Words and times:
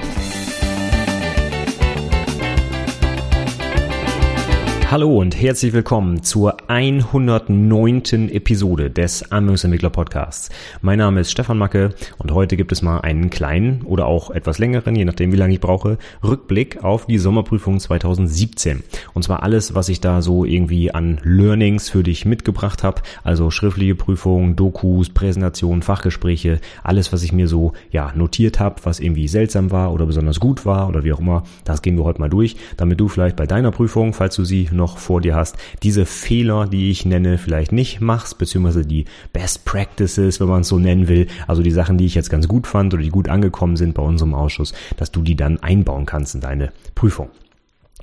Hallo 4.90 5.18
und 5.18 5.38
herzlich 5.38 5.74
willkommen 5.74 6.22
zur 6.22 6.56
109. 6.70 8.30
Episode 8.30 8.88
des 8.88 9.30
Anwendungsentwickler 9.30 9.90
Podcasts. 9.90 10.48
Mein 10.80 10.96
Name 10.96 11.20
ist 11.20 11.30
Stefan 11.30 11.58
Macke 11.58 11.94
und 12.16 12.32
heute 12.32 12.56
gibt 12.56 12.72
es 12.72 12.80
mal 12.80 13.00
einen 13.00 13.28
kleinen 13.28 13.82
oder 13.82 14.06
auch 14.06 14.30
etwas 14.30 14.58
längeren, 14.58 14.96
je 14.96 15.04
nachdem 15.04 15.30
wie 15.30 15.36
lange 15.36 15.52
ich 15.52 15.60
brauche, 15.60 15.98
Rückblick 16.24 16.84
auf 16.84 17.04
die 17.04 17.18
Sommerprüfung 17.18 17.80
2017. 17.80 18.82
Und 19.12 19.24
zwar 19.24 19.42
alles, 19.42 19.74
was 19.74 19.90
ich 19.90 20.00
da 20.00 20.22
so 20.22 20.46
irgendwie 20.46 20.90
an 20.90 21.20
Learnings 21.22 21.90
für 21.90 22.02
dich 22.02 22.24
mitgebracht 22.24 22.82
habe, 22.82 23.02
also 23.22 23.50
schriftliche 23.50 23.94
Prüfungen, 23.94 24.56
Dokus, 24.56 25.10
Präsentationen, 25.10 25.82
Fachgespräche, 25.82 26.60
alles, 26.82 27.12
was 27.12 27.22
ich 27.22 27.34
mir 27.34 27.46
so 27.46 27.74
ja 27.90 28.14
notiert 28.14 28.58
habe, 28.58 28.76
was 28.84 29.00
irgendwie 29.00 29.28
seltsam 29.28 29.70
war 29.70 29.92
oder 29.92 30.06
besonders 30.06 30.40
gut 30.40 30.64
war 30.64 30.88
oder 30.88 31.04
wie 31.04 31.12
auch 31.12 31.20
immer, 31.20 31.42
das 31.64 31.82
gehen 31.82 31.98
wir 31.98 32.04
heute 32.04 32.20
mal 32.20 32.30
durch, 32.30 32.56
damit 32.78 32.98
du 32.98 33.08
vielleicht 33.08 33.36
bei 33.36 33.46
deiner 33.46 33.70
Prüfung, 33.70 34.14
falls 34.14 34.34
du 34.34 34.46
sie 34.46 34.70
noch 34.78 34.96
vor 34.96 35.20
dir 35.20 35.34
hast, 35.34 35.56
diese 35.82 36.06
Fehler, 36.06 36.66
die 36.66 36.90
ich 36.90 37.04
nenne, 37.04 37.36
vielleicht 37.36 37.72
nicht 37.72 38.00
machst, 38.00 38.38
beziehungsweise 38.38 38.86
die 38.86 39.04
Best 39.34 39.66
Practices, 39.66 40.40
wenn 40.40 40.48
man 40.48 40.62
es 40.62 40.68
so 40.68 40.78
nennen 40.78 41.08
will, 41.08 41.26
also 41.46 41.62
die 41.62 41.70
Sachen, 41.70 41.98
die 41.98 42.06
ich 42.06 42.14
jetzt 42.14 42.30
ganz 42.30 42.48
gut 42.48 42.66
fand 42.66 42.94
oder 42.94 43.02
die 43.02 43.10
gut 43.10 43.28
angekommen 43.28 43.76
sind 43.76 43.92
bei 43.92 44.02
unserem 44.02 44.32
Ausschuss, 44.32 44.72
dass 44.96 45.12
du 45.12 45.20
die 45.20 45.36
dann 45.36 45.58
einbauen 45.58 46.06
kannst 46.06 46.34
in 46.34 46.40
deine 46.40 46.72
Prüfung. 46.94 47.28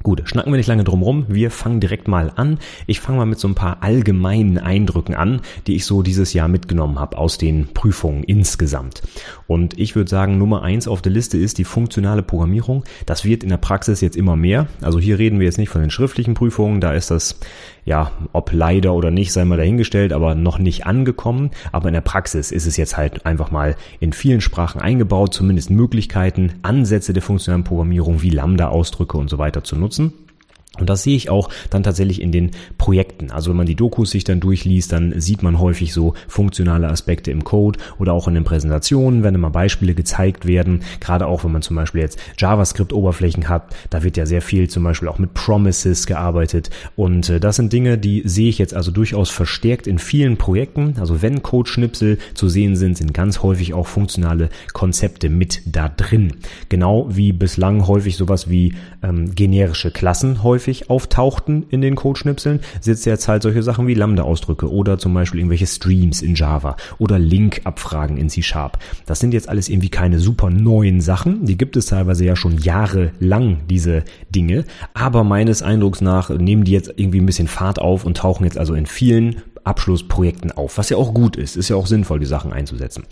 Gut, 0.05 0.21
schnacken 0.25 0.53
wir 0.53 0.57
nicht 0.57 0.67
lange 0.67 0.83
drum 0.83 1.01
rum. 1.01 1.25
Wir 1.29 1.49
fangen 1.49 1.79
direkt 1.79 2.07
mal 2.07 2.31
an. 2.35 2.59
Ich 2.85 2.99
fange 2.99 3.17
mal 3.17 3.25
mit 3.25 3.39
so 3.39 3.47
ein 3.47 3.55
paar 3.55 3.81
allgemeinen 3.81 4.59
Eindrücken 4.59 5.15
an, 5.15 5.41
die 5.65 5.75
ich 5.75 5.85
so 5.85 6.03
dieses 6.03 6.31
Jahr 6.33 6.47
mitgenommen 6.47 6.99
habe 6.99 7.17
aus 7.17 7.39
den 7.39 7.69
Prüfungen 7.73 8.23
insgesamt. 8.23 9.01
Und 9.47 9.79
ich 9.79 9.95
würde 9.95 10.11
sagen, 10.11 10.37
Nummer 10.37 10.61
eins 10.61 10.87
auf 10.87 11.01
der 11.01 11.11
Liste 11.11 11.39
ist 11.39 11.57
die 11.57 11.63
funktionale 11.63 12.21
Programmierung. 12.21 12.83
Das 13.07 13.25
wird 13.25 13.41
in 13.41 13.49
der 13.49 13.57
Praxis 13.57 13.99
jetzt 13.99 14.15
immer 14.15 14.35
mehr. 14.35 14.67
Also 14.79 14.99
hier 14.99 15.17
reden 15.17 15.39
wir 15.39 15.47
jetzt 15.47 15.57
nicht 15.57 15.69
von 15.69 15.81
den 15.81 15.89
schriftlichen 15.89 16.35
Prüfungen. 16.35 16.81
Da 16.81 16.93
ist 16.93 17.09
das 17.09 17.39
ja, 17.86 18.11
ob 18.33 18.52
leider 18.52 18.94
oder 18.94 19.11
nicht, 19.11 19.31
sei 19.31 19.45
mal 19.45 19.58
dahingestellt, 19.58 20.11
aber 20.11 20.33
noch 20.33 20.58
nicht 20.58 20.88
angekommen. 20.88 21.52
Aber 21.72 21.88
in 21.88 21.94
der 21.94 22.02
Praxis 22.02 22.52
ist 22.52 22.66
es 22.66 22.78
jetzt 22.78 22.97
halt 22.97 23.25
einfach 23.25 23.52
mal 23.52 23.75
in 24.00 24.11
vielen 24.11 24.41
Sprachen 24.41 24.81
eingebaut, 24.81 25.33
zumindest 25.33 25.69
Möglichkeiten, 25.69 26.53
Ansätze 26.63 27.13
der 27.13 27.22
funktionalen 27.22 27.63
Programmierung 27.63 28.23
wie 28.23 28.31
Lambda-Ausdrücke 28.31 29.17
und 29.17 29.30
so 29.30 29.38
weiter 29.38 29.63
zu 29.63 29.75
nutzen. 29.75 30.13
Und 30.79 30.89
das 30.89 31.03
sehe 31.03 31.15
ich 31.15 31.29
auch 31.29 31.49
dann 31.69 31.83
tatsächlich 31.83 32.21
in 32.21 32.31
den 32.31 32.51
Projekten. 32.77 33.31
Also 33.31 33.49
wenn 33.49 33.57
man 33.57 33.65
die 33.65 33.75
Dokus 33.75 34.11
sich 34.11 34.23
dann 34.23 34.39
durchliest, 34.39 34.91
dann 34.91 35.19
sieht 35.19 35.43
man 35.43 35.59
häufig 35.59 35.93
so 35.93 36.13
funktionale 36.27 36.89
Aspekte 36.89 37.31
im 37.31 37.43
Code 37.43 37.79
oder 37.99 38.13
auch 38.13 38.27
in 38.27 38.35
den 38.35 38.43
Präsentationen, 38.43 39.23
wenn 39.23 39.35
immer 39.35 39.49
Beispiele 39.49 39.93
gezeigt 39.93 40.45
werden. 40.45 40.81
Gerade 40.99 41.27
auch 41.27 41.43
wenn 41.43 41.51
man 41.51 41.61
zum 41.61 41.75
Beispiel 41.75 42.01
jetzt 42.01 42.19
JavaScript-Oberflächen 42.37 43.49
hat, 43.49 43.75
da 43.89 44.03
wird 44.03 44.17
ja 44.17 44.25
sehr 44.25 44.41
viel 44.41 44.69
zum 44.69 44.83
Beispiel 44.83 45.07
auch 45.07 45.19
mit 45.19 45.33
Promises 45.33 46.05
gearbeitet. 46.05 46.69
Und 46.95 47.29
äh, 47.29 47.39
das 47.39 47.55
sind 47.55 47.71
Dinge, 47.73 47.97
die 47.97 48.23
sehe 48.25 48.49
ich 48.49 48.57
jetzt 48.57 48.73
also 48.73 48.91
durchaus 48.91 49.29
verstärkt 49.29 49.88
in 49.88 50.00
vielen 50.00 50.38
Projekten. 50.38 50.95
Also 51.00 51.21
wenn 51.21 51.41
Code-Schnipsel 51.41 52.17
zu 52.33 52.50
sehen 52.50 52.75
sind, 52.75 52.97
sind 52.97 53.13
ganz 53.13 53.41
häufig 53.41 53.73
auch 53.73 53.88
funktionale 53.88 54.50
Konzepte 54.73 55.29
mit 55.29 55.61
da 55.66 55.89
drin. 55.89 56.33
Genau 56.69 57.07
wie 57.09 57.31
bislang 57.31 57.88
häufig 57.88 58.17
sowas 58.17 58.50
wie 58.50 58.73
ähm, 59.03 59.33
generische 59.35 59.91
Klassen 59.91 60.44
häufig 60.44 60.64
häufig 60.65 60.89
auftauchten 60.89 61.65
in 61.69 61.81
den 61.81 61.95
Codeschnipseln, 61.95 62.59
sitzt 62.81 63.05
jetzt 63.05 63.27
halt 63.27 63.43
solche 63.43 63.61
Sachen 63.61 63.85
wie 63.87 63.93
Lambda-Ausdrücke 63.93 64.71
oder 64.71 64.97
zum 64.97 65.13
Beispiel 65.13 65.39
irgendwelche 65.39 65.67
Streams 65.67 66.23
in 66.23 66.33
Java 66.33 66.75
oder 66.97 67.19
Link-Abfragen 67.19 68.17
in 68.17 68.29
C-Sharp. 68.29 68.79
Das 69.05 69.19
sind 69.19 69.33
jetzt 69.33 69.47
alles 69.47 69.69
irgendwie 69.69 69.89
keine 69.89 70.19
super 70.19 70.49
neuen 70.49 71.01
Sachen. 71.01 71.45
Die 71.45 71.57
gibt 71.57 71.77
es 71.77 71.85
teilweise 71.85 72.25
ja 72.25 72.35
schon 72.35 72.57
jahrelang, 72.57 73.59
diese 73.69 74.03
Dinge. 74.33 74.65
Aber 74.95 75.23
meines 75.23 75.61
Eindrucks 75.61 76.01
nach 76.01 76.29
nehmen 76.29 76.63
die 76.63 76.71
jetzt 76.71 76.91
irgendwie 76.95 77.19
ein 77.19 77.27
bisschen 77.27 77.47
Fahrt 77.47 77.79
auf 77.79 78.03
und 78.03 78.17
tauchen 78.17 78.45
jetzt 78.45 78.57
also 78.57 78.73
in 78.73 78.87
vielen 78.87 79.43
Abschlussprojekten 79.65 80.51
auf, 80.51 80.77
was 80.77 80.89
ja 80.89 80.97
auch 80.97 81.13
gut 81.13 81.35
ist, 81.35 81.57
ist 81.57 81.69
ja 81.69 81.75
auch 81.75 81.87
sinnvoll, 81.87 82.19
die 82.19 82.25
Sachen 82.25 82.53
einzusetzen. 82.53 83.03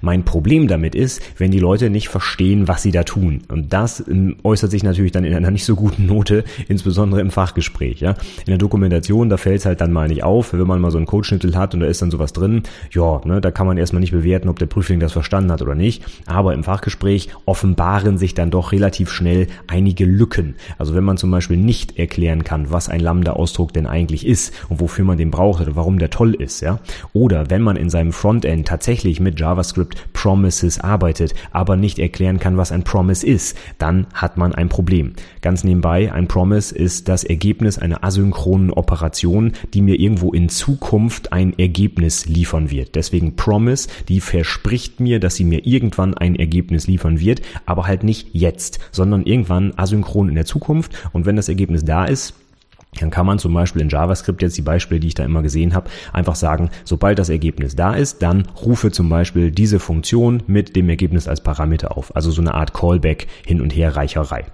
Mein 0.00 0.24
Problem 0.24 0.68
damit 0.68 0.94
ist, 0.94 1.20
wenn 1.38 1.50
die 1.50 1.58
Leute 1.58 1.90
nicht 1.90 2.08
verstehen, 2.08 2.68
was 2.68 2.82
sie 2.82 2.92
da 2.92 3.02
tun. 3.02 3.42
Und 3.48 3.72
das 3.72 4.06
ähm, 4.06 4.36
äußert 4.44 4.70
sich 4.70 4.82
natürlich 4.82 5.12
dann 5.12 5.24
in 5.24 5.34
einer 5.34 5.50
nicht 5.52 5.64
so 5.64 5.74
guten 5.74 6.06
Note, 6.06 6.44
insbesondere 6.68 7.20
im 7.20 7.30
Fachgespräch. 7.30 8.00
Ja? 8.00 8.10
In 8.40 8.48
der 8.48 8.58
Dokumentation, 8.58 9.30
da 9.30 9.36
fällt 9.36 9.60
es 9.60 9.66
halt 9.66 9.80
dann 9.80 9.92
mal 9.92 10.08
nicht 10.08 10.22
auf, 10.22 10.52
wenn 10.52 10.66
man 10.66 10.80
mal 10.80 10.90
so 10.90 10.98
einen 10.98 11.06
Codeschnittel 11.06 11.56
hat 11.56 11.74
und 11.74 11.80
da 11.80 11.86
ist 11.86 12.02
dann 12.02 12.10
sowas 12.10 12.32
drin, 12.32 12.62
ja, 12.90 13.20
ne, 13.24 13.40
da 13.40 13.50
kann 13.50 13.66
man 13.66 13.78
erstmal 13.78 14.00
nicht 14.00 14.12
bewerten, 14.12 14.48
ob 14.48 14.58
der 14.58 14.66
Prüfling 14.66 15.00
das 15.00 15.12
verstanden 15.12 15.50
hat 15.50 15.62
oder 15.62 15.74
nicht. 15.74 16.04
Aber 16.26 16.54
im 16.54 16.64
Fachgespräch 16.64 17.30
offenbaren 17.46 18.18
sich 18.18 18.34
dann 18.34 18.50
doch 18.50 18.72
relativ 18.72 19.10
schnell 19.10 19.46
einige 19.66 20.04
Lücken. 20.04 20.56
Also 20.78 20.94
wenn 20.94 21.04
man 21.04 21.16
zum 21.16 21.30
Beispiel 21.30 21.56
nicht 21.56 21.98
erklären 21.98 22.44
kann, 22.44 22.70
was 22.70 22.88
ein 22.88 23.00
Lambda-Ausdruck 23.00 23.72
denn 23.72 23.86
eigentlich 23.86 24.26
ist 24.26 24.52
und 24.68 24.80
wofür 24.80 25.04
man 25.04 25.18
den 25.18 25.30
braucht 25.30 25.62
oder 25.62 25.76
warum 25.76 25.98
der 26.02 26.10
toll 26.10 26.34
ist, 26.34 26.60
ja. 26.60 26.80
Oder 27.12 27.48
wenn 27.48 27.62
man 27.62 27.76
in 27.76 27.88
seinem 27.88 28.12
Frontend 28.12 28.66
tatsächlich 28.66 29.20
mit 29.20 29.38
JavaScript 29.38 30.12
Promises 30.12 30.80
arbeitet, 30.80 31.34
aber 31.52 31.76
nicht 31.76 31.98
erklären 31.98 32.40
kann, 32.40 32.56
was 32.56 32.72
ein 32.72 32.82
Promise 32.82 33.26
ist, 33.26 33.56
dann 33.78 34.06
hat 34.12 34.36
man 34.36 34.54
ein 34.54 34.68
Problem. 34.68 35.14
Ganz 35.40 35.64
nebenbei, 35.64 36.12
ein 36.12 36.28
Promise 36.28 36.74
ist 36.74 37.08
das 37.08 37.24
Ergebnis 37.24 37.78
einer 37.78 38.02
asynchronen 38.02 38.70
Operation, 38.72 39.52
die 39.72 39.80
mir 39.80 39.98
irgendwo 39.98 40.32
in 40.32 40.48
Zukunft 40.48 41.32
ein 41.32 41.56
Ergebnis 41.58 42.26
liefern 42.26 42.70
wird. 42.70 42.96
Deswegen 42.96 43.36
Promise, 43.36 43.88
die 44.08 44.20
verspricht 44.20 44.98
mir, 44.98 45.20
dass 45.20 45.36
sie 45.36 45.44
mir 45.44 45.64
irgendwann 45.66 46.14
ein 46.14 46.34
Ergebnis 46.34 46.88
liefern 46.88 47.20
wird, 47.20 47.42
aber 47.64 47.86
halt 47.86 48.02
nicht 48.02 48.30
jetzt, 48.32 48.80
sondern 48.90 49.22
irgendwann 49.22 49.72
asynchron 49.76 50.28
in 50.28 50.34
der 50.34 50.46
Zukunft. 50.46 50.92
Und 51.12 51.26
wenn 51.26 51.36
das 51.36 51.48
Ergebnis 51.48 51.84
da 51.84 52.04
ist, 52.04 52.34
dann 53.00 53.10
kann 53.10 53.24
man 53.24 53.38
zum 53.38 53.54
Beispiel 53.54 53.80
in 53.80 53.88
JavaScript 53.88 54.42
jetzt 54.42 54.58
die 54.58 54.62
Beispiele, 54.62 55.00
die 55.00 55.08
ich 55.08 55.14
da 55.14 55.24
immer 55.24 55.42
gesehen 55.42 55.74
habe, 55.74 55.88
einfach 56.12 56.34
sagen, 56.34 56.68
sobald 56.84 57.18
das 57.18 57.30
Ergebnis 57.30 57.74
da 57.74 57.94
ist, 57.94 58.22
dann 58.22 58.46
rufe 58.64 58.90
zum 58.92 59.08
Beispiel 59.08 59.50
diese 59.50 59.80
Funktion 59.80 60.42
mit 60.46 60.76
dem 60.76 60.90
Ergebnis 60.90 61.26
als 61.26 61.42
Parameter 61.42 61.96
auf. 61.96 62.14
Also 62.14 62.30
so 62.30 62.42
eine 62.42 62.52
Art 62.52 62.74
Callback 62.74 63.28
hin 63.46 63.62
und 63.62 63.74
her 63.74 63.96
Reicherei. 63.96 64.44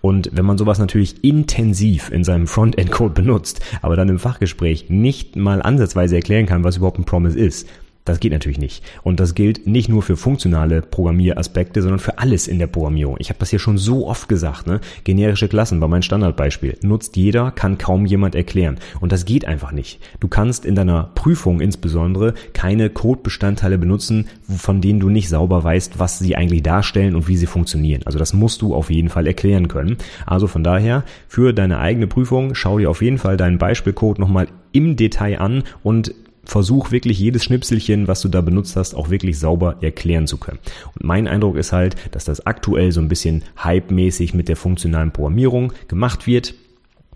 Und 0.00 0.30
wenn 0.32 0.46
man 0.46 0.56
sowas 0.56 0.78
natürlich 0.78 1.22
intensiv 1.22 2.10
in 2.10 2.24
seinem 2.24 2.46
Frontend-Code 2.46 3.12
benutzt, 3.12 3.60
aber 3.82 3.94
dann 3.94 4.08
im 4.08 4.18
Fachgespräch 4.18 4.88
nicht 4.88 5.36
mal 5.36 5.60
ansatzweise 5.60 6.16
erklären 6.16 6.46
kann, 6.46 6.64
was 6.64 6.78
überhaupt 6.78 6.98
ein 6.98 7.04
Promise 7.04 7.38
ist, 7.38 7.68
das 8.04 8.18
geht 8.18 8.32
natürlich 8.32 8.58
nicht. 8.58 8.82
Und 9.02 9.20
das 9.20 9.34
gilt 9.34 9.66
nicht 9.66 9.88
nur 9.88 10.02
für 10.02 10.16
funktionale 10.16 10.82
Programmieraspekte, 10.82 11.82
sondern 11.82 12.00
für 12.00 12.18
alles 12.18 12.48
in 12.48 12.58
der 12.58 12.66
Programmierung. 12.66 13.16
Ich 13.18 13.28
habe 13.28 13.38
das 13.38 13.50
hier 13.50 13.58
schon 13.58 13.78
so 13.78 14.08
oft 14.08 14.28
gesagt. 14.28 14.66
Ne? 14.66 14.80
Generische 15.04 15.48
Klassen 15.48 15.80
war 15.80 15.88
mein 15.88 16.02
Standardbeispiel. 16.02 16.78
Nutzt 16.82 17.16
jeder, 17.16 17.52
kann 17.52 17.78
kaum 17.78 18.04
jemand 18.06 18.34
erklären. 18.34 18.78
Und 19.00 19.12
das 19.12 19.24
geht 19.24 19.44
einfach 19.44 19.72
nicht. 19.72 20.00
Du 20.18 20.28
kannst 20.28 20.64
in 20.64 20.74
deiner 20.74 21.10
Prüfung 21.14 21.60
insbesondere 21.60 22.34
keine 22.52 22.90
Codebestandteile 22.90 23.78
benutzen, 23.78 24.26
von 24.48 24.80
denen 24.80 24.98
du 24.98 25.08
nicht 25.08 25.28
sauber 25.28 25.62
weißt, 25.62 25.98
was 25.98 26.18
sie 26.18 26.34
eigentlich 26.34 26.62
darstellen 26.62 27.14
und 27.14 27.28
wie 27.28 27.36
sie 27.36 27.46
funktionieren. 27.46 28.02
Also 28.04 28.18
das 28.18 28.32
musst 28.32 28.62
du 28.62 28.74
auf 28.74 28.90
jeden 28.90 29.10
Fall 29.10 29.26
erklären 29.26 29.68
können. 29.68 29.96
Also 30.26 30.48
von 30.48 30.64
daher, 30.64 31.04
für 31.28 31.52
deine 31.52 31.78
eigene 31.78 32.08
Prüfung, 32.08 32.54
schau 32.54 32.78
dir 32.78 32.90
auf 32.90 33.02
jeden 33.02 33.18
Fall 33.18 33.36
deinen 33.36 33.58
Beispielcode 33.58 34.18
nochmal 34.18 34.48
im 34.72 34.96
Detail 34.96 35.38
an 35.38 35.64
und 35.82 36.14
versuch 36.44 36.90
wirklich 36.90 37.18
jedes 37.18 37.44
Schnipselchen, 37.44 38.08
was 38.08 38.20
du 38.20 38.28
da 38.28 38.40
benutzt 38.40 38.76
hast, 38.76 38.94
auch 38.94 39.10
wirklich 39.10 39.38
sauber 39.38 39.76
erklären 39.80 40.26
zu 40.26 40.38
können. 40.38 40.58
Und 40.94 41.04
mein 41.04 41.28
Eindruck 41.28 41.56
ist 41.56 41.72
halt, 41.72 41.96
dass 42.10 42.24
das 42.24 42.46
aktuell 42.46 42.92
so 42.92 43.00
ein 43.00 43.08
bisschen 43.08 43.42
hype-mäßig 43.62 44.34
mit 44.34 44.48
der 44.48 44.56
funktionalen 44.56 45.12
Programmierung 45.12 45.72
gemacht 45.88 46.26
wird. 46.26 46.54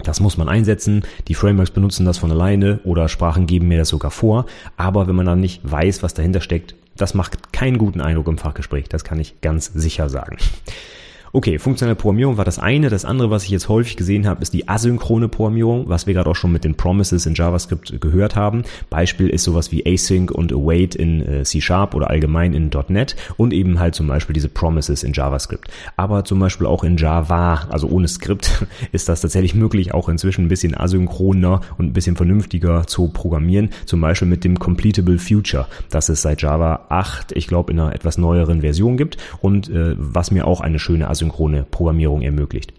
Das 0.02 0.20
muss 0.20 0.36
man 0.36 0.48
einsetzen. 0.48 1.04
Die 1.28 1.34
Frameworks 1.34 1.70
benutzen 1.70 2.04
das 2.04 2.18
von 2.18 2.30
alleine 2.30 2.80
oder 2.84 3.08
Sprachen 3.08 3.46
geben 3.46 3.68
mir 3.68 3.78
das 3.78 3.88
sogar 3.88 4.10
vor. 4.10 4.46
Aber 4.76 5.08
wenn 5.08 5.16
man 5.16 5.26
dann 5.26 5.40
nicht 5.40 5.60
weiß, 5.64 6.02
was 6.02 6.14
dahinter 6.14 6.40
steckt, 6.40 6.74
das 6.96 7.14
macht 7.14 7.52
keinen 7.52 7.78
guten 7.78 8.00
Eindruck 8.00 8.28
im 8.28 8.38
Fachgespräch. 8.38 8.88
Das 8.88 9.04
kann 9.04 9.20
ich 9.20 9.40
ganz 9.40 9.66
sicher 9.74 10.08
sagen. 10.08 10.36
Okay, 11.36 11.58
funktionelle 11.58 11.96
Programmierung 11.96 12.38
war 12.38 12.46
das 12.46 12.58
eine. 12.58 12.88
Das 12.88 13.04
andere, 13.04 13.30
was 13.30 13.44
ich 13.44 13.50
jetzt 13.50 13.68
häufig 13.68 13.98
gesehen 13.98 14.26
habe, 14.26 14.40
ist 14.40 14.54
die 14.54 14.68
asynchrone 14.68 15.28
Programmierung, 15.28 15.86
was 15.86 16.06
wir 16.06 16.14
gerade 16.14 16.30
auch 16.30 16.34
schon 16.34 16.50
mit 16.50 16.64
den 16.64 16.76
Promises 16.76 17.26
in 17.26 17.34
JavaScript 17.34 18.00
gehört 18.00 18.36
haben. 18.36 18.62
Beispiel 18.88 19.28
ist 19.28 19.44
sowas 19.44 19.70
wie 19.70 19.84
Async 19.84 20.30
und 20.30 20.50
Await 20.50 20.94
in 20.94 21.20
äh, 21.20 21.42
C 21.42 21.60
Sharp 21.60 21.94
oder 21.94 22.08
allgemein 22.08 22.54
in 22.54 22.70
.NET 22.88 23.16
und 23.36 23.52
eben 23.52 23.78
halt 23.78 23.94
zum 23.94 24.06
Beispiel 24.06 24.32
diese 24.32 24.48
Promises 24.48 25.02
in 25.02 25.12
JavaScript. 25.12 25.68
Aber 25.98 26.24
zum 26.24 26.38
Beispiel 26.38 26.66
auch 26.66 26.82
in 26.82 26.96
Java, 26.96 27.66
also 27.68 27.86
ohne 27.86 28.08
Skript, 28.08 28.66
ist 28.92 29.10
das 29.10 29.20
tatsächlich 29.20 29.54
möglich, 29.54 29.92
auch 29.92 30.08
inzwischen 30.08 30.46
ein 30.46 30.48
bisschen 30.48 30.74
asynchroner 30.74 31.60
und 31.76 31.84
ein 31.84 31.92
bisschen 31.92 32.16
vernünftiger 32.16 32.86
zu 32.86 33.08
programmieren. 33.08 33.68
Zum 33.84 34.00
Beispiel 34.00 34.26
mit 34.26 34.42
dem 34.42 34.58
Completable 34.58 35.18
Future, 35.18 35.66
das 35.90 36.08
es 36.08 36.22
seit 36.22 36.40
Java 36.40 36.86
8, 36.88 37.32
ich 37.32 37.46
glaube, 37.46 37.72
in 37.74 37.78
einer 37.78 37.94
etwas 37.94 38.16
neueren 38.16 38.62
Version 38.62 38.96
gibt 38.96 39.18
und 39.42 39.68
äh, 39.68 39.94
was 39.98 40.30
mir 40.30 40.46
auch 40.46 40.62
eine 40.62 40.78
schöne 40.78 41.08
asynchrone 41.26 41.64
Programmierung 41.70 42.22
ermöglicht. 42.22 42.72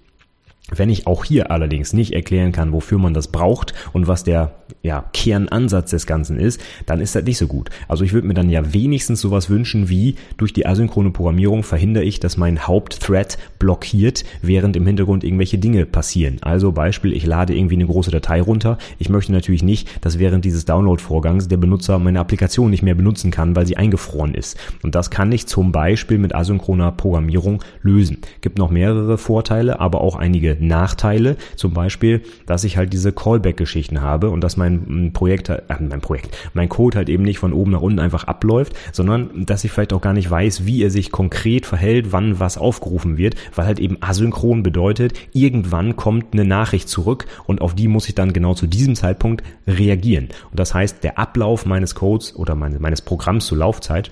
Wenn 0.75 0.89
ich 0.89 1.07
auch 1.07 1.23
hier 1.23 1.49
allerdings 1.49 1.93
nicht 1.93 2.11
erklären 2.11 2.51
kann, 2.51 2.73
wofür 2.73 2.97
man 2.97 3.13
das 3.13 3.29
braucht 3.29 3.73
und 3.93 4.07
was 4.07 4.25
der 4.25 4.51
ja, 4.81 5.05
Kernansatz 5.13 5.91
des 5.91 6.05
Ganzen 6.05 6.37
ist, 6.37 6.61
dann 6.85 6.99
ist 6.99 7.15
das 7.15 7.23
nicht 7.23 7.37
so 7.37 7.47
gut. 7.47 7.69
Also 7.87 8.03
ich 8.03 8.11
würde 8.11 8.27
mir 8.27 8.33
dann 8.33 8.49
ja 8.49 8.73
wenigstens 8.73 9.21
sowas 9.21 9.49
wünschen 9.49 9.87
wie 9.87 10.15
durch 10.35 10.51
die 10.51 10.65
asynchrone 10.65 11.11
Programmierung 11.11 11.63
verhindere 11.63 12.03
ich, 12.03 12.19
dass 12.19 12.35
mein 12.35 12.67
Hauptthread 12.67 13.37
blockiert, 13.59 14.25
während 14.41 14.75
im 14.75 14.85
Hintergrund 14.85 15.23
irgendwelche 15.23 15.57
Dinge 15.57 15.85
passieren. 15.85 16.37
Also 16.41 16.73
Beispiel, 16.73 17.13
ich 17.13 17.25
lade 17.25 17.55
irgendwie 17.55 17.75
eine 17.75 17.85
große 17.85 18.11
Datei 18.11 18.41
runter. 18.41 18.77
Ich 18.99 19.07
möchte 19.07 19.31
natürlich 19.31 19.63
nicht, 19.63 20.03
dass 20.03 20.19
während 20.19 20.43
dieses 20.43 20.65
Download-Vorgangs 20.65 21.47
der 21.47 21.57
Benutzer 21.57 21.97
meine 21.97 22.19
Applikation 22.19 22.69
nicht 22.69 22.83
mehr 22.83 22.95
benutzen 22.95 23.31
kann, 23.31 23.55
weil 23.55 23.65
sie 23.65 23.77
eingefroren 23.77 24.35
ist. 24.35 24.57
Und 24.83 24.95
das 24.95 25.09
kann 25.09 25.31
ich 25.31 25.47
zum 25.47 25.71
Beispiel 25.71 26.17
mit 26.17 26.35
asynchroner 26.35 26.91
Programmierung 26.91 27.63
lösen. 27.81 28.19
Gibt 28.41 28.57
noch 28.57 28.69
mehrere 28.69 29.17
Vorteile, 29.17 29.79
aber 29.79 30.01
auch 30.01 30.17
einige 30.17 30.56
Nachteile. 30.59 31.37
Zum 31.55 31.73
Beispiel, 31.73 32.21
dass 32.45 32.63
ich 32.63 32.77
halt 32.77 32.93
diese 32.93 33.11
Callback-Geschichten 33.11 34.01
habe 34.01 34.29
und 34.29 34.41
dass 34.41 34.57
mein 34.57 35.11
Projekt, 35.13 35.49
äh, 35.49 35.61
mein 35.79 36.01
Projekt, 36.01 36.35
mein 36.53 36.69
Code 36.69 36.97
halt 36.97 37.09
eben 37.09 37.23
nicht 37.23 37.39
von 37.39 37.53
oben 37.53 37.71
nach 37.71 37.81
unten 37.81 37.99
einfach 37.99 38.25
abläuft, 38.25 38.73
sondern 38.91 39.45
dass 39.45 39.63
ich 39.63 39.71
vielleicht 39.71 39.93
auch 39.93 40.01
gar 40.01 40.13
nicht 40.13 40.29
weiß, 40.29 40.65
wie 40.65 40.83
er 40.83 40.91
sich 40.91 41.11
konkret 41.11 41.65
verhält, 41.65 42.11
wann 42.11 42.39
was 42.39 42.57
aufgerufen 42.57 43.17
wird, 43.17 43.35
weil 43.55 43.65
halt 43.65 43.79
eben 43.79 43.97
asynchron 44.01 44.63
bedeutet, 44.63 45.13
irgendwann 45.33 45.95
kommt 45.95 46.33
eine 46.33 46.45
Nachricht 46.45 46.89
zurück 46.89 47.25
und 47.45 47.61
auf 47.61 47.75
die 47.75 47.87
muss 47.87 48.09
ich 48.09 48.15
dann 48.15 48.33
genau 48.33 48.53
zu 48.53 48.67
diesem 48.67 48.95
Zeitpunkt 48.95 49.43
reagieren. 49.67 50.29
Und 50.49 50.59
das 50.59 50.73
heißt, 50.73 51.03
der 51.03 51.19
Ablauf 51.19 51.65
meines 51.65 51.95
Codes 51.95 52.35
oder 52.35 52.55
meines 52.55 53.01
Programms 53.01 53.45
zur 53.45 53.57
Laufzeit 53.59 54.11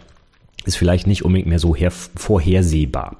ist 0.65 0.77
vielleicht 0.77 1.07
nicht 1.07 1.23
unbedingt 1.23 1.47
mehr 1.47 1.59
so 1.59 1.75
vorhersehbar. 2.15 3.17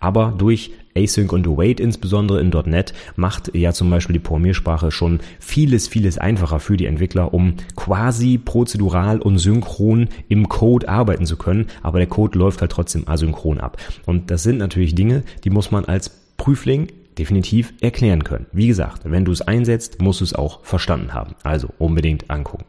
Aber 0.00 0.34
durch 0.36 0.72
Async 0.98 1.32
und 1.32 1.46
Await 1.46 1.80
insbesondere 1.80 2.40
in 2.40 2.50
.NET 2.50 2.92
macht 3.16 3.54
ja 3.54 3.72
zum 3.72 3.90
Beispiel 3.90 4.14
die 4.14 4.18
Programmiersprache 4.18 4.90
schon 4.90 5.20
vieles, 5.38 5.88
vieles 5.88 6.18
einfacher 6.18 6.60
für 6.60 6.76
die 6.76 6.86
Entwickler, 6.86 7.32
um 7.32 7.54
quasi 7.76 8.38
prozedural 8.38 9.20
und 9.20 9.38
synchron 9.38 10.08
im 10.28 10.48
Code 10.48 10.88
arbeiten 10.88 11.26
zu 11.26 11.36
können, 11.36 11.66
aber 11.82 11.98
der 11.98 12.08
Code 12.08 12.38
läuft 12.38 12.60
halt 12.60 12.72
trotzdem 12.72 13.08
asynchron 13.08 13.60
ab. 13.60 13.76
Und 14.06 14.30
das 14.30 14.42
sind 14.42 14.58
natürlich 14.58 14.94
Dinge, 14.94 15.22
die 15.44 15.50
muss 15.50 15.70
man 15.70 15.84
als 15.84 16.10
Prüfling 16.36 16.88
definitiv 17.18 17.72
erklären 17.80 18.24
können. 18.24 18.46
Wie 18.52 18.68
gesagt, 18.68 19.02
wenn 19.04 19.24
du 19.24 19.32
es 19.32 19.42
einsetzt, 19.42 20.00
musst 20.00 20.20
du 20.20 20.24
es 20.24 20.34
auch 20.34 20.64
verstanden 20.64 21.14
haben. 21.14 21.34
Also 21.42 21.68
unbedingt 21.78 22.30
angucken. 22.30 22.64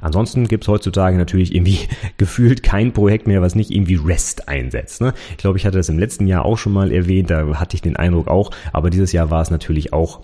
Ansonsten 0.00 0.48
gibt's 0.48 0.68
heutzutage 0.68 1.16
natürlich 1.16 1.54
irgendwie 1.54 1.78
gefühlt 2.16 2.62
kein 2.62 2.92
Projekt 2.92 3.26
mehr, 3.26 3.42
was 3.42 3.54
nicht 3.54 3.70
irgendwie 3.70 3.96
REST 3.96 4.48
einsetzt. 4.48 5.00
Ne? 5.00 5.14
Ich 5.30 5.38
glaube, 5.38 5.58
ich 5.58 5.66
hatte 5.66 5.78
das 5.78 5.88
im 5.88 5.98
letzten 5.98 6.26
Jahr 6.26 6.44
auch 6.44 6.58
schon 6.58 6.72
mal 6.72 6.92
erwähnt, 6.92 7.30
da 7.30 7.58
hatte 7.58 7.74
ich 7.76 7.82
den 7.82 7.96
Eindruck 7.96 8.28
auch, 8.28 8.50
aber 8.72 8.90
dieses 8.90 9.12
Jahr 9.12 9.30
war 9.30 9.42
es 9.42 9.50
natürlich 9.50 9.92
auch 9.92 10.20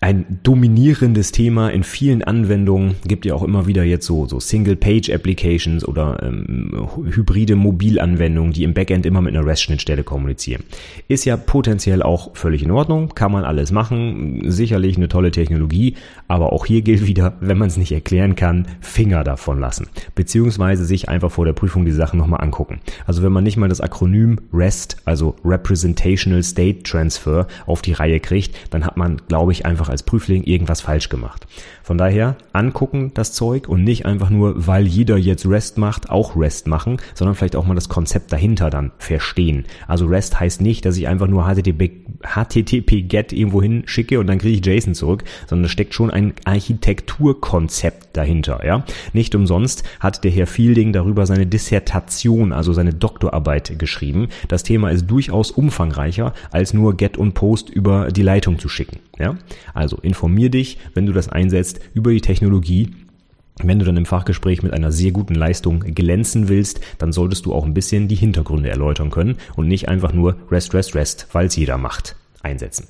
ein 0.00 0.38
dominierendes 0.44 1.32
Thema 1.32 1.70
in 1.70 1.82
vielen 1.82 2.22
Anwendungen. 2.22 2.94
Gibt 3.04 3.26
ja 3.26 3.34
auch 3.34 3.42
immer 3.42 3.66
wieder 3.66 3.82
jetzt 3.82 4.06
so, 4.06 4.26
so 4.26 4.38
Single-Page-Applications 4.38 5.86
oder 5.86 6.22
ähm, 6.22 6.88
hybride 7.04 7.56
Mobilanwendungen, 7.56 8.52
die 8.52 8.62
im 8.62 8.74
Backend 8.74 9.06
immer 9.06 9.20
mit 9.20 9.34
einer 9.34 9.44
REST-Schnittstelle 9.44 10.04
kommunizieren. 10.04 10.62
Ist 11.08 11.24
ja 11.24 11.36
potenziell 11.36 12.02
auch 12.02 12.36
völlig 12.36 12.62
in 12.62 12.70
Ordnung, 12.70 13.08
kann 13.16 13.32
man 13.32 13.42
alles 13.42 13.72
machen, 13.72 14.42
sicherlich 14.48 14.96
eine 14.96 15.08
tolle 15.08 15.32
Technologie, 15.32 15.96
aber 16.28 16.52
auch 16.52 16.64
hier 16.64 16.82
gilt 16.82 17.04
wieder, 17.04 17.36
wenn 17.40 17.58
man 17.58 17.66
es 17.66 17.76
nicht 17.76 17.90
erklären 17.90 18.36
kann, 18.36 18.68
Finger 18.80 19.24
davon 19.24 19.58
lassen. 19.58 19.88
Beziehungsweise 20.14 20.84
sich 20.84 21.08
einfach 21.08 21.32
vor 21.32 21.44
der 21.44 21.54
Prüfung 21.54 21.84
die 21.84 21.90
Sachen 21.90 22.18
nochmal 22.18 22.40
angucken. 22.40 22.78
Also 23.06 23.24
wenn 23.24 23.32
man 23.32 23.42
nicht 23.42 23.56
mal 23.56 23.68
das 23.68 23.80
Akronym 23.80 24.38
REST, 24.52 24.98
also 25.06 25.34
Representational 25.44 26.44
State 26.44 26.84
Transfer, 26.84 27.48
auf 27.66 27.82
die 27.82 27.94
Reihe 27.94 28.20
kriegt, 28.20 28.54
dann 28.70 28.86
hat 28.86 28.96
man, 28.96 29.20
glaube 29.26 29.50
ich, 29.50 29.66
einfach 29.66 29.87
einfach 29.88 29.92
als 29.92 30.02
Prüfling 30.02 30.44
irgendwas 30.44 30.80
falsch 30.80 31.08
gemacht. 31.08 31.46
Von 31.82 31.98
daher 31.98 32.36
angucken 32.52 33.12
das 33.14 33.32
Zeug 33.32 33.68
und 33.68 33.84
nicht 33.84 34.04
einfach 34.06 34.30
nur, 34.30 34.66
weil 34.66 34.86
jeder 34.86 35.16
jetzt 35.16 35.46
REST 35.46 35.78
macht, 35.78 36.10
auch 36.10 36.36
REST 36.36 36.66
machen, 36.66 36.98
sondern 37.14 37.34
vielleicht 37.34 37.56
auch 37.56 37.66
mal 37.66 37.74
das 37.74 37.88
Konzept 37.88 38.32
dahinter 38.32 38.70
dann 38.70 38.92
verstehen. 38.98 39.64
Also 39.86 40.06
REST 40.06 40.38
heißt 40.40 40.60
nicht, 40.60 40.84
dass 40.84 40.96
ich 40.96 41.08
einfach 41.08 41.26
nur 41.26 41.44
HTTP, 41.44 41.90
HTTP 42.22 43.02
GET 43.08 43.32
irgendwo 43.32 43.62
hin 43.62 43.84
schicke 43.86 44.18
und 44.18 44.26
dann 44.26 44.38
kriege 44.38 44.58
ich 44.58 44.66
JSON 44.66 44.94
zurück, 44.94 45.24
sondern 45.46 45.64
da 45.64 45.68
steckt 45.68 45.94
schon 45.94 46.10
ein 46.10 46.34
Architekturkonzept 46.44 48.16
dahinter, 48.16 48.64
ja. 48.64 48.84
Nicht 49.12 49.34
umsonst 49.34 49.84
hat 50.00 50.24
der 50.24 50.30
Herr 50.30 50.46
Fielding 50.46 50.92
darüber 50.92 51.26
seine 51.26 51.46
Dissertation, 51.46 52.52
also 52.52 52.72
seine 52.72 52.94
Doktorarbeit 52.94 53.78
geschrieben. 53.78 54.28
Das 54.48 54.62
Thema 54.62 54.90
ist 54.90 55.06
durchaus 55.06 55.50
umfangreicher, 55.50 56.34
als 56.50 56.74
nur 56.74 56.96
GET 56.96 57.16
und 57.16 57.34
POST 57.34 57.70
über 57.70 58.10
die 58.10 58.22
Leitung 58.22 58.58
zu 58.58 58.68
schicken, 58.68 58.98
ja. 59.18 59.36
Also 59.74 59.98
informier 59.98 60.50
dich, 60.50 60.78
wenn 60.94 61.06
du 61.06 61.12
das 61.12 61.28
einsetzt, 61.28 61.80
über 61.94 62.10
die 62.10 62.20
Technologie 62.20 62.90
wenn 63.62 63.78
du 63.78 63.84
dann 63.84 63.96
im 63.96 64.06
Fachgespräch 64.06 64.62
mit 64.62 64.72
einer 64.72 64.92
sehr 64.92 65.12
guten 65.12 65.34
Leistung 65.34 65.80
glänzen 65.80 66.48
willst, 66.48 66.80
dann 66.98 67.12
solltest 67.12 67.46
du 67.46 67.54
auch 67.54 67.64
ein 67.64 67.74
bisschen 67.74 68.08
die 68.08 68.14
Hintergründe 68.14 68.68
erläutern 68.68 69.10
können 69.10 69.36
und 69.56 69.68
nicht 69.68 69.88
einfach 69.88 70.12
nur 70.12 70.36
Rest, 70.50 70.74
Rest, 70.74 70.94
Rest, 70.94 71.28
weil 71.32 71.46
es 71.46 71.56
jeder 71.56 71.78
macht, 71.78 72.16
einsetzen. 72.42 72.86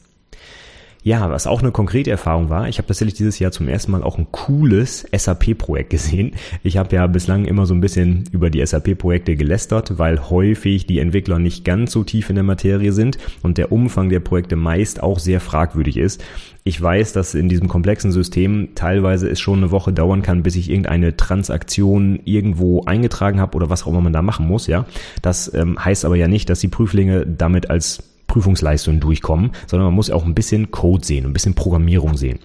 Ja, 1.09 1.31
was 1.31 1.47
auch 1.47 1.63
eine 1.63 1.73
konkrete 1.73 2.11
Erfahrung 2.11 2.51
war, 2.51 2.69
ich 2.69 2.77
habe 2.77 2.87
tatsächlich 2.87 3.15
dieses 3.15 3.39
Jahr 3.39 3.51
zum 3.51 3.67
ersten 3.67 3.93
Mal 3.93 4.03
auch 4.03 4.19
ein 4.19 4.27
cooles 4.31 5.09
SAP-Projekt 5.11 5.89
gesehen. 5.89 6.33
Ich 6.63 6.77
habe 6.77 6.95
ja 6.95 7.07
bislang 7.07 7.47
immer 7.47 7.65
so 7.65 7.73
ein 7.73 7.81
bisschen 7.81 8.25
über 8.31 8.51
die 8.51 8.61
SAP-Projekte 8.63 9.35
gelästert, 9.35 9.97
weil 9.97 10.29
häufig 10.29 10.87
die 10.87 10.99
Entwickler 10.99 11.39
nicht 11.39 11.65
ganz 11.65 11.93
so 11.93 12.05
tief 12.05 12.29
in 12.29 12.35
der 12.35 12.45
Materie 12.45 12.93
sind 12.93 13.17
und 13.43 13.57
der 13.57 13.73
Umfang 13.73 14.11
der 14.11 14.21
Projekte 14.21 14.57
meist 14.57 15.03
auch 15.03 15.19
sehr 15.19 15.41
fragwürdig 15.41 15.97
ist. 15.97 16.23
Ich 16.63 16.79
weiß, 16.79 17.15
dass 17.15 17.35
in 17.35 17.49
diesem 17.49 17.69
komplexen 17.69 18.13
System 18.13 18.75
teilweise 18.75 19.31
es 19.31 19.41
schon 19.41 19.61
eine 19.61 19.71
Woche 19.71 19.95
dauern 19.95 20.21
kann, 20.21 20.43
bis 20.43 20.57
ich 20.57 20.69
irgendeine 20.69 21.17
Transaktion 21.17 22.21
irgendwo 22.27 22.85
eingetragen 22.85 23.41
habe 23.41 23.57
oder 23.57 23.71
was 23.71 23.85
auch 23.85 23.89
immer 23.89 24.03
man 24.03 24.13
da 24.13 24.21
machen 24.21 24.47
muss, 24.47 24.67
ja. 24.67 24.85
Das 25.23 25.55
ähm, 25.55 25.83
heißt 25.83 26.05
aber 26.05 26.17
ja 26.17 26.29
nicht, 26.29 26.51
dass 26.51 26.61
die 26.61 26.69
Prüflinge 26.69 27.25
damit 27.25 27.71
als 27.71 28.03
Prüfungsleistungen 28.29 29.01
durchkommen, 29.01 29.51
sondern 29.67 29.87
man 29.87 29.95
muss 29.95 30.11
auch 30.11 30.25
ein 30.25 30.35
bisschen 30.37 30.71
Code 30.71 31.05
sehen, 31.05 31.27
ein 31.27 31.33
bisschen 31.33 31.55
Programmierung 31.55 32.17
sehen. 32.17 32.39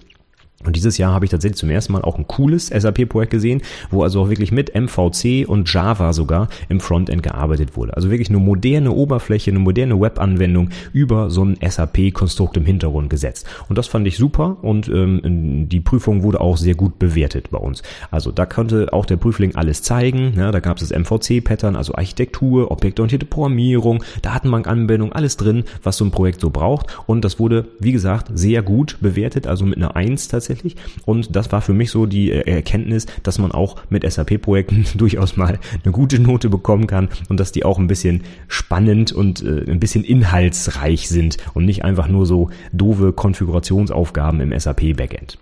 Und 0.64 0.76
dieses 0.76 0.98
Jahr 0.98 1.12
habe 1.12 1.24
ich 1.24 1.30
tatsächlich 1.30 1.58
zum 1.58 1.70
ersten 1.70 1.92
Mal 1.92 2.02
auch 2.02 2.18
ein 2.18 2.26
cooles 2.26 2.68
SAP-Projekt 2.68 3.30
gesehen, 3.30 3.62
wo 3.90 4.02
also 4.02 4.22
auch 4.22 4.28
wirklich 4.30 4.52
mit 4.52 4.74
MVC 4.74 5.48
und 5.48 5.72
Java 5.72 6.12
sogar 6.12 6.48
im 6.68 6.80
Frontend 6.80 7.22
gearbeitet 7.22 7.76
wurde. 7.76 7.96
Also 7.96 8.10
wirklich 8.10 8.28
eine 8.28 8.38
moderne 8.38 8.92
Oberfläche, 8.92 9.50
eine 9.50 9.60
moderne 9.60 10.00
Webanwendung 10.00 10.70
über 10.92 11.30
so 11.30 11.44
ein 11.44 11.56
SAP-Konstrukt 11.60 12.56
im 12.56 12.64
Hintergrund 12.64 13.10
gesetzt. 13.10 13.46
Und 13.68 13.78
das 13.78 13.86
fand 13.86 14.06
ich 14.06 14.16
super 14.16 14.56
und 14.62 14.88
ähm, 14.88 15.68
die 15.68 15.80
Prüfung 15.80 16.22
wurde 16.22 16.40
auch 16.40 16.56
sehr 16.56 16.74
gut 16.74 16.98
bewertet 16.98 17.50
bei 17.50 17.58
uns. 17.58 17.82
Also 18.10 18.32
da 18.32 18.46
konnte 18.46 18.92
auch 18.92 19.06
der 19.06 19.16
Prüfling 19.16 19.54
alles 19.54 19.82
zeigen. 19.82 20.34
Ja, 20.36 20.50
da 20.50 20.60
gab 20.60 20.80
es 20.80 20.88
das 20.88 20.98
MVC-Pattern, 20.98 21.76
also 21.76 21.94
Architektur, 21.94 22.70
objektorientierte 22.70 23.26
Programmierung, 23.26 24.02
Datenbankanbindung, 24.22 25.12
alles 25.12 25.36
drin, 25.36 25.64
was 25.82 25.96
so 25.96 26.04
ein 26.04 26.10
Projekt 26.10 26.40
so 26.40 26.50
braucht. 26.50 26.86
Und 27.06 27.24
das 27.24 27.38
wurde, 27.38 27.66
wie 27.80 27.92
gesagt, 27.92 28.30
sehr 28.34 28.62
gut 28.62 28.98
bewertet, 29.00 29.46
also 29.46 29.66
mit 29.66 29.76
einer 29.76 29.96
1 29.96 30.28
tatsächlich 30.28 30.53
tatsächlich. 30.54 30.76
Und 31.04 31.34
das 31.34 31.52
war 31.52 31.60
für 31.60 31.74
mich 31.74 31.90
so 31.90 32.06
die 32.06 32.30
äh, 32.30 32.50
Erkenntnis, 32.50 33.06
dass 33.22 33.38
man 33.38 33.52
auch 33.52 33.76
mit 33.90 34.10
SAP-Projekten 34.10 34.86
durchaus 34.94 35.36
mal 35.36 35.58
eine 35.82 35.92
gute 35.92 36.18
Note 36.18 36.48
bekommen 36.48 36.86
kann 36.86 37.08
und 37.28 37.40
dass 37.40 37.52
die 37.52 37.64
auch 37.64 37.78
ein 37.78 37.86
bisschen 37.86 38.22
spannend 38.48 39.12
und 39.12 39.42
äh, 39.42 39.70
ein 39.70 39.80
bisschen 39.80 40.04
inhaltsreich 40.04 41.08
sind 41.08 41.38
und 41.54 41.64
nicht 41.64 41.84
einfach 41.84 42.08
nur 42.08 42.26
so 42.26 42.50
doofe 42.72 43.12
Konfigurationsaufgaben 43.12 44.40
im 44.40 44.58
SAP-Backend. 44.58 45.38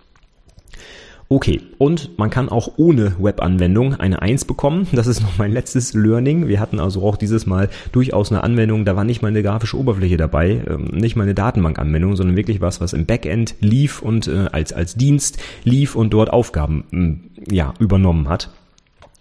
Okay, 1.33 1.61
und 1.79 2.15
man 2.19 2.29
kann 2.29 2.47
auch 2.47 2.73
ohne 2.77 3.15
Webanwendung 3.17 3.95
eine 3.95 4.21
1 4.21 4.45
bekommen. 4.45 4.85
Das 4.93 5.07
ist 5.07 5.21
noch 5.21 5.39
mein 5.39 5.51
letztes 5.51 5.95
Learning. 5.95 6.47
Wir 6.47 6.59
hatten 6.59 6.79
also 6.79 7.01
auch 7.01 7.17
dieses 7.17 7.47
Mal 7.47 7.69
durchaus 7.91 8.31
eine 8.31 8.43
Anwendung, 8.43 8.85
da 8.85 8.95
war 8.95 9.03
nicht 9.03 9.23
mal 9.23 9.29
eine 9.29 9.41
grafische 9.41 9.75
Oberfläche 9.79 10.15
dabei, 10.15 10.63
ähm, 10.69 10.89
nicht 10.93 11.15
mal 11.15 11.23
eine 11.23 11.33
Datenbankanwendung, 11.33 12.15
sondern 12.15 12.35
wirklich 12.35 12.61
was, 12.61 12.81
was 12.81 12.93
im 12.93 13.07
Backend 13.07 13.55
lief 13.61 14.03
und 14.03 14.27
äh, 14.27 14.45
als, 14.51 14.73
als 14.73 14.93
Dienst 14.93 15.39
lief 15.63 15.95
und 15.95 16.13
dort 16.13 16.31
Aufgaben 16.31 17.31
ja, 17.49 17.73
übernommen 17.79 18.29
hat. 18.29 18.51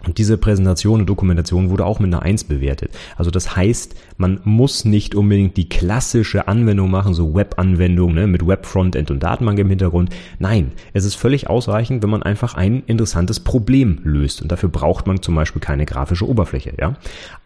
Und 0.06 0.18
diese 0.18 0.37
Präsentation 0.37 1.00
und 1.00 1.06
Dokumentation 1.06 1.71
wurde 1.71 1.85
auch 1.85 2.00
mit 2.00 2.12
einer 2.12 2.23
Eins 2.23 2.44
bewertet. 2.44 2.90
Also 3.16 3.30
das 3.30 3.56
heißt, 3.56 3.94
man 4.16 4.40
muss 4.44 4.85
nicht 4.85 5.14
unbedingt 5.14 5.56
die 5.56 5.68
klassische 5.68 6.49
Anwendung 6.49 6.90
machen, 6.90 7.14
so 7.14 7.35
Web-Anwendung 7.35 8.14
ne, 8.14 8.26
mit 8.26 8.47
Web-Frontend 8.47 9.11
und 9.11 9.23
Datenbank 9.23 9.59
im 9.59 9.68
Hintergrund. 9.68 10.11
Nein, 10.38 10.73
es 10.92 11.04
ist 11.04 11.14
völlig 11.14 11.49
ausreichend, 11.49 12.02
wenn 12.02 12.11
man 12.11 12.23
einfach 12.23 12.54
ein 12.54 12.82
interessantes 12.87 13.40
Problem 13.40 14.00
löst. 14.04 14.42
Und 14.42 14.50
dafür 14.50 14.68
braucht 14.68 15.06
man 15.06 15.23
zum 15.23 15.35
Beispiel 15.35 15.61
keine 15.61 15.87
grafische 15.87 16.28
Oberfläche. 16.28 16.75
Ja? 16.80 16.97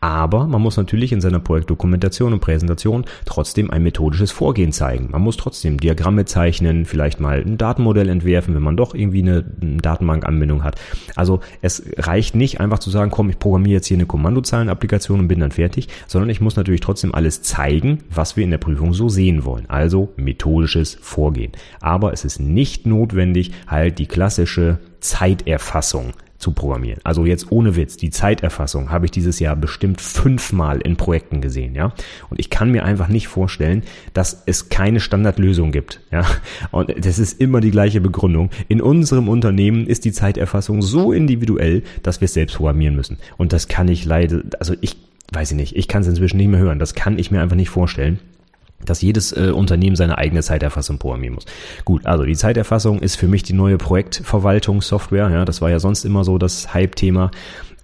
Aber 0.01 0.47
man 0.47 0.63
muss 0.63 0.77
natürlich 0.77 1.13
in 1.13 1.21
seiner 1.21 1.41
Projektdokumentation 1.41 2.33
und 2.33 2.41
Präsentation 2.41 3.05
trotzdem 3.25 3.71
ein 3.71 3.83
methodisches 3.83 4.31
Vorgehen 4.31 4.73
zeigen. 4.73 5.09
Man 5.11 5.23
muss 5.23 5.37
trotzdem 5.37 5.79
Diagramme 5.79 6.25
zeichnen, 6.25 6.85
vielleicht 6.87 7.21
mal 7.21 7.41
ein 7.41 7.59
Datenmodell 7.59 8.09
entwerfen, 8.09 8.55
wenn 8.55 8.63
man 8.63 8.77
doch 8.77 8.95
irgendwie 8.95 9.23
eine 9.23 9.43
Datenbankanbindung 9.43 10.63
hat. 10.63 10.77
Also 11.15 11.41
es 11.63 11.83
reicht 11.97 12.35
nicht, 12.35 12.46
nicht 12.47 12.61
einfach 12.61 12.79
zu 12.79 12.91
sagen, 12.91 13.11
komm, 13.11 13.29
ich 13.29 13.41
programmiere 13.41 13.75
jetzt 13.75 13.89
hier 13.89 13.97
eine 13.97 14.07
Kommandozeilen-Applikation 14.07 15.19
und 15.19 15.29
bin 15.29 15.41
dann 15.41 15.51
fertig, 15.51 15.89
sondern 16.07 16.31
ich 16.31 16.41
muss 16.41 16.55
natürlich 16.55 16.81
trotzdem 16.81 17.13
alles 17.13 17.43
zeigen, 17.43 18.05
was 18.09 18.37
wir 18.37 18.45
in 18.45 18.53
der 18.53 18.59
Prüfung 18.59 18.95
so 18.95 19.09
sehen 19.09 19.45
wollen. 19.45 19.69
Also 19.69 20.13
methodisches 20.17 20.97
Vorgehen. 21.01 21.51
Aber 21.81 22.13
es 22.13 22.25
ist 22.25 22.39
nicht 22.39 22.87
notwendig, 22.87 23.51
halt 23.67 23.99
die 23.99 24.07
klassische 24.07 24.79
Zeiterfassung 25.01 26.13
zu 26.47 26.53
programmieren. 26.53 27.01
Also 27.03 27.27
jetzt 27.27 27.51
ohne 27.51 27.75
Witz, 27.75 27.97
die 27.97 28.11
Zeiterfassung 28.11 28.93
habe 28.93 29.07
ich 29.07 29.11
dieses 29.11 29.41
Jahr 29.41 29.57
bestimmt 29.57 30.01
fünfmal 30.01 30.81
in 30.81 30.95
Projekten 30.95 31.41
gesehen, 31.41 31.75
ja. 31.75 31.93
Und 32.31 32.39
ich 32.39 32.51
kann 32.51 32.71
mir 32.71 32.85
einfach 32.85 33.09
nicht 33.09 33.27
vorstellen, 33.27 33.83
dass 34.13 34.45
es 34.47 34.69
keine 34.69 35.01
Standardlösung 35.01 35.73
gibt, 35.73 36.03
ja. 36.13 36.25
Und 36.71 37.05
das 37.05 37.19
ist 37.19 37.41
immer 37.41 37.61
die 37.61 37.73
gleiche 37.73 38.01
Begründung. 38.01 38.51
In 38.69 38.81
unserem 38.81 39.29
Unternehmen 39.29 39.89
ist 39.89 40.05
die 40.05 40.13
Zeiterfassung 40.13 40.83
so 40.83 41.13
individuell, 41.13 41.83
dass 42.05 42.21
wir 42.21 42.27
es 42.27 42.35
selbst 42.35 42.55
programmieren 42.59 42.95
müssen. 42.95 43.19
Und 43.37 43.53
das 43.53 43.67
kann 43.67 43.89
ich 43.89 44.05
leider, 44.05 44.43
also 44.61 44.75
ich 44.81 44.97
weiß 45.33 45.51
ich 45.51 45.57
nicht, 45.57 45.75
ich 45.75 45.89
kann 45.89 46.03
es 46.03 46.09
inzwischen 46.09 46.37
nicht 46.37 46.47
mehr 46.47 46.61
hören. 46.61 46.79
Das 46.79 46.95
kann 46.95 47.19
ich 47.19 47.33
mir 47.33 47.43
einfach 47.43 47.57
nicht 47.57 47.71
vorstellen 47.71 48.21
dass 48.85 49.03
jedes 49.03 49.33
äh, 49.33 49.51
Unternehmen 49.51 49.97
seine 49.97 50.19
eigene 50.19 50.43
Zeiterfassung 50.43 50.99
programmieren 50.99 51.35
muss. 51.35 51.47
Gut, 51.85 52.07
also 52.07 52.25
die 52.25 52.37
Zeiterfassung 52.37 53.01
ist 53.01 53.17
für 53.17 53.29
mich 53.29 53.43
die 53.43 53.53
neue 53.53 53.79
Projektverwaltungssoftware. 53.79 55.31
Ja, 55.31 55.45
das 55.45 55.61
war 55.61 55.71
ja 55.71 55.79
sonst 55.79 56.05
immer 56.05 56.25
so 56.25 56.39
das 56.39 56.75
Hype-Thema. 56.75 57.31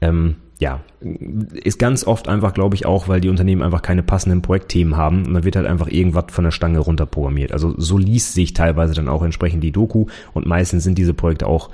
Ähm, 0.00 0.36
ja, 0.58 0.80
ist 1.00 1.80
ganz 1.80 2.06
oft 2.06 2.28
einfach, 2.28 2.54
glaube 2.54 2.76
ich, 2.76 2.86
auch, 2.86 3.08
weil 3.08 3.20
die 3.20 3.28
Unternehmen 3.28 3.62
einfach 3.62 3.82
keine 3.82 4.04
passenden 4.04 4.42
Projektthemen 4.42 4.96
haben 4.96 5.26
und 5.26 5.34
dann 5.34 5.42
wird 5.42 5.56
halt 5.56 5.66
einfach 5.66 5.88
irgendwas 5.88 6.26
von 6.28 6.44
der 6.44 6.52
Stange 6.52 6.78
runterprogrammiert. 6.78 7.50
Also 7.50 7.74
so 7.78 7.98
liest 7.98 8.34
sich 8.34 8.52
teilweise 8.52 8.94
dann 8.94 9.08
auch 9.08 9.24
entsprechend 9.24 9.64
die 9.64 9.72
Doku 9.72 10.06
und 10.34 10.46
meistens 10.46 10.84
sind 10.84 10.98
diese 10.98 11.14
Projekte 11.14 11.48
auch 11.48 11.70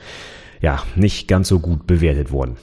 ja 0.63 0.83
nicht 0.97 1.29
ganz 1.29 1.49
so 1.49 1.61
gut 1.61 1.87
bewertet 1.87 2.33
worden. 2.33 2.57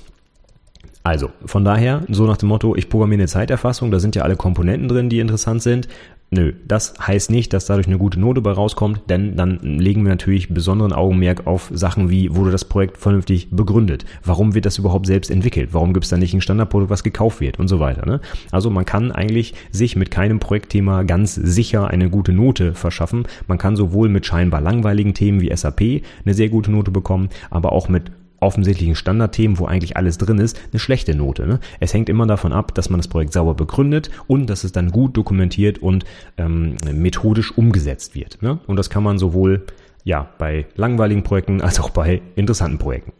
Also, 1.03 1.29
von 1.45 1.63
daher, 1.63 2.01
so 2.09 2.25
nach 2.25 2.37
dem 2.37 2.49
Motto, 2.49 2.75
ich 2.75 2.89
programmiere 2.89 3.21
eine 3.21 3.27
Zeiterfassung, 3.27 3.91
da 3.91 3.99
sind 3.99 4.15
ja 4.15 4.23
alle 4.23 4.35
Komponenten 4.35 4.87
drin, 4.87 5.07
die 5.07 5.19
interessant 5.19 5.61
sind. 5.61 5.87
Nö, 6.35 6.51
das 6.67 6.95
heißt 6.99 7.31
nicht, 7.31 7.53
dass 7.53 7.65
dadurch 7.65 7.87
eine 7.87 7.97
gute 7.97 8.19
Note 8.19 8.41
bei 8.41 8.51
rauskommt, 8.51 9.03
denn 9.07 9.37
dann 9.37 9.59
legen 9.61 10.03
wir 10.03 10.09
natürlich 10.09 10.49
besonderen 10.49 10.91
Augenmerk 10.91 11.47
auf 11.47 11.71
Sachen 11.73 12.09
wie, 12.09 12.35
wurde 12.35 12.51
das 12.51 12.65
Projekt 12.65 12.97
vernünftig 12.97 13.47
begründet? 13.51 14.03
Warum 14.21 14.53
wird 14.53 14.65
das 14.65 14.77
überhaupt 14.77 15.05
selbst 15.05 15.31
entwickelt? 15.31 15.69
Warum 15.71 15.93
gibt 15.93 16.03
es 16.03 16.09
da 16.09 16.17
nicht 16.17 16.33
ein 16.33 16.41
Standardprodukt, 16.41 16.89
was 16.89 17.03
gekauft 17.03 17.39
wird 17.39 17.57
und 17.57 17.69
so 17.69 17.79
weiter? 17.79 18.05
Ne? 18.05 18.19
Also 18.51 18.69
man 18.69 18.83
kann 18.83 19.13
eigentlich 19.13 19.53
sich 19.71 19.95
mit 19.95 20.11
keinem 20.11 20.41
Projektthema 20.41 21.03
ganz 21.03 21.35
sicher 21.35 21.87
eine 21.87 22.09
gute 22.09 22.33
Note 22.33 22.73
verschaffen. 22.73 23.23
Man 23.47 23.57
kann 23.57 23.77
sowohl 23.77 24.09
mit 24.09 24.25
scheinbar 24.25 24.59
langweiligen 24.59 25.13
Themen 25.13 25.39
wie 25.39 25.55
SAP 25.55 26.03
eine 26.25 26.33
sehr 26.33 26.49
gute 26.49 26.69
Note 26.69 26.91
bekommen, 26.91 27.29
aber 27.49 27.71
auch 27.71 27.87
mit 27.87 28.11
offensichtlichen 28.45 28.95
Standardthemen, 28.95 29.59
wo 29.59 29.65
eigentlich 29.65 29.97
alles 29.97 30.17
drin 30.17 30.39
ist, 30.39 30.59
eine 30.71 30.79
schlechte 30.79 31.15
Note. 31.15 31.45
Ne? 31.45 31.59
Es 31.79 31.93
hängt 31.93 32.09
immer 32.09 32.27
davon 32.27 32.53
ab, 32.53 32.73
dass 32.73 32.89
man 32.89 32.99
das 32.99 33.07
Projekt 33.07 33.33
sauber 33.33 33.55
begründet 33.55 34.09
und 34.27 34.49
dass 34.49 34.63
es 34.63 34.71
dann 34.71 34.91
gut 34.91 35.17
dokumentiert 35.17 35.79
und 35.79 36.05
ähm, 36.37 36.75
methodisch 36.93 37.57
umgesetzt 37.57 38.15
wird. 38.15 38.41
Ne? 38.41 38.59
Und 38.67 38.77
das 38.77 38.89
kann 38.89 39.03
man 39.03 39.17
sowohl 39.17 39.65
ja 40.03 40.29
bei 40.37 40.67
langweiligen 40.75 41.23
Projekten 41.23 41.61
als 41.61 41.79
auch 41.79 41.89
bei 41.89 42.21
interessanten 42.35 42.77
Projekten. 42.77 43.11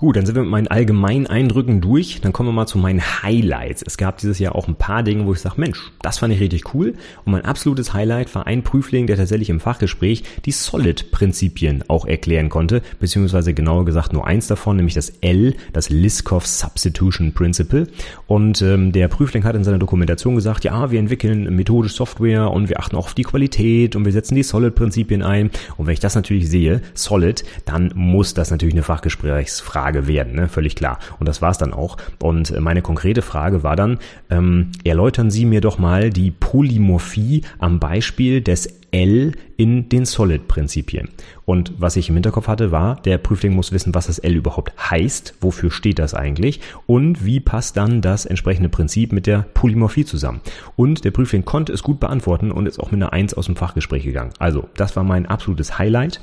Gut, 0.00 0.16
dann 0.16 0.26
sind 0.26 0.36
wir 0.36 0.42
mit 0.42 0.52
meinen 0.52 0.68
allgemeinen 0.68 1.26
Eindrücken 1.26 1.80
durch. 1.80 2.20
Dann 2.20 2.32
kommen 2.32 2.50
wir 2.50 2.52
mal 2.52 2.68
zu 2.68 2.78
meinen 2.78 3.02
Highlights. 3.02 3.82
Es 3.84 3.96
gab 3.96 4.18
dieses 4.18 4.38
Jahr 4.38 4.54
auch 4.54 4.68
ein 4.68 4.76
paar 4.76 5.02
Dinge, 5.02 5.26
wo 5.26 5.32
ich 5.32 5.40
sage, 5.40 5.56
Mensch, 5.60 5.90
das 6.02 6.18
fand 6.18 6.32
ich 6.32 6.38
richtig 6.38 6.72
cool. 6.72 6.94
Und 7.24 7.32
mein 7.32 7.44
absolutes 7.44 7.94
Highlight 7.94 8.32
war 8.36 8.46
ein 8.46 8.62
Prüfling, 8.62 9.08
der 9.08 9.16
tatsächlich 9.16 9.50
im 9.50 9.58
Fachgespräch 9.58 10.22
die 10.44 10.52
Solid-Prinzipien 10.52 11.82
auch 11.88 12.06
erklären 12.06 12.48
konnte, 12.48 12.80
beziehungsweise 13.00 13.54
genauer 13.54 13.86
gesagt 13.86 14.12
nur 14.12 14.24
eins 14.24 14.46
davon, 14.46 14.76
nämlich 14.76 14.94
das 14.94 15.08
L, 15.20 15.56
das 15.72 15.90
Liskov 15.90 16.46
Substitution 16.46 17.32
Principle. 17.32 17.88
Und 18.28 18.62
ähm, 18.62 18.92
der 18.92 19.08
Prüfling 19.08 19.42
hat 19.42 19.56
in 19.56 19.64
seiner 19.64 19.80
Dokumentation 19.80 20.36
gesagt, 20.36 20.62
ja, 20.62 20.92
wir 20.92 21.00
entwickeln 21.00 21.56
methodisch 21.56 21.94
Software 21.94 22.52
und 22.52 22.68
wir 22.68 22.78
achten 22.78 22.94
auch 22.94 23.06
auf 23.06 23.14
die 23.14 23.24
Qualität 23.24 23.96
und 23.96 24.04
wir 24.04 24.12
setzen 24.12 24.36
die 24.36 24.44
Solid-Prinzipien 24.44 25.24
ein. 25.24 25.50
Und 25.76 25.86
wenn 25.86 25.94
ich 25.94 25.98
das 25.98 26.14
natürlich 26.14 26.48
sehe, 26.48 26.82
Solid, 26.94 27.42
dann 27.64 27.90
muss 27.96 28.32
das 28.32 28.52
natürlich 28.52 28.74
eine 28.74 28.84
Fachgesprächsfrage 28.84 29.87
Frage 29.88 30.06
werden, 30.06 30.34
ne? 30.34 30.48
völlig 30.48 30.76
klar. 30.76 30.98
Und 31.18 31.26
das 31.28 31.40
war 31.40 31.50
es 31.50 31.56
dann 31.56 31.72
auch. 31.72 31.96
Und 32.22 32.50
äh, 32.50 32.60
meine 32.60 32.82
konkrete 32.82 33.22
Frage 33.22 33.62
war 33.62 33.74
dann, 33.74 33.98
ähm, 34.28 34.70
erläutern 34.84 35.30
Sie 35.30 35.46
mir 35.46 35.62
doch 35.62 35.78
mal 35.78 36.10
die 36.10 36.30
Polymorphie 36.30 37.42
am 37.58 37.80
Beispiel 37.80 38.42
des 38.42 38.68
L 38.90 39.32
in 39.56 39.88
den 39.88 40.04
Solid-Prinzipien. 40.04 41.08
Und 41.46 41.72
was 41.78 41.96
ich 41.96 42.10
im 42.10 42.16
Hinterkopf 42.16 42.48
hatte, 42.48 42.70
war, 42.70 42.96
der 42.96 43.16
Prüfling 43.16 43.54
muss 43.54 43.72
wissen, 43.72 43.94
was 43.94 44.08
das 44.08 44.18
L 44.18 44.34
überhaupt 44.34 44.72
heißt, 44.90 45.36
wofür 45.40 45.70
steht 45.70 45.98
das 45.98 46.12
eigentlich 46.12 46.60
und 46.86 47.24
wie 47.24 47.40
passt 47.40 47.78
dann 47.78 48.02
das 48.02 48.26
entsprechende 48.26 48.68
Prinzip 48.68 49.12
mit 49.12 49.26
der 49.26 49.46
Polymorphie 49.54 50.04
zusammen. 50.04 50.42
Und 50.76 51.06
der 51.06 51.12
Prüfling 51.12 51.46
konnte 51.46 51.72
es 51.72 51.82
gut 51.82 51.98
beantworten 51.98 52.50
und 52.50 52.66
ist 52.66 52.78
auch 52.78 52.90
mit 52.90 53.02
einer 53.02 53.14
Eins 53.14 53.32
aus 53.32 53.46
dem 53.46 53.56
Fachgespräch 53.56 54.04
gegangen. 54.04 54.32
Also, 54.38 54.68
das 54.76 54.96
war 54.96 55.04
mein 55.04 55.24
absolutes 55.24 55.78
Highlight. 55.78 56.20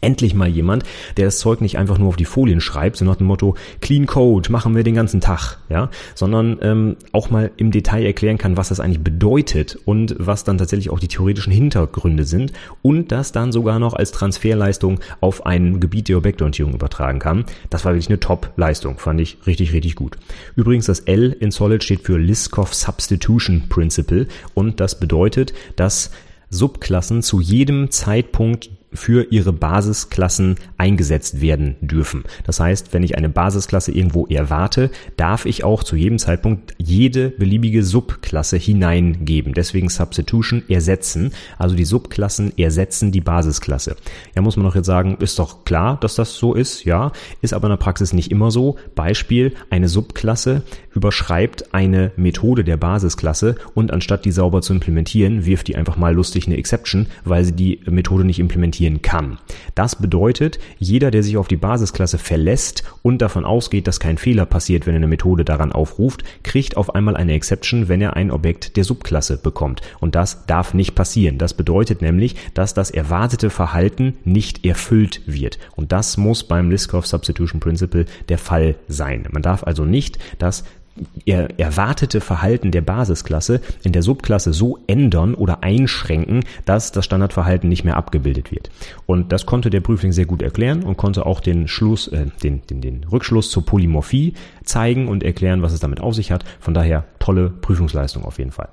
Endlich 0.00 0.34
mal 0.34 0.48
jemand, 0.48 0.82
der 1.16 1.26
das 1.26 1.38
Zeug 1.38 1.60
nicht 1.60 1.78
einfach 1.78 1.96
nur 1.96 2.08
auf 2.08 2.16
die 2.16 2.24
Folien 2.24 2.60
schreibt, 2.60 2.96
so 2.96 3.04
nach 3.04 3.14
dem 3.14 3.28
Motto 3.28 3.54
Clean 3.80 4.04
Code 4.06 4.50
machen 4.50 4.74
wir 4.74 4.82
den 4.82 4.96
ganzen 4.96 5.20
Tag, 5.20 5.58
ja, 5.68 5.90
sondern 6.16 6.58
ähm, 6.60 6.96
auch 7.12 7.30
mal 7.30 7.52
im 7.56 7.70
Detail 7.70 8.04
erklären 8.04 8.36
kann, 8.36 8.56
was 8.56 8.68
das 8.68 8.80
eigentlich 8.80 9.04
bedeutet 9.04 9.78
und 9.84 10.16
was 10.18 10.42
dann 10.42 10.58
tatsächlich 10.58 10.90
auch 10.90 10.98
die 10.98 11.06
theoretischen 11.06 11.52
Hintergründe 11.52 12.24
sind 12.24 12.52
und 12.82 13.12
das 13.12 13.30
dann 13.30 13.52
sogar 13.52 13.78
noch 13.78 13.94
als 13.94 14.10
Transferleistung 14.10 14.98
auf 15.20 15.46
ein 15.46 15.78
Gebiet 15.78 16.08
der 16.08 16.18
Objektorientierung 16.18 16.74
übertragen 16.74 17.20
kann. 17.20 17.44
Das 17.70 17.84
war 17.84 17.92
wirklich 17.92 18.08
eine 18.08 18.18
Top-Leistung, 18.18 18.98
fand 18.98 19.20
ich 19.20 19.38
richtig, 19.46 19.72
richtig 19.72 19.94
gut. 19.94 20.18
Übrigens, 20.56 20.86
das 20.86 21.00
L 21.00 21.30
in 21.38 21.52
Solid 21.52 21.84
steht 21.84 22.00
für 22.00 22.18
Liskov 22.18 22.74
Substitution 22.74 23.68
Principle 23.68 24.26
und 24.54 24.80
das 24.80 24.98
bedeutet, 24.98 25.54
dass 25.76 26.10
Subklassen 26.50 27.22
zu 27.22 27.40
jedem 27.40 27.90
Zeitpunkt 27.90 28.70
für 28.96 29.30
ihre 29.30 29.52
Basisklassen 29.52 30.56
eingesetzt 30.78 31.40
werden 31.40 31.76
dürfen. 31.80 32.24
Das 32.44 32.60
heißt, 32.60 32.92
wenn 32.92 33.02
ich 33.02 33.16
eine 33.16 33.28
Basisklasse 33.28 33.92
irgendwo 33.92 34.26
erwarte, 34.26 34.90
darf 35.16 35.46
ich 35.46 35.64
auch 35.64 35.84
zu 35.84 35.96
jedem 35.96 36.18
Zeitpunkt 36.18 36.74
jede 36.78 37.30
beliebige 37.30 37.84
Subklasse 37.84 38.56
hineingeben. 38.56 39.54
Deswegen 39.54 39.88
Substitution 39.88 40.62
ersetzen. 40.68 41.32
Also 41.58 41.76
die 41.76 41.84
Subklassen 41.84 42.56
ersetzen 42.58 43.12
die 43.12 43.20
Basisklasse. 43.20 43.96
Ja, 44.34 44.42
muss 44.42 44.56
man 44.56 44.66
doch 44.66 44.74
jetzt 44.74 44.86
sagen, 44.86 45.16
ist 45.20 45.38
doch 45.38 45.64
klar, 45.64 45.98
dass 46.00 46.14
das 46.14 46.34
so 46.34 46.54
ist. 46.54 46.84
Ja, 46.84 47.12
ist 47.42 47.54
aber 47.54 47.66
in 47.68 47.72
der 47.72 47.76
Praxis 47.76 48.12
nicht 48.12 48.30
immer 48.30 48.50
so. 48.50 48.76
Beispiel, 48.94 49.54
eine 49.70 49.88
Subklasse 49.88 50.62
überschreibt 50.94 51.74
eine 51.74 52.12
Methode 52.16 52.64
der 52.64 52.76
Basisklasse 52.76 53.56
und 53.74 53.92
anstatt 53.92 54.24
die 54.24 54.32
sauber 54.32 54.62
zu 54.62 54.72
implementieren, 54.72 55.44
wirft 55.44 55.68
die 55.68 55.76
einfach 55.76 55.96
mal 55.96 56.14
lustig 56.14 56.46
eine 56.46 56.56
Exception, 56.56 57.06
weil 57.24 57.44
sie 57.44 57.52
die 57.52 57.80
Methode 57.86 58.24
nicht 58.24 58.38
implementieren 58.38 58.85
implementieren 58.86 59.02
kann. 59.02 59.38
Das 59.74 59.96
bedeutet, 59.96 60.58
jeder, 60.78 61.10
der 61.10 61.22
sich 61.22 61.36
auf 61.36 61.48
die 61.48 61.56
Basisklasse 61.56 62.18
verlässt 62.18 62.82
und 63.02 63.22
davon 63.22 63.44
ausgeht, 63.44 63.86
dass 63.86 64.00
kein 64.00 64.18
Fehler 64.18 64.46
passiert, 64.46 64.86
wenn 64.86 64.94
er 64.94 64.98
eine 64.98 65.06
Methode 65.06 65.44
daran 65.44 65.72
aufruft, 65.72 66.24
kriegt 66.42 66.76
auf 66.76 66.94
einmal 66.94 67.16
eine 67.16 67.34
Exception, 67.34 67.88
wenn 67.88 68.00
er 68.00 68.16
ein 68.16 68.30
Objekt 68.30 68.76
der 68.76 68.84
Subklasse 68.84 69.36
bekommt. 69.36 69.82
Und 70.00 70.14
das 70.14 70.46
darf 70.46 70.74
nicht 70.74 70.94
passieren. 70.94 71.38
Das 71.38 71.54
bedeutet 71.54 72.02
nämlich, 72.02 72.36
dass 72.54 72.74
das 72.74 72.90
erwartete 72.90 73.50
Verhalten 73.50 74.16
nicht 74.24 74.64
erfüllt 74.64 75.22
wird. 75.26 75.58
Und 75.76 75.92
das 75.92 76.16
muss 76.16 76.44
beim 76.44 76.70
Liskov 76.70 77.06
Substitution 77.06 77.60
Principle 77.60 78.06
der 78.28 78.38
Fall 78.38 78.76
sein. 78.88 79.26
Man 79.30 79.42
darf 79.42 79.64
also 79.64 79.84
nicht 79.84 80.18
das 80.38 80.64
er, 81.24 81.58
erwartete 81.58 82.20
Verhalten 82.20 82.70
der 82.70 82.80
Basisklasse 82.80 83.60
in 83.82 83.92
der 83.92 84.02
Subklasse 84.02 84.52
so 84.52 84.78
ändern 84.86 85.34
oder 85.34 85.62
einschränken, 85.62 86.44
dass 86.64 86.92
das 86.92 87.04
Standardverhalten 87.04 87.68
nicht 87.68 87.84
mehr 87.84 87.96
abgebildet 87.96 88.50
wird. 88.50 88.70
Und 89.06 89.32
das 89.32 89.46
konnte 89.46 89.70
der 89.70 89.80
Prüfling 89.80 90.12
sehr 90.12 90.26
gut 90.26 90.42
erklären 90.42 90.82
und 90.82 90.96
konnte 90.96 91.26
auch 91.26 91.40
den 91.40 91.68
Schluss, 91.68 92.08
äh, 92.08 92.26
den, 92.42 92.62
den, 92.66 92.80
den 92.80 93.04
Rückschluss 93.04 93.50
zur 93.50 93.64
Polymorphie 93.64 94.34
zeigen 94.64 95.08
und 95.08 95.22
erklären, 95.22 95.62
was 95.62 95.72
es 95.72 95.80
damit 95.80 96.00
auf 96.00 96.14
sich 96.14 96.30
hat. 96.32 96.44
Von 96.60 96.74
daher 96.74 97.04
tolle 97.18 97.50
Prüfungsleistung 97.50 98.24
auf 98.24 98.38
jeden 98.38 98.52
Fall. 98.52 98.68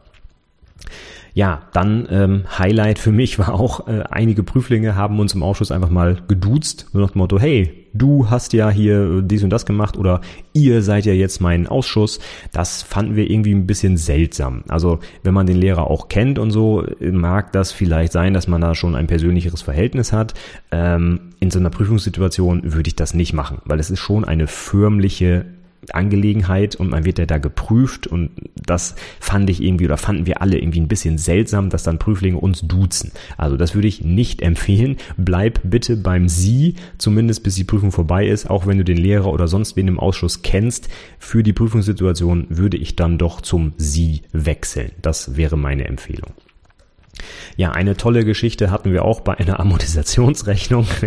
Ja, 1.36 1.64
dann 1.74 2.08
ähm, 2.12 2.44
Highlight 2.60 3.00
für 3.00 3.12
mich 3.12 3.40
war 3.40 3.54
auch, 3.54 3.88
äh, 3.88 4.04
einige 4.10 4.44
Prüflinge 4.44 4.96
haben 4.96 5.20
uns 5.20 5.34
im 5.34 5.42
Ausschuss 5.42 5.72
einfach 5.72 5.90
mal 5.90 6.18
geduzt, 6.28 6.88
nur 6.94 7.04
nach 7.04 7.12
dem 7.12 7.20
Motto, 7.20 7.40
hey, 7.40 7.88
du 7.94 8.30
hast 8.30 8.54
ja 8.54 8.70
hier 8.70 9.22
dies 9.22 9.44
und 9.44 9.50
das 9.50 9.66
gemacht 9.66 9.98
oder 9.98 10.22
ihr 10.54 10.82
seid 10.84 11.06
ja 11.06 11.14
jetzt 11.14 11.42
mein 11.42 11.68
Ausschuss. 11.68 12.20
Das 12.52 12.84
fanden 12.84 13.16
wir 13.16 13.30
irgendwie 13.30 13.54
ein 13.54 13.68
bisschen 13.68 13.98
seltsam. 13.98 14.64
Also 14.68 15.00
wenn 15.24 15.34
man 15.34 15.48
den 15.48 15.58
Lehrer 15.58 15.90
auch 15.90 16.08
kennt 16.08 16.38
und 16.40 16.52
so, 16.52 16.86
mag 17.00 17.52
das 17.52 17.72
vielleicht 17.72 18.12
sein, 18.12 18.34
dass 18.34 18.48
man 18.48 18.62
da 18.62 18.76
schon 18.76 18.96
ein 18.96 19.08
persönlicheres 19.08 19.62
Verhältnis 19.62 20.14
hat. 20.14 20.34
Ähm, 20.72 21.34
in 21.40 21.52
so 21.52 21.60
einer 21.60 21.70
Prüfungssituation 21.70 22.74
würde 22.74 22.88
ich 22.88 22.96
das 22.96 23.14
nicht 23.14 23.34
machen, 23.34 23.60
weil 23.66 23.80
es 23.80 23.92
ist 23.92 24.00
schon 24.00 24.26
eine 24.26 24.48
förmliche 24.48 25.46
Angelegenheit 25.92 26.76
und 26.76 26.90
man 26.90 27.06
wird 27.06 27.20
ja 27.20 27.26
da 27.26 27.38
geprüft 27.38 28.08
und 28.08 28.32
das 28.56 28.96
fand 29.20 29.50
ich 29.50 29.62
irgendwie 29.62 29.86
oder 29.86 29.98
fanden 29.98 30.26
wir 30.26 30.42
alle 30.42 30.58
irgendwie 30.58 30.80
ein 30.80 30.88
bisschen 30.88 31.18
seltsam, 31.18 31.70
dass 31.70 31.84
dann 31.84 32.00
Prüflinge 32.00 32.38
uns 32.38 32.62
duzen. 32.62 33.12
Also 33.38 33.58
das 33.58 33.76
würde 33.76 33.88
ich 33.88 34.04
nicht 34.04 34.42
empfehlen. 34.42 34.98
Bleib 35.18 35.60
bitte 35.64 35.98
beim 35.98 36.30
Sie, 36.30 36.76
zumindest 36.98 37.44
bis 37.44 37.56
die 37.56 37.64
Prüfung 37.64 37.92
vorbei 37.92 38.28
ist, 38.28 38.50
auch 38.50 38.68
wenn 38.68 38.78
du 38.78 38.84
den 38.84 38.98
Lehrer 38.98 39.32
oder 39.32 39.48
sonst 39.48 39.76
wen 39.76 39.88
im 39.88 40.00
Ausschuss 40.00 40.42
kennst. 40.42 40.90
Für 41.20 41.44
die 41.44 41.54
Prüfungssituation 41.54 42.48
würde 42.50 42.78
ich 42.78 42.96
dann 42.96 43.18
doch 43.18 43.42
zum 43.42 43.74
Sie 43.78 44.22
wechseln. 44.32 44.92
Das 45.02 45.36
wäre 45.36 45.58
meine 45.58 45.86
Empfehlung. 45.86 46.32
Ja, 47.56 47.72
eine 47.72 47.96
tolle 47.96 48.26
Geschichte 48.26 48.72
hatten 48.72 48.92
wir 48.92 49.06
auch 49.06 49.22
bei 49.22 49.38
einer 49.38 49.60
Amortisationsrechnung. 49.60 50.88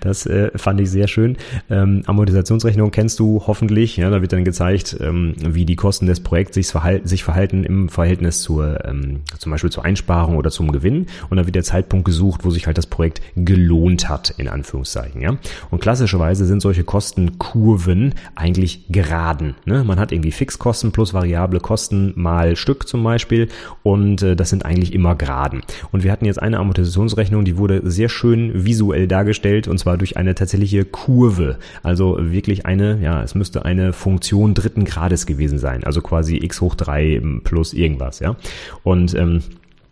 Das 0.00 0.26
äh, 0.26 0.50
fand 0.56 0.80
ich 0.80 0.90
sehr 0.90 1.08
schön. 1.08 1.36
Ähm, 1.70 2.02
Amortisationsrechnung 2.06 2.90
kennst 2.90 3.18
du 3.20 3.42
hoffentlich. 3.46 3.96
Ja, 3.96 4.10
da 4.10 4.20
wird 4.20 4.32
dann 4.32 4.44
gezeigt, 4.44 4.96
ähm, 5.00 5.34
wie 5.38 5.64
die 5.64 5.76
Kosten 5.76 6.06
des 6.06 6.20
Projekts 6.20 6.54
sich 6.54 6.66
verhalten, 6.66 7.06
sich 7.06 7.24
verhalten 7.24 7.64
im 7.64 7.88
Verhältnis 7.88 8.40
zur, 8.42 8.84
ähm, 8.84 9.20
zum 9.38 9.52
Beispiel 9.52 9.70
zur 9.70 9.84
Einsparung 9.84 10.36
oder 10.36 10.50
zum 10.50 10.72
Gewinn. 10.72 11.06
Und 11.30 11.36
da 11.36 11.46
wird 11.46 11.54
der 11.54 11.62
Zeitpunkt 11.62 12.04
gesucht, 12.04 12.44
wo 12.44 12.50
sich 12.50 12.66
halt 12.66 12.76
das 12.76 12.86
Projekt 12.86 13.22
gelohnt 13.36 14.08
hat, 14.08 14.34
in 14.36 14.48
Anführungszeichen. 14.48 15.20
Ja, 15.20 15.36
und 15.70 15.80
klassischerweise 15.80 16.44
sind 16.44 16.60
solche 16.60 16.84
Kostenkurven 16.84 18.14
eigentlich 18.34 18.86
geraden. 18.88 19.54
Ne? 19.64 19.84
Man 19.84 19.98
hat 19.98 20.12
irgendwie 20.12 20.32
Fixkosten 20.32 20.92
plus 20.92 21.14
variable 21.14 21.60
Kosten 21.60 22.12
mal 22.16 22.56
Stück 22.56 22.88
zum 22.88 23.02
Beispiel. 23.02 23.48
Und 23.82 24.22
äh, 24.22 24.36
das 24.36 24.50
sind 24.50 24.64
eigentlich 24.64 24.92
immer 24.92 25.14
geraden. 25.44 25.62
Und 25.92 26.04
wir 26.04 26.12
hatten 26.12 26.24
jetzt 26.24 26.40
eine 26.40 26.58
Amortisationsrechnung, 26.58 27.44
die 27.44 27.56
wurde 27.56 27.80
sehr 27.84 28.08
schön 28.08 28.64
visuell 28.64 29.06
dargestellt 29.06 29.68
und 29.68 29.78
zwar 29.78 29.96
durch 29.96 30.16
eine 30.16 30.34
tatsächliche 30.34 30.84
Kurve. 30.84 31.58
Also 31.82 32.16
wirklich 32.20 32.66
eine, 32.66 32.98
ja, 33.00 33.22
es 33.22 33.34
müsste 33.34 33.64
eine 33.64 33.92
Funktion 33.92 34.54
dritten 34.54 34.84
Grades 34.84 35.26
gewesen 35.26 35.58
sein. 35.58 35.84
Also 35.84 36.00
quasi 36.00 36.36
x 36.36 36.60
hoch 36.60 36.74
drei 36.74 37.20
plus 37.44 37.72
irgendwas, 37.72 38.20
ja. 38.20 38.36
Und 38.82 39.14
ähm, 39.14 39.42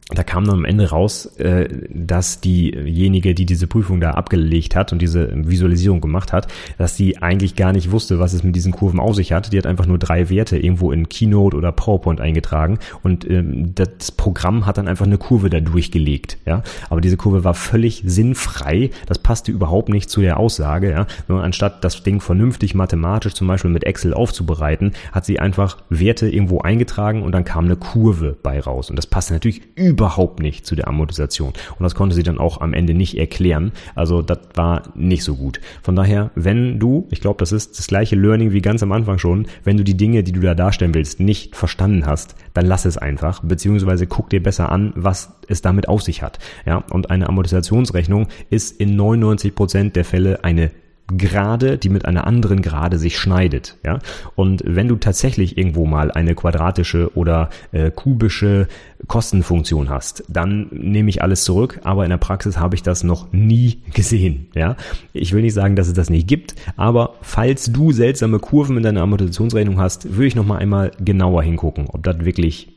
da 0.09 0.25
kam 0.25 0.45
dann 0.45 0.57
am 0.57 0.65
Ende 0.65 0.91
raus, 0.91 1.27
äh, 1.39 1.69
dass 1.89 2.41
diejenige, 2.41 3.35
die 3.35 3.47
diese 3.47 3.67
Prüfung 3.67 4.01
da 4.01 4.13
abgelegt 4.13 4.75
hat 4.75 4.93
und 4.93 5.01
diese 5.01 5.31
Visualisierung 5.33 6.01
gemacht 6.01 6.33
hat, 6.33 6.49
dass 6.77 6.97
sie 6.97 7.19
eigentlich 7.19 7.57
gar 7.57 7.73
nicht 7.73 7.93
wusste, 7.93 8.19
was 8.19 8.33
es 8.33 8.43
mit 8.43 8.57
diesen 8.57 8.73
Kurven 8.73 9.01
auf 9.01 9.15
sich 9.15 9.33
hat. 9.33 9.53
Die 9.53 9.59
hat 9.59 9.67
einfach 9.67 9.87
nur 9.87 9.99
drei 9.99 10.29
Werte 10.29 10.59
irgendwo 10.59 10.93
in 10.93 11.09
Keynote 11.09 11.57
oder 11.57 11.73
PowerPoint 11.73 12.21
eingetragen 12.21 12.79
und 13.03 13.29
ähm, 13.31 13.75
das 13.75 14.11
Programm 14.13 14.67
hat 14.67 14.77
dann 14.77 14.89
einfach 14.89 15.07
eine 15.07 15.19
Kurve 15.19 15.51
da 15.51 15.61
durchgelegt. 15.61 16.39
Ja, 16.47 16.63
aber 16.91 17.01
diese 17.01 17.17
Kurve 17.17 17.45
war 17.45 17.55
völlig 17.55 18.03
sinnfrei. 18.05 18.91
Das 19.07 19.19
passte 19.19 19.53
überhaupt 19.53 19.89
nicht 19.89 20.11
zu 20.11 20.21
der 20.21 20.39
Aussage. 20.39 20.91
Ja, 20.91 21.07
anstatt 21.29 21.85
das 21.85 22.03
Ding 22.03 22.21
vernünftig 22.21 22.75
mathematisch 22.75 23.35
zum 23.35 23.47
Beispiel 23.47 23.71
mit 23.71 23.85
Excel 23.85 24.15
aufzubereiten, 24.15 24.93
hat 25.13 25.25
sie 25.25 25.39
einfach 25.39 25.79
Werte 25.89 26.29
irgendwo 26.29 26.61
eingetragen 26.61 27.23
und 27.23 27.33
dann 27.33 27.45
kam 27.45 27.65
eine 27.65 27.77
Kurve 27.77 28.37
bei 28.43 28.61
raus 28.61 28.91
und 28.91 28.97
das 28.97 29.07
passte 29.07 29.33
natürlich 29.33 29.63
über 29.75 29.92
überhaupt 29.93 30.41
nicht 30.41 30.65
zu 30.65 30.75
der 30.75 30.89
Amortisation. 30.89 31.53
Und 31.79 31.83
das 31.83 31.95
konnte 31.95 32.15
sie 32.15 32.23
dann 32.23 32.39
auch 32.39 32.61
am 32.61 32.73
Ende 32.73 32.95
nicht 32.95 33.19
erklären. 33.19 33.73
Also 33.95 34.23
das 34.23 34.39
war 34.55 34.85
nicht 34.95 35.23
so 35.23 35.37
gut. 35.37 35.61
Von 35.83 35.97
daher, 35.97 36.31
wenn 36.35 36.79
du, 36.79 37.07
ich 37.11 37.21
glaube, 37.21 37.39
das 37.39 37.53
ist 37.53 37.79
das 37.79 37.87
gleiche 37.87 38.17
Learning 38.17 38.53
wie 38.53 38.63
ganz 38.63 38.83
am 38.83 38.93
Anfang 38.93 39.19
schon, 39.19 39.47
wenn 39.65 39.77
du 39.77 39.85
die 39.85 39.97
Dinge, 39.97 40.23
die 40.23 40.33
du 40.33 40.41
da 40.41 40.55
darstellen 40.55 40.95
willst, 40.95 41.21
nicht 41.21 41.57
verstanden 41.57 42.07
hast, 42.07 42.35
dann 42.55 42.67
lass 42.67 42.87
es 42.87 42.97
einfach, 42.97 43.41
beziehungsweise 43.43 44.07
guck 44.07 44.31
dir 44.31 44.43
besser 44.43 44.73
an, 44.73 44.93
was 44.97 45.35
es 45.49 45.61
damit 45.61 45.89
auf 45.89 46.03
sich 46.03 46.23
hat. 46.23 46.39
Ja, 46.65 46.79
und 46.91 47.11
eine 47.11 47.29
Amortisationsrechnung 47.29 48.29
ist 48.49 48.81
in 48.81 48.97
99 48.97 49.55
Prozent 49.55 49.97
der 49.97 50.07
Fälle 50.07 50.43
eine 50.43 50.71
Gerade, 51.17 51.79
die 51.79 51.89
mit 51.89 52.05
einer 52.05 52.27
anderen 52.27 52.63
Gerade 52.63 52.99
sich 52.99 53.19
schneidet. 53.19 53.77
Ja? 53.85 53.99
Und 54.35 54.63
wenn 54.67 54.89
du 54.89 54.97
tatsächlich 54.97 55.59
irgendwo 55.59 55.87
mal 55.87 56.11
eine 56.11 56.35
quadratische 56.35 57.15
oder 57.17 57.51
äh, 57.73 57.91
kubische 57.91 58.69
Kostenfunktion 59.07 59.91
hast, 59.91 60.25
dann 60.29 60.69
nehme 60.71 61.11
ich 61.11 61.23
alles 61.23 61.45
zurück, 61.45 61.81
aber 61.85 62.05
in 62.05 62.11
der 62.11 62.19
Praxis 62.19 62.59
habe 62.59 62.75
ich 62.75 62.83
das 62.83 63.05
noch 63.05 63.33
nie 63.33 63.83
gesehen. 63.93 64.49
Ja? 64.55 64.77
Ich 65.13 65.33
will 65.33 65.43
nicht 65.43 65.55
sagen, 65.55 65.77
dass 65.77 65.89
es 65.89 65.95
das 65.95 66.11
nicht 66.11 66.29
gibt, 66.29 66.55
aber 66.77 67.15
falls 67.23 67.73
du 67.73 67.93
seltsame 67.93 68.39
Kurven 68.39 68.77
in 68.77 68.83
deiner 68.83 69.03
Amortisationsrechnung 69.03 69.79
hast, 69.79 70.15
würde 70.17 70.27
ich 70.27 70.37
noch 70.37 70.47
mal 70.47 70.59
einmal 70.59 70.93
genauer 71.01 71.43
hingucken, 71.43 71.87
ob 71.89 72.03
das 72.03 72.25
wirklich 72.25 72.69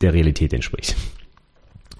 der 0.00 0.12
Realität 0.12 0.52
entspricht. 0.52 0.96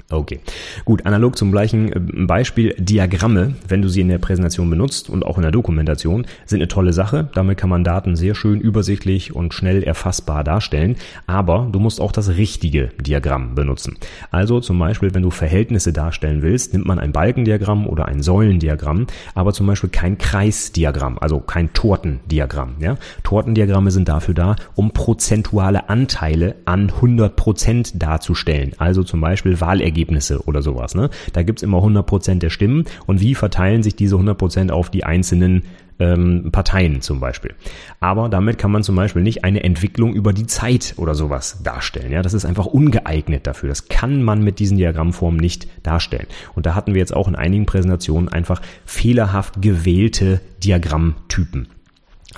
Okay, 0.08 0.38
gut, 0.84 1.04
analog 1.04 1.36
zum 1.36 1.50
gleichen 1.50 1.92
äh, 1.92 2.26
Beispiel, 2.26 2.76
Diagramme, 2.78 3.56
wenn 3.66 3.82
du 3.82 3.88
sie 3.88 4.02
in 4.02 4.08
der 4.08 4.18
Präsentation 4.18 4.70
benutzt 4.70 5.10
und 5.10 5.26
auch 5.26 5.36
in 5.36 5.42
der 5.42 5.50
Dokumentation, 5.50 6.28
sind 6.44 6.60
eine 6.60 6.68
tolle 6.68 6.92
Sache. 6.92 7.28
Damit 7.34 7.58
kann 7.58 7.70
man 7.70 7.82
Daten 7.82 8.14
sehr 8.14 8.36
schön 8.36 8.60
übersichtlich 8.60 9.34
und 9.34 9.52
schnell 9.52 9.82
erfassbar 9.82 10.44
darstellen, 10.44 10.94
aber 11.26 11.68
du 11.72 11.80
musst 11.80 12.00
auch 12.00 12.12
das 12.12 12.28
richtige 12.36 12.90
Diagramm 13.00 13.56
benutzen. 13.56 13.96
Also 14.30 14.60
zum 14.60 14.78
Beispiel, 14.78 15.12
wenn 15.12 15.24
du 15.24 15.30
Verhältnisse 15.30 15.92
darstellen 15.92 16.40
willst, 16.40 16.72
nimmt 16.72 16.86
man 16.86 17.00
ein 17.00 17.10
Balkendiagramm 17.10 17.88
oder 17.88 18.06
ein 18.06 18.22
Säulendiagramm, 18.22 19.08
aber 19.34 19.52
zum 19.52 19.66
Beispiel 19.66 19.90
kein 19.90 20.18
Kreisdiagramm, 20.18 21.18
also 21.18 21.40
kein 21.40 21.72
Tortendiagramm. 21.72 22.76
Ja? 22.78 22.96
Tortendiagramme 23.24 23.90
sind 23.90 24.08
dafür 24.08 24.34
da, 24.34 24.54
um 24.76 24.92
prozentuale 24.92 25.88
Anteile 25.88 26.54
an 26.64 26.90
100 26.90 27.34
Prozent 27.34 28.00
darzustellen. 28.00 28.70
Also 28.78 29.02
zum 29.02 29.20
Beispiel 29.20 29.60
Wahlergebnisse 29.60 29.95
Wahlergebnisse 29.96 30.46
oder 30.46 30.62
sowas. 30.62 30.94
Ne? 30.94 31.10
Da 31.32 31.42
gibt's 31.42 31.62
immer 31.62 31.78
100% 31.78 32.38
der 32.38 32.50
Stimmen 32.50 32.84
und 33.06 33.20
wie 33.20 33.34
verteilen 33.34 33.82
sich 33.82 33.96
diese 33.96 34.16
100% 34.16 34.70
auf 34.70 34.90
die 34.90 35.04
einzelnen 35.04 35.62
ähm, 35.98 36.50
Parteien 36.52 37.00
zum 37.00 37.20
Beispiel. 37.20 37.54
Aber 38.00 38.28
damit 38.28 38.58
kann 38.58 38.70
man 38.70 38.82
zum 38.82 38.96
Beispiel 38.96 39.22
nicht 39.22 39.44
eine 39.44 39.64
Entwicklung 39.64 40.14
über 40.14 40.34
die 40.34 40.46
Zeit 40.46 40.94
oder 40.98 41.14
sowas 41.14 41.62
darstellen. 41.62 42.12
Ja, 42.12 42.20
das 42.20 42.34
ist 42.34 42.44
einfach 42.44 42.66
ungeeignet 42.66 43.46
dafür. 43.46 43.70
Das 43.70 43.88
kann 43.88 44.22
man 44.22 44.44
mit 44.44 44.58
diesen 44.58 44.76
Diagrammformen 44.76 45.40
nicht 45.40 45.66
darstellen. 45.82 46.26
Und 46.54 46.66
da 46.66 46.74
hatten 46.74 46.92
wir 46.92 47.00
jetzt 47.00 47.16
auch 47.16 47.28
in 47.28 47.34
einigen 47.34 47.64
Präsentationen 47.64 48.28
einfach 48.28 48.60
fehlerhaft 48.84 49.62
gewählte 49.62 50.40
Diagrammtypen. 50.62 51.68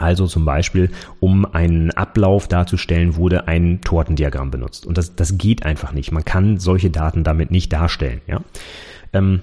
Also 0.01 0.27
zum 0.27 0.45
Beispiel, 0.45 0.91
um 1.21 1.45
einen 1.45 1.91
Ablauf 1.91 2.49
darzustellen, 2.49 3.17
wurde 3.17 3.49
ein 3.49 3.81
Tortendiagramm 3.83 4.51
benutzt. 4.51 4.87
Und 4.87 4.99
das, 4.99 5.17
das 5.17 5.39
geht 5.39 5.65
einfach 5.65 5.93
nicht. 5.93 6.13
Man 6.13 6.25
kann 6.25 6.59
solche 6.59 6.91
Daten 6.91 7.25
damit 7.25 7.51
nicht 7.51 7.73
darstellen. 7.73 8.21
Ja? 8.27 8.43
Ähm, 9.13 9.41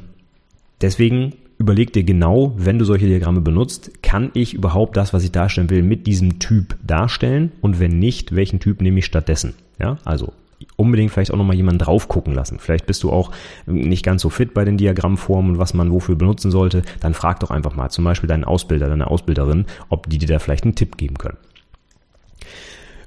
deswegen 0.82 1.34
überleg 1.58 1.94
dir 1.94 2.04
genau, 2.04 2.54
wenn 2.58 2.80
du 2.80 2.86
solche 2.86 3.08
Diagramme 3.08 3.41
benutzt, 3.41 4.04
kann 4.04 4.32
ich 4.34 4.54
überhaupt 4.54 4.98
das, 4.98 5.13
was 5.13 5.24
ich 5.24 5.32
darstellen 5.32 5.70
will, 5.70 5.84
mit 5.84 6.08
diesem 6.08 6.39
Typ 6.39 6.78
darstellen? 6.86 7.52
Und 7.62 7.80
wenn 7.80 8.00
nicht, 8.00 8.36
welchen 8.36 8.60
Typ 8.60 8.82
nehme 8.82 9.00
ich 9.00 9.06
stattdessen? 9.06 9.54
Ja, 9.80 9.98
also 10.06 10.34
unbedingt 10.76 11.12
vielleicht 11.12 11.32
auch 11.32 11.38
nochmal 11.38 11.56
jemanden 11.56 11.80
drauf 11.80 12.08
gucken 12.08 12.34
lassen. 12.34 12.60
Vielleicht 12.60 12.86
bist 12.86 13.04
du 13.04 13.12
auch 13.12 13.32
nicht 13.65 14.04
ganz 14.04 14.22
so 14.22 14.30
fit 14.30 14.54
bei 14.54 14.65
den 14.65 14.78
Diagrammformen 14.78 15.52
und 15.54 15.60
was 15.60 15.74
man 15.74 15.91
wofür 15.91 16.15
benutzen 16.15 16.52
sollte. 16.52 16.84
Dann 17.00 17.13
frag 17.13 17.39
doch 17.39 17.52
einfach 17.52 17.76
mal 17.76 17.89
zum 17.89 18.04
Beispiel 18.06 18.28
deinen 18.28 18.44
Ausbilder, 18.44 18.89
deine 18.89 19.08
Ausbilderin, 19.08 19.65
ob 19.89 20.10
die 20.10 20.18
dir 20.18 20.28
da 20.28 20.39
vielleicht 20.39 20.63
einen 20.63 20.76
Tipp 20.76 20.98
geben 20.98 21.18
können. 21.18 21.38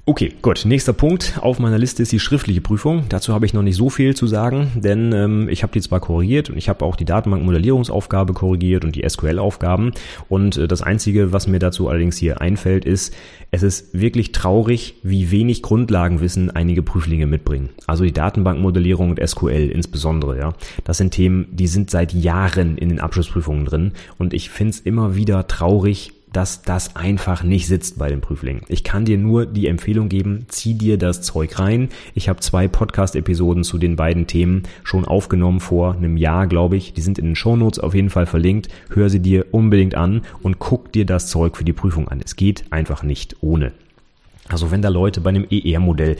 Okay, 0.09 0.33
gut. 0.41 0.65
Nächster 0.65 0.91
Punkt 0.91 1.37
auf 1.39 1.59
meiner 1.59 1.77
Liste 1.77 2.01
ist 2.01 2.11
die 2.11 2.19
schriftliche 2.19 2.61
Prüfung. 2.61 3.03
Dazu 3.09 3.31
habe 3.31 3.45
ich 3.45 3.53
noch 3.53 3.61
nicht 3.61 3.75
so 3.75 3.91
viel 3.91 4.15
zu 4.15 4.25
sagen, 4.25 4.71
denn 4.73 5.13
ähm, 5.13 5.47
ich 5.49 5.61
habe 5.61 5.71
die 5.71 5.81
zwar 5.81 5.99
korrigiert 5.99 6.49
und 6.49 6.57
ich 6.57 6.67
habe 6.67 6.83
auch 6.83 6.95
die 6.95 7.05
Datenbankmodellierungsaufgabe 7.05 8.33
korrigiert 8.33 8.83
und 8.83 8.95
die 8.95 9.07
SQL-Aufgaben. 9.07 9.91
Und 10.27 10.57
äh, 10.57 10.67
das 10.67 10.81
Einzige, 10.81 11.31
was 11.31 11.45
mir 11.45 11.59
dazu 11.59 11.89
allerdings 11.89 12.17
hier 12.17 12.41
einfällt, 12.41 12.85
ist, 12.85 13.13
es 13.51 13.61
ist 13.61 13.93
wirklich 13.93 14.31
traurig, 14.31 14.95
wie 15.03 15.29
wenig 15.29 15.61
Grundlagenwissen 15.61 16.49
einige 16.49 16.81
Prüflinge 16.81 17.27
mitbringen. 17.27 17.69
Also 17.85 18.03
die 18.03 18.11
Datenbankmodellierung 18.11 19.11
und 19.11 19.21
SQL 19.23 19.69
insbesondere, 19.69 20.39
ja. 20.39 20.55
Das 20.85 20.97
sind 20.97 21.11
Themen, 21.11 21.49
die 21.51 21.67
sind 21.67 21.91
seit 21.91 22.13
Jahren 22.13 22.79
in 22.79 22.89
den 22.89 22.99
Abschlussprüfungen 22.99 23.65
drin 23.65 23.91
und 24.17 24.33
ich 24.33 24.49
finde 24.49 24.71
es 24.71 24.79
immer 24.79 25.15
wieder 25.15 25.45
traurig, 25.45 26.13
dass 26.33 26.61
das 26.61 26.95
einfach 26.95 27.43
nicht 27.43 27.67
sitzt 27.67 27.97
bei 27.97 28.09
den 28.09 28.21
Prüflingen. 28.21 28.63
Ich 28.67 28.83
kann 28.83 29.05
dir 29.05 29.17
nur 29.17 29.45
die 29.45 29.67
Empfehlung 29.67 30.09
geben, 30.09 30.45
zieh 30.47 30.73
dir 30.73 30.97
das 30.97 31.21
Zeug 31.21 31.59
rein. 31.59 31.89
Ich 32.13 32.29
habe 32.29 32.39
zwei 32.39 32.67
Podcast-Episoden 32.67 33.63
zu 33.63 33.77
den 33.77 33.95
beiden 33.95 34.27
Themen 34.27 34.63
schon 34.83 35.05
aufgenommen 35.05 35.59
vor 35.59 35.95
einem 35.95 36.17
Jahr, 36.17 36.47
glaube 36.47 36.77
ich. 36.77 36.93
Die 36.93 37.01
sind 37.01 37.19
in 37.19 37.25
den 37.25 37.35
Shownotes 37.35 37.79
auf 37.79 37.95
jeden 37.95 38.09
Fall 38.09 38.25
verlinkt. 38.25 38.69
Hör 38.89 39.09
sie 39.09 39.19
dir 39.21 39.47
unbedingt 39.51 39.95
an 39.95 40.21
und 40.41 40.59
guck 40.59 40.91
dir 40.91 41.05
das 41.05 41.27
Zeug 41.27 41.57
für 41.57 41.65
die 41.65 41.73
Prüfung 41.73 42.07
an. 42.07 42.21
Es 42.23 42.35
geht 42.35 42.65
einfach 42.71 43.03
nicht 43.03 43.37
ohne. 43.41 43.71
Also 44.49 44.71
wenn 44.71 44.81
da 44.81 44.89
Leute 44.89 45.21
bei 45.21 45.29
einem 45.29 45.45
ER-Modell 45.49 46.17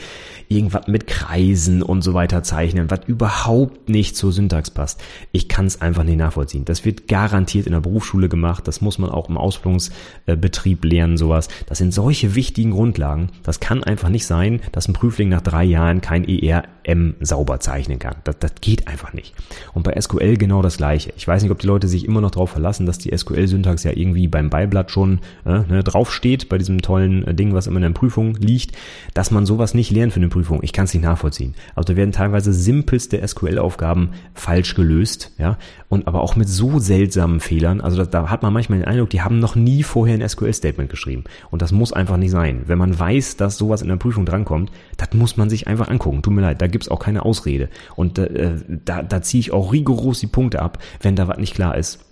irgendwas 0.50 0.88
mit 0.88 1.08
Kreisen 1.08 1.82
und 1.82 2.04
so 2.04 2.14
weiter 2.14 2.44
zeichnen, 2.44 2.90
was 2.90 3.02
überhaupt 3.08 3.90
nicht 3.90 4.16
zur 4.16 4.32
Syntax 4.32 4.70
passt, 4.70 5.02
ich 5.32 5.48
kann 5.48 5.66
es 5.66 5.82
einfach 5.82 6.04
nicht 6.04 6.18
nachvollziehen. 6.18 6.66
Das 6.66 6.86
wird 6.86 7.08
garantiert 7.08 7.66
in 7.66 7.74
der 7.74 7.80
Berufsschule 7.80 8.30
gemacht, 8.30 8.68
das 8.68 8.82
muss 8.82 9.00
man 9.00 9.10
auch 9.10 9.30
im 9.30 9.38
Ausbildungsbetrieb 9.38 10.86
lernen, 10.86 11.18
sowas. 11.18 11.50
Das 11.66 11.80
sind 11.80 11.94
solche 11.94 12.36
wichtigen 12.36 12.72
Grundlagen. 12.72 13.30
Das 13.44 13.60
kann 13.60 13.84
einfach 13.84 14.10
nicht 14.10 14.26
sein, 14.26 14.62
dass 14.72 14.88
ein 14.88 14.94
Prüfling 14.94 15.30
nach 15.30 15.42
drei 15.42 15.64
Jahren 15.64 16.02
kein 16.02 16.28
ERM 16.28 17.16
sauber 17.22 17.60
zeichnen 17.60 17.98
kann. 17.98 18.16
Das, 18.24 18.38
das 18.40 18.54
geht 18.62 18.88
einfach 18.88 19.14
nicht. 19.14 19.34
Und 19.74 19.84
bei 19.84 20.00
SQL 20.00 20.38
genau 20.38 20.62
das 20.62 20.78
gleiche. 20.78 21.14
Ich 21.18 21.28
weiß 21.28 21.42
nicht, 21.42 21.52
ob 21.52 21.60
die 21.60 21.68
Leute 21.68 21.88
sich 21.88 22.06
immer 22.06 22.22
noch 22.22 22.32
darauf 22.32 22.52
verlassen, 22.52 22.86
dass 22.86 23.00
die 23.00 23.16
SQL-Syntax 23.16 23.84
ja 23.84 23.92
irgendwie 23.92 24.28
beim 24.28 24.50
Beiblatt 24.52 24.92
schon 24.92 25.20
äh, 25.46 25.60
ne, 25.68 25.84
draufsteht, 25.84 26.48
bei 26.50 26.60
diesem 26.60 26.82
tollen 26.82 27.26
äh, 27.26 27.34
Ding, 27.34 27.54
was 27.54 27.68
immer 27.68 27.78
in 27.78 27.84
der 27.84 27.90
Prüfung 27.90 28.19
Prüfung 28.20 28.36
liegt, 28.36 28.76
dass 29.14 29.32
man 29.32 29.46
sowas 29.46 29.74
nicht 29.74 29.92
lernt 29.92 30.14
für 30.14 30.20
eine 30.20 30.28
Prüfung. 30.28 30.60
Ich 30.62 30.74
kann 30.74 30.86
es 30.86 30.94
nicht 30.94 31.04
nachvollziehen. 31.04 31.56
Also 31.76 31.94
da 31.94 31.98
werden 31.98 32.12
teilweise 32.12 32.52
simpelste 32.54 33.26
SQL-Aufgaben 33.26 34.10
falsch 34.34 34.76
gelöst, 34.76 35.32
ja, 35.38 35.58
und 35.88 36.08
aber 36.08 36.22
auch 36.22 36.36
mit 36.36 36.50
so 36.50 36.80
seltsamen 36.80 37.40
Fehlern. 37.40 37.82
Also 37.82 37.98
da, 37.98 38.06
da 38.06 38.30
hat 38.30 38.44
man 38.44 38.52
manchmal 38.54 38.80
den 38.80 38.88
Eindruck, 38.88 39.10
die 39.10 39.22
haben 39.22 39.40
noch 39.40 39.56
nie 39.56 39.84
vorher 39.84 40.16
ein 40.16 40.28
SQL-Statement 40.28 40.90
geschrieben. 40.90 41.24
Und 41.50 41.62
das 41.62 41.72
muss 41.72 41.94
einfach 41.94 42.18
nicht 42.18 42.32
sein. 42.32 42.64
Wenn 42.66 42.78
man 42.78 42.98
weiß, 42.98 43.38
dass 43.38 43.58
sowas 43.58 43.82
in 43.82 43.88
der 43.88 43.96
Prüfung 43.96 44.26
drankommt, 44.26 44.72
das 44.98 45.14
muss 45.14 45.38
man 45.38 45.50
sich 45.50 45.68
einfach 45.68 45.88
angucken. 45.88 46.22
Tut 46.22 46.34
mir 46.34 46.42
leid, 46.42 46.62
da 46.62 46.68
gibt's 46.68 46.90
auch 46.90 47.00
keine 47.00 47.24
Ausrede. 47.24 47.70
Und 47.96 48.20
äh, 48.20 48.56
da, 48.86 49.02
da 49.02 49.22
ziehe 49.22 49.40
ich 49.40 49.54
auch 49.54 49.72
rigoros 49.72 50.20
die 50.20 50.28
Punkte 50.28 50.62
ab, 50.62 50.80
wenn 51.02 51.16
da 51.16 51.28
was 51.28 51.38
nicht 51.38 51.56
klar 51.56 51.78
ist. 51.78 52.09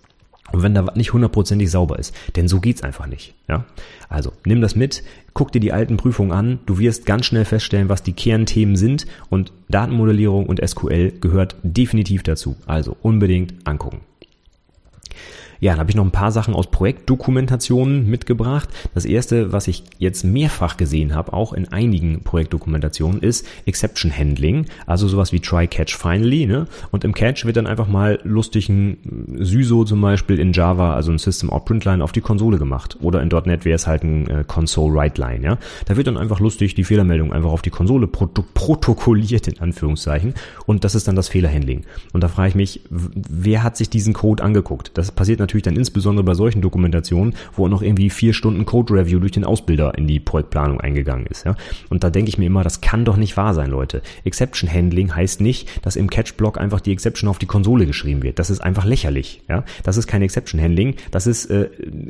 Und 0.51 0.63
wenn 0.63 0.73
da 0.73 0.85
nicht 0.95 1.13
hundertprozentig 1.13 1.69
sauber 1.69 1.99
ist, 1.99 2.15
denn 2.35 2.47
so 2.47 2.59
geht's 2.59 2.81
einfach 2.81 3.07
nicht. 3.07 3.33
Ja, 3.47 3.65
also 4.09 4.31
nimm 4.45 4.61
das 4.61 4.75
mit, 4.75 5.03
guck 5.33 5.51
dir 5.51 5.59
die 5.59 5.73
alten 5.73 5.97
Prüfungen 5.97 6.31
an. 6.31 6.59
Du 6.65 6.79
wirst 6.79 7.05
ganz 7.05 7.25
schnell 7.25 7.45
feststellen, 7.45 7.89
was 7.89 8.03
die 8.03 8.13
Kernthemen 8.13 8.75
sind 8.75 9.07
und 9.29 9.51
Datenmodellierung 9.69 10.45
und 10.45 10.65
SQL 10.65 11.13
gehört 11.19 11.55
definitiv 11.63 12.23
dazu. 12.23 12.55
Also 12.65 12.95
unbedingt 13.01 13.67
angucken. 13.67 14.01
Ja, 15.59 15.71
dann 15.71 15.79
habe 15.79 15.89
ich 15.89 15.95
noch 15.95 16.05
ein 16.05 16.11
paar 16.11 16.31
Sachen 16.31 16.53
aus 16.53 16.67
Projektdokumentationen 16.67 18.09
mitgebracht. 18.09 18.69
Das 18.93 19.05
erste, 19.05 19.51
was 19.51 19.67
ich 19.67 19.83
jetzt 19.97 20.23
mehrfach 20.23 20.77
gesehen 20.77 21.15
habe, 21.15 21.33
auch 21.33 21.53
in 21.53 21.67
einigen 21.71 22.21
Projektdokumentationen, 22.23 23.21
ist 23.21 23.45
Exception 23.65 24.15
Handling. 24.15 24.65
Also 24.85 25.07
sowas 25.07 25.31
wie 25.31 25.39
Try 25.39 25.67
Catch 25.67 25.95
Finally. 25.95 26.45
Ne? 26.45 26.67
Und 26.91 27.03
im 27.03 27.13
Catch 27.13 27.45
wird 27.45 27.57
dann 27.57 27.67
einfach 27.67 27.87
mal 27.87 28.19
lustig 28.23 28.69
ein 28.69 28.97
SYSO 29.41 29.85
zum 29.85 30.01
Beispiel 30.01 30.39
in 30.39 30.53
Java, 30.53 30.93
also 30.93 31.11
ein 31.11 31.17
System 31.17 31.49
Out 31.49 31.65
Print 31.65 31.85
Line 31.85 32.03
auf 32.03 32.11
die 32.11 32.21
Konsole 32.21 32.57
gemacht. 32.57 32.97
Oder 33.01 33.21
in 33.21 33.29
.NET 33.29 33.65
wäre 33.65 33.75
es 33.75 33.87
halt 33.87 34.03
ein 34.03 34.29
äh, 34.29 34.43
Console 34.47 34.93
Write 34.93 35.21
Line. 35.21 35.43
Ja? 35.43 35.57
Da 35.85 35.97
wird 35.97 36.07
dann 36.07 36.17
einfach 36.17 36.39
lustig 36.39 36.75
die 36.75 36.83
Fehlermeldung 36.83 37.33
einfach 37.33 37.51
auf 37.51 37.61
die 37.61 37.69
Konsole 37.69 38.07
proto 38.07 38.43
protokolliert 38.53 39.47
in 39.47 39.59
Anführungszeichen. 39.59 40.33
Und 40.65 40.83
das 40.83 40.95
ist 40.95 41.07
dann 41.07 41.15
das 41.15 41.29
Fehlerhandling. 41.29 41.83
Und 42.13 42.23
da 42.23 42.27
frage 42.27 42.49
ich 42.49 42.55
mich, 42.55 42.81
wer 42.89 43.63
hat 43.63 43.77
sich 43.77 43.89
diesen 43.89 44.13
Code 44.13 44.43
angeguckt? 44.43 44.91
Das 44.95 45.11
passiert 45.11 45.39
natürlich 45.39 45.46
dann 45.63 45.75
insbesondere 45.75 46.23
bei 46.23 46.33
solchen 46.33 46.61
Dokumentationen, 46.61 47.35
wo 47.53 47.67
noch 47.67 47.81
irgendwie 47.81 48.09
vier 48.09 48.33
Stunden 48.33 48.65
Code 48.65 48.93
Review 48.93 49.19
durch 49.19 49.31
den 49.31 49.43
Ausbilder 49.43 49.97
in 49.97 50.07
die 50.07 50.19
Projektplanung 50.19 50.81
eingegangen 50.81 51.27
ist. 51.27 51.45
Ja? 51.45 51.55
Und 51.89 52.03
da 52.03 52.09
denke 52.09 52.29
ich 52.29 52.37
mir 52.37 52.45
immer, 52.45 52.63
das 52.63 52.81
kann 52.81 53.05
doch 53.05 53.17
nicht 53.17 53.37
wahr 53.37 53.53
sein, 53.53 53.69
Leute. 53.69 54.01
Exception 54.23 54.71
Handling 54.71 55.15
heißt 55.15 55.41
nicht, 55.41 55.85
dass 55.85 55.95
im 55.95 56.09
Catch-Block 56.09 56.57
einfach 56.59 56.81
die 56.81 56.91
Exception 56.91 57.29
auf 57.29 57.39
die 57.39 57.45
Konsole 57.45 57.85
geschrieben 57.85 58.23
wird. 58.23 58.39
Das 58.39 58.49
ist 58.49 58.59
einfach 58.59 58.85
lächerlich. 58.85 59.41
Ja? 59.49 59.63
Das 59.83 59.97
ist 59.97 60.07
kein 60.07 60.21
Exception 60.21 60.61
Handling, 60.61 60.95
das 61.11 61.27
ist 61.27 61.45
äh, 61.45 61.69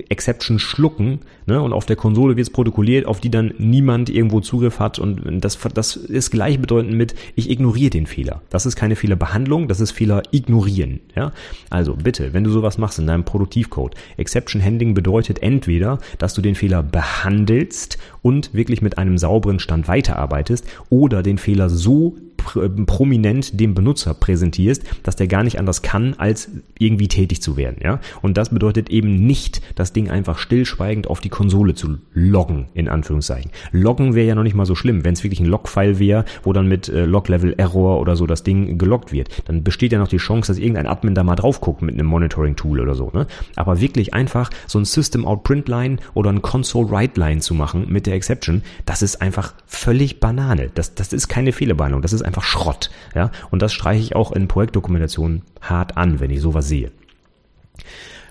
Exception 0.09 0.59
schlucken 0.59 1.19
ne? 1.45 1.61
und 1.61 1.73
auf 1.73 1.85
der 1.85 1.95
Konsole 1.95 2.35
wird 2.35 2.47
es 2.47 2.53
protokolliert, 2.53 3.05
auf 3.05 3.19
die 3.19 3.31
dann 3.31 3.53
niemand 3.57 4.09
irgendwo 4.09 4.39
Zugriff 4.41 4.79
hat 4.79 4.99
und 4.99 5.43
das, 5.43 5.57
das 5.73 5.95
ist 5.95 6.31
gleichbedeutend 6.31 6.93
mit, 6.93 7.15
ich 7.35 7.49
ignoriere 7.49 7.89
den 7.89 8.07
Fehler. 8.07 8.41
Das 8.49 8.65
ist 8.65 8.75
keine 8.75 8.95
Fehlerbehandlung, 8.95 9.67
das 9.67 9.79
ist 9.79 9.91
Fehler 9.91 10.23
ignorieren. 10.31 10.99
Ja? 11.15 11.31
Also 11.69 11.95
bitte, 11.95 12.33
wenn 12.33 12.43
du 12.43 12.49
sowas 12.49 12.77
machst 12.77 12.99
in 12.99 13.07
deinem 13.07 13.23
Produktivcode. 13.27 13.93
Exception 14.17 14.63
Handling 14.63 14.95
bedeutet 14.95 15.43
entweder, 15.43 15.99
dass 16.17 16.33
du 16.33 16.41
den 16.41 16.55
Fehler 16.55 16.81
behandelst 16.81 17.99
und 18.23 18.55
wirklich 18.55 18.81
mit 18.81 18.97
einem 18.97 19.19
sauberen 19.19 19.59
Stand 19.59 19.87
weiterarbeitest 19.87 20.65
oder 20.89 21.21
den 21.21 21.37
Fehler 21.37 21.69
so 21.69 22.15
prominent 22.47 23.59
dem 23.59 23.73
Benutzer 23.73 24.13
präsentierst, 24.13 24.83
dass 25.03 25.15
der 25.15 25.27
gar 25.27 25.43
nicht 25.43 25.59
anders 25.59 25.81
kann, 25.81 26.15
als 26.17 26.49
irgendwie 26.79 27.07
tätig 27.07 27.41
zu 27.41 27.57
werden. 27.57 27.77
Ja? 27.83 27.99
Und 28.21 28.37
das 28.37 28.49
bedeutet 28.49 28.89
eben 28.89 29.15
nicht, 29.15 29.61
das 29.75 29.93
Ding 29.93 30.09
einfach 30.09 30.37
stillschweigend 30.37 31.07
auf 31.07 31.19
die 31.19 31.29
Konsole 31.29 31.73
zu 31.73 31.97
loggen, 32.13 32.67
in 32.73 32.87
Anführungszeichen. 32.87 33.51
Loggen 33.71 34.15
wäre 34.15 34.27
ja 34.27 34.35
noch 34.35 34.43
nicht 34.43 34.55
mal 34.55 34.65
so 34.65 34.75
schlimm, 34.75 35.03
wenn 35.03 35.13
es 35.13 35.23
wirklich 35.23 35.39
ein 35.39 35.45
Log-File 35.45 35.99
wäre, 35.99 36.25
wo 36.43 36.53
dann 36.53 36.67
mit 36.67 36.89
äh, 36.89 37.05
Log-Level-Error 37.05 37.99
oder 37.99 38.15
so 38.15 38.25
das 38.25 38.43
Ding 38.43 38.77
geloggt 38.77 39.11
wird. 39.11 39.29
Dann 39.45 39.63
besteht 39.63 39.91
ja 39.91 39.99
noch 39.99 40.07
die 40.07 40.17
Chance, 40.17 40.51
dass 40.51 40.59
irgendein 40.59 40.87
Admin 40.87 41.15
da 41.15 41.23
mal 41.23 41.35
drauf 41.35 41.61
guckt 41.61 41.81
mit 41.81 41.95
einem 41.95 42.07
Monitoring-Tool 42.07 42.79
oder 42.79 42.95
so. 42.95 43.11
Ne? 43.13 43.27
Aber 43.55 43.81
wirklich 43.81 44.13
einfach 44.13 44.49
so 44.67 44.79
ein 44.79 44.85
System-Out-Print-Line 44.85 45.97
oder 46.13 46.31
ein 46.31 46.41
Console-Write-Line 46.41 47.41
zu 47.41 47.53
machen 47.53 47.85
mit 47.89 48.07
der 48.07 48.15
Exception, 48.15 48.63
das 48.85 49.01
ist 49.01 49.21
einfach 49.21 49.53
völlig 49.65 50.19
Banane. 50.19 50.69
Das, 50.73 50.95
das 50.95 51.13
ist 51.13 51.27
keine 51.27 51.51
Fehlerbehandlung, 51.51 52.01
das 52.01 52.13
ist 52.13 52.21
einfach 52.21 52.36
Schrott. 52.43 52.89
Ja? 53.15 53.31
Und 53.51 53.61
das 53.61 53.73
streiche 53.73 54.01
ich 54.01 54.15
auch 54.15 54.31
in 54.31 54.47
Projektdokumentationen 54.47 55.43
hart 55.61 55.97
an, 55.97 56.19
wenn 56.19 56.31
ich 56.31 56.41
sowas 56.41 56.67
sehe. 56.67 56.91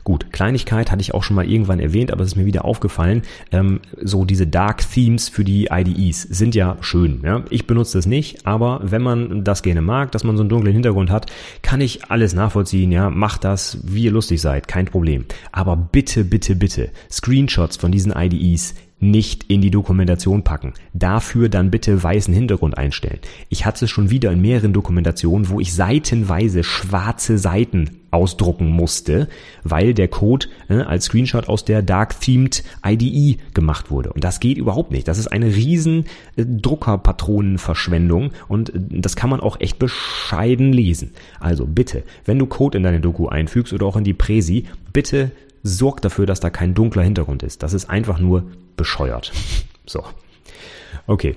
Gut, 0.06 0.32
Kleinigkeit 0.32 0.92
hatte 0.92 1.00
ich 1.00 1.14
auch 1.14 1.24
schon 1.24 1.34
mal 1.34 1.50
irgendwann 1.50 1.80
erwähnt, 1.80 2.12
aber 2.12 2.22
es 2.22 2.28
ist 2.28 2.36
mir 2.36 2.46
wieder 2.46 2.64
aufgefallen. 2.64 3.22
Ähm, 3.50 3.80
so 4.00 4.24
diese 4.24 4.46
Dark 4.46 4.88
Themes 4.88 5.28
für 5.28 5.42
die 5.42 5.66
IDEs 5.68 6.22
sind 6.22 6.54
ja 6.54 6.76
schön. 6.80 7.22
Ja? 7.24 7.42
Ich 7.50 7.66
benutze 7.66 7.98
das 7.98 8.06
nicht, 8.06 8.46
aber 8.46 8.78
wenn 8.84 9.02
man 9.02 9.42
das 9.42 9.64
gerne 9.64 9.82
mag, 9.82 10.12
dass 10.12 10.22
man 10.22 10.36
so 10.36 10.44
einen 10.44 10.48
dunklen 10.48 10.72
Hintergrund 10.72 11.10
hat, 11.10 11.26
kann 11.62 11.80
ich 11.80 12.08
alles 12.08 12.34
nachvollziehen. 12.34 12.92
Ja, 12.92 13.10
macht 13.10 13.42
das, 13.42 13.78
wie 13.82 14.04
ihr 14.04 14.12
lustig 14.12 14.40
seid, 14.40 14.68
kein 14.68 14.84
Problem. 14.84 15.24
Aber 15.50 15.74
bitte, 15.74 16.24
bitte, 16.24 16.54
bitte, 16.54 16.90
Screenshots 17.10 17.76
von 17.76 17.90
diesen 17.90 18.12
IDEs 18.12 18.76
nicht 18.98 19.44
in 19.48 19.60
die 19.60 19.70
Dokumentation 19.70 20.42
packen. 20.42 20.72
Dafür 20.94 21.48
dann 21.48 21.70
bitte 21.70 22.02
weißen 22.02 22.32
Hintergrund 22.32 22.78
einstellen. 22.78 23.18
Ich 23.50 23.66
hatte 23.66 23.84
es 23.84 23.90
schon 23.90 24.10
wieder 24.10 24.32
in 24.32 24.40
mehreren 24.40 24.72
Dokumentationen, 24.72 25.50
wo 25.50 25.60
ich 25.60 25.74
seitenweise 25.74 26.64
schwarze 26.64 27.36
Seiten 27.36 27.90
ausdrucken 28.10 28.70
musste, 28.70 29.28
weil 29.62 29.92
der 29.92 30.08
Code 30.08 30.46
äh, 30.70 30.76
als 30.76 31.06
Screenshot 31.06 31.48
aus 31.48 31.66
der 31.66 31.82
Dark 31.82 32.18
Themed 32.20 32.64
IDE 32.84 33.36
gemacht 33.52 33.90
wurde. 33.90 34.12
Und 34.12 34.24
das 34.24 34.40
geht 34.40 34.56
überhaupt 34.56 34.92
nicht. 34.92 35.06
Das 35.08 35.18
ist 35.18 35.26
eine 35.26 35.54
riesen 35.54 36.06
äh, 36.36 36.46
Druckerpatronenverschwendung 36.46 38.30
und 38.48 38.70
äh, 38.70 38.80
das 39.02 39.16
kann 39.16 39.28
man 39.28 39.40
auch 39.40 39.60
echt 39.60 39.78
bescheiden 39.78 40.72
lesen. 40.72 41.12
Also 41.38 41.66
bitte, 41.66 42.04
wenn 42.24 42.38
du 42.38 42.46
Code 42.46 42.78
in 42.78 42.84
deine 42.84 43.00
Doku 43.00 43.28
einfügst 43.28 43.74
oder 43.74 43.84
auch 43.84 43.96
in 43.96 44.04
die 44.04 44.14
Präsi, 44.14 44.64
bitte 44.94 45.32
sorgt 45.62 46.04
dafür, 46.04 46.24
dass 46.24 46.40
da 46.40 46.48
kein 46.48 46.72
dunkler 46.72 47.02
Hintergrund 47.02 47.42
ist. 47.42 47.62
Das 47.62 47.74
ist 47.74 47.90
einfach 47.90 48.18
nur 48.18 48.44
bescheuert. 48.76 49.32
So. 49.86 50.04
Okay. 51.06 51.36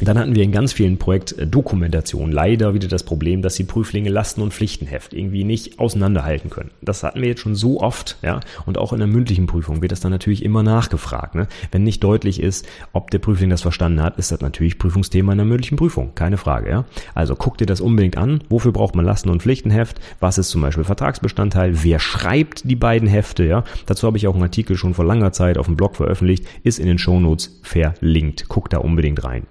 Dann 0.00 0.18
hatten 0.18 0.34
wir 0.34 0.42
in 0.42 0.52
ganz 0.52 0.72
vielen 0.72 0.98
Projektdokumentationen 0.98 2.32
leider 2.32 2.74
wieder 2.74 2.88
das 2.88 3.02
Problem, 3.02 3.42
dass 3.42 3.54
die 3.54 3.64
Prüflinge 3.64 4.08
Lasten 4.10 4.42
und 4.42 4.52
Pflichtenheft 4.52 5.12
irgendwie 5.12 5.44
nicht 5.44 5.78
auseinanderhalten 5.78 6.50
können. 6.50 6.70
Das 6.80 7.02
hatten 7.02 7.20
wir 7.20 7.28
jetzt 7.28 7.40
schon 7.40 7.54
so 7.54 7.80
oft, 7.80 8.16
ja, 8.22 8.40
und 8.66 8.78
auch 8.78 8.92
in 8.92 8.98
der 8.98 9.08
mündlichen 9.08 9.46
Prüfung 9.46 9.82
wird 9.82 9.92
das 9.92 10.00
dann 10.00 10.12
natürlich 10.12 10.44
immer 10.44 10.62
nachgefragt. 10.62 11.34
Ne? 11.34 11.46
Wenn 11.70 11.84
nicht 11.84 12.02
deutlich 12.02 12.40
ist, 12.40 12.66
ob 12.92 13.10
der 13.10 13.18
Prüfling 13.18 13.50
das 13.50 13.62
verstanden 13.62 14.02
hat, 14.02 14.18
ist 14.18 14.32
das 14.32 14.40
natürlich 14.40 14.78
Prüfungsthema 14.78 15.32
in 15.32 15.38
der 15.38 15.46
mündlichen 15.46 15.76
Prüfung, 15.76 16.14
keine 16.14 16.36
Frage. 16.36 16.70
Ja? 16.70 16.84
Also 17.14 17.36
guck 17.36 17.58
dir 17.58 17.66
das 17.66 17.80
unbedingt 17.80 18.16
an. 18.16 18.42
Wofür 18.48 18.72
braucht 18.72 18.94
man 18.94 19.04
Lasten 19.04 19.30
und 19.30 19.42
Pflichtenheft? 19.42 20.00
Was 20.18 20.38
ist 20.38 20.50
zum 20.50 20.62
Beispiel 20.62 20.84
Vertragsbestandteil? 20.84 21.82
Wer 21.82 21.98
schreibt 21.98 22.68
die 22.68 22.76
beiden 22.76 23.08
Hefte? 23.08 23.44
Ja, 23.44 23.64
dazu 23.86 24.06
habe 24.06 24.16
ich 24.16 24.26
auch 24.26 24.34
einen 24.34 24.42
Artikel 24.42 24.76
schon 24.76 24.94
vor 24.94 25.04
langer 25.04 25.32
Zeit 25.32 25.58
auf 25.58 25.66
dem 25.66 25.76
Blog 25.76 25.96
veröffentlicht, 25.96 26.44
ist 26.62 26.78
in 26.78 26.86
den 26.86 26.98
Shownotes 26.98 27.60
verlinkt. 27.62 28.46
Guck 28.48 28.70
da 28.70 28.78
unbedingt 28.78 29.24
rein. 29.24 29.46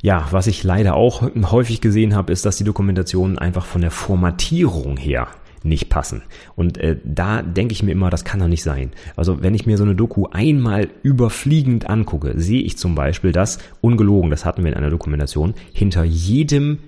Ja, 0.00 0.26
was 0.32 0.48
ich 0.48 0.64
leider 0.64 0.94
auch 0.94 1.22
häufig 1.50 1.80
gesehen 1.80 2.16
habe, 2.16 2.32
ist, 2.32 2.44
dass 2.44 2.56
die 2.56 2.64
Dokumentationen 2.64 3.38
einfach 3.38 3.64
von 3.64 3.82
der 3.82 3.92
Formatierung 3.92 4.96
her 4.96 5.28
nicht 5.64 5.88
passen. 5.88 6.22
Und 6.56 6.78
äh, 6.78 6.96
da 7.04 7.42
denke 7.42 7.72
ich 7.72 7.84
mir 7.84 7.92
immer, 7.92 8.10
das 8.10 8.24
kann 8.24 8.40
doch 8.40 8.48
nicht 8.48 8.64
sein. 8.64 8.90
Also 9.14 9.42
wenn 9.42 9.54
ich 9.54 9.66
mir 9.66 9.76
so 9.76 9.84
eine 9.84 9.94
Doku 9.94 10.26
einmal 10.26 10.88
überfliegend 11.02 11.88
angucke, 11.88 12.34
sehe 12.36 12.62
ich 12.62 12.78
zum 12.78 12.96
Beispiel, 12.96 13.30
dass, 13.30 13.58
ungelogen, 13.80 14.30
das 14.30 14.44
hatten 14.44 14.64
wir 14.64 14.72
in 14.72 14.76
einer 14.76 14.90
Dokumentation, 14.90 15.54
hinter 15.72 16.02
jedem 16.02 16.78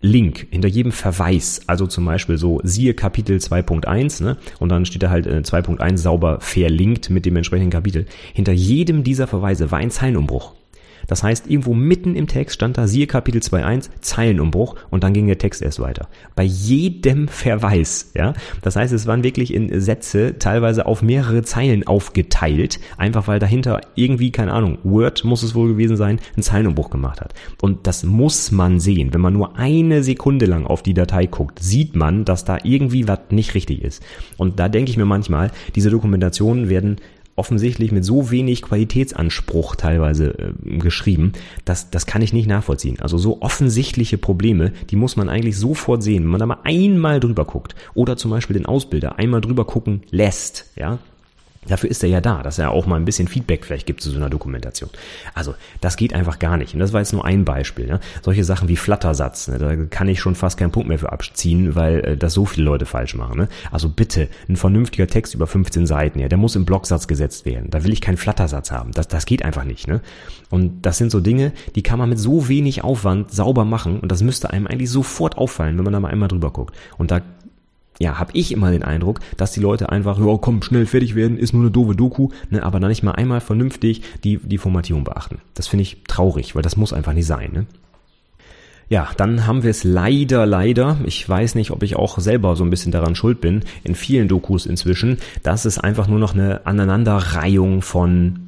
Link, 0.00 0.46
hinter 0.50 0.68
jedem 0.68 0.92
Verweis, 0.92 1.62
also 1.66 1.88
zum 1.88 2.04
Beispiel 2.04 2.38
so 2.38 2.60
siehe 2.62 2.94
Kapitel 2.94 3.38
2.1, 3.38 4.22
ne, 4.22 4.36
und 4.60 4.68
dann 4.68 4.84
steht 4.84 5.02
da 5.02 5.10
halt 5.10 5.26
äh, 5.26 5.40
2.1 5.40 5.96
sauber 5.96 6.38
verlinkt 6.40 7.10
mit 7.10 7.26
dem 7.26 7.34
entsprechenden 7.34 7.70
Kapitel, 7.70 8.06
hinter 8.32 8.52
jedem 8.52 9.02
dieser 9.02 9.26
Verweise 9.26 9.72
war 9.72 9.80
ein 9.80 9.90
Zeilenumbruch. 9.90 10.54
Das 11.08 11.24
heißt, 11.24 11.50
irgendwo 11.50 11.74
mitten 11.74 12.14
im 12.14 12.28
Text 12.28 12.54
stand 12.54 12.78
da, 12.78 12.86
siehe 12.86 13.08
Kapitel 13.08 13.40
2.1, 13.40 13.88
Zeilenumbruch 14.00 14.76
und 14.90 15.02
dann 15.02 15.14
ging 15.14 15.26
der 15.26 15.38
Text 15.38 15.62
erst 15.62 15.80
weiter. 15.80 16.08
Bei 16.36 16.44
jedem 16.44 17.26
Verweis, 17.28 18.12
ja. 18.14 18.34
Das 18.62 18.76
heißt, 18.76 18.92
es 18.92 19.06
waren 19.06 19.24
wirklich 19.24 19.52
in 19.52 19.80
Sätze 19.80 20.38
teilweise 20.38 20.86
auf 20.86 21.02
mehrere 21.02 21.42
Zeilen 21.42 21.86
aufgeteilt, 21.86 22.78
einfach 22.96 23.26
weil 23.26 23.40
dahinter 23.40 23.80
irgendwie, 23.96 24.30
keine 24.30 24.52
Ahnung, 24.52 24.78
Word 24.84 25.24
muss 25.24 25.42
es 25.42 25.54
wohl 25.54 25.68
gewesen 25.68 25.96
sein, 25.96 26.20
einen 26.36 26.42
Zeilenumbruch 26.42 26.90
gemacht 26.90 27.20
hat. 27.20 27.34
Und 27.60 27.86
das 27.86 28.04
muss 28.04 28.52
man 28.52 28.78
sehen. 28.78 29.14
Wenn 29.14 29.22
man 29.22 29.32
nur 29.32 29.56
eine 29.58 30.02
Sekunde 30.02 30.46
lang 30.46 30.66
auf 30.66 30.82
die 30.82 30.94
Datei 30.94 31.26
guckt, 31.26 31.60
sieht 31.60 31.96
man, 31.96 32.26
dass 32.26 32.44
da 32.44 32.58
irgendwie 32.62 33.08
was 33.08 33.18
nicht 33.30 33.54
richtig 33.54 33.82
ist. 33.82 34.02
Und 34.36 34.60
da 34.60 34.68
denke 34.68 34.90
ich 34.90 34.98
mir 34.98 35.06
manchmal, 35.06 35.50
diese 35.74 35.90
Dokumentationen 35.90 36.68
werden 36.68 36.96
offensichtlich 37.38 37.92
mit 37.92 38.04
so 38.04 38.30
wenig 38.30 38.62
Qualitätsanspruch 38.62 39.76
teilweise 39.76 40.38
äh, 40.38 40.78
geschrieben, 40.78 41.32
dass 41.64 41.90
das 41.90 42.06
kann 42.06 42.22
ich 42.22 42.32
nicht 42.32 42.48
nachvollziehen. 42.48 42.98
Also 43.00 43.18
so 43.18 43.40
offensichtliche 43.40 44.18
Probleme, 44.18 44.72
die 44.90 44.96
muss 44.96 45.16
man 45.16 45.28
eigentlich 45.28 45.56
sofort 45.58 46.02
sehen, 46.02 46.24
wenn 46.24 46.30
man 46.30 46.40
da 46.40 46.46
mal 46.46 46.58
einmal 46.64 47.20
drüber 47.20 47.44
guckt 47.44 47.74
oder 47.94 48.16
zum 48.16 48.30
Beispiel 48.30 48.54
den 48.54 48.66
Ausbilder 48.66 49.18
einmal 49.18 49.40
drüber 49.40 49.64
gucken 49.64 50.02
lässt, 50.10 50.66
ja, 50.76 50.98
Dafür 51.66 51.90
ist 51.90 52.02
er 52.02 52.08
ja 52.08 52.20
da, 52.20 52.42
dass 52.42 52.58
er 52.58 52.70
auch 52.70 52.86
mal 52.86 52.96
ein 52.96 53.04
bisschen 53.04 53.28
Feedback 53.28 53.64
vielleicht 53.64 53.86
gibt 53.86 54.00
zu 54.00 54.10
so 54.10 54.16
einer 54.16 54.30
Dokumentation. 54.30 54.90
Also, 55.34 55.54
das 55.80 55.96
geht 55.96 56.14
einfach 56.14 56.38
gar 56.38 56.56
nicht. 56.56 56.74
Und 56.74 56.80
das 56.80 56.92
war 56.92 57.00
jetzt 57.00 57.12
nur 57.12 57.24
ein 57.24 57.44
Beispiel. 57.44 57.86
Ne? 57.86 58.00
Solche 58.22 58.44
Sachen 58.44 58.68
wie 58.68 58.76
Flattersatz, 58.76 59.48
ne? 59.48 59.58
da 59.58 59.74
kann 59.76 60.08
ich 60.08 60.20
schon 60.20 60.34
fast 60.34 60.58
keinen 60.58 60.70
Punkt 60.70 60.88
mehr 60.88 60.98
für 60.98 61.12
abziehen, 61.12 61.74
weil 61.74 62.00
äh, 62.00 62.16
das 62.16 62.32
so 62.32 62.46
viele 62.46 62.64
Leute 62.64 62.86
falsch 62.86 63.14
machen. 63.14 63.38
Ne? 63.38 63.48
Also 63.70 63.88
bitte, 63.88 64.28
ein 64.48 64.56
vernünftiger 64.56 65.06
Text 65.06 65.34
über 65.34 65.46
15 65.46 65.86
Seiten, 65.86 66.18
ja, 66.20 66.28
der 66.28 66.38
muss 66.38 66.56
im 66.56 66.64
Blocksatz 66.64 67.06
gesetzt 67.06 67.44
werden. 67.44 67.70
Da 67.70 67.84
will 67.84 67.92
ich 67.92 68.00
keinen 68.00 68.16
Flattersatz 68.16 68.70
haben. 68.70 68.92
Das, 68.92 69.08
das 69.08 69.26
geht 69.26 69.44
einfach 69.44 69.64
nicht. 69.64 69.88
Ne? 69.88 70.00
Und 70.50 70.82
das 70.82 70.96
sind 70.98 71.10
so 71.10 71.20
Dinge, 71.20 71.52
die 71.74 71.82
kann 71.82 71.98
man 71.98 72.08
mit 72.08 72.18
so 72.18 72.48
wenig 72.48 72.84
Aufwand 72.84 73.32
sauber 73.32 73.64
machen 73.64 74.00
und 74.00 74.10
das 74.10 74.22
müsste 74.22 74.50
einem 74.50 74.66
eigentlich 74.66 74.90
sofort 74.90 75.36
auffallen, 75.36 75.76
wenn 75.76 75.84
man 75.84 75.92
da 75.92 76.00
mal 76.00 76.10
einmal 76.10 76.28
drüber 76.28 76.50
guckt. 76.50 76.74
Und 76.96 77.10
da 77.10 77.20
ja, 77.98 78.18
habe 78.18 78.30
ich 78.34 78.52
immer 78.52 78.70
den 78.70 78.82
Eindruck, 78.82 79.20
dass 79.36 79.52
die 79.52 79.60
Leute 79.60 79.90
einfach, 79.90 80.18
ja, 80.18 80.38
komm, 80.40 80.62
schnell 80.62 80.86
fertig 80.86 81.14
werden, 81.14 81.36
ist 81.36 81.52
nur 81.52 81.62
eine 81.62 81.70
doofe 81.70 81.96
Doku, 81.96 82.28
ne, 82.50 82.62
aber 82.62 82.80
dann 82.80 82.90
nicht 82.90 83.02
mal 83.02 83.12
einmal 83.12 83.40
vernünftig 83.40 84.02
die, 84.24 84.38
die 84.38 84.58
Formatierung 84.58 85.04
beachten. 85.04 85.40
Das 85.54 85.68
finde 85.68 85.82
ich 85.82 86.04
traurig, 86.06 86.54
weil 86.54 86.62
das 86.62 86.76
muss 86.76 86.92
einfach 86.92 87.12
nicht 87.12 87.26
sein. 87.26 87.50
Ne? 87.52 87.66
Ja, 88.88 89.10
dann 89.16 89.46
haben 89.46 89.64
wir 89.64 89.70
es 89.70 89.84
leider, 89.84 90.46
leider, 90.46 90.96
ich 91.04 91.28
weiß 91.28 91.56
nicht, 91.56 91.72
ob 91.72 91.82
ich 91.82 91.96
auch 91.96 92.18
selber 92.18 92.56
so 92.56 92.64
ein 92.64 92.70
bisschen 92.70 92.92
daran 92.92 93.14
schuld 93.14 93.40
bin, 93.40 93.64
in 93.84 93.94
vielen 93.94 94.28
Dokus 94.28 94.64
inzwischen, 94.64 95.18
dass 95.42 95.66
es 95.66 95.78
einfach 95.78 96.08
nur 96.08 96.18
noch 96.18 96.34
eine 96.34 96.64
Aneinanderreihung 96.66 97.82
von 97.82 98.47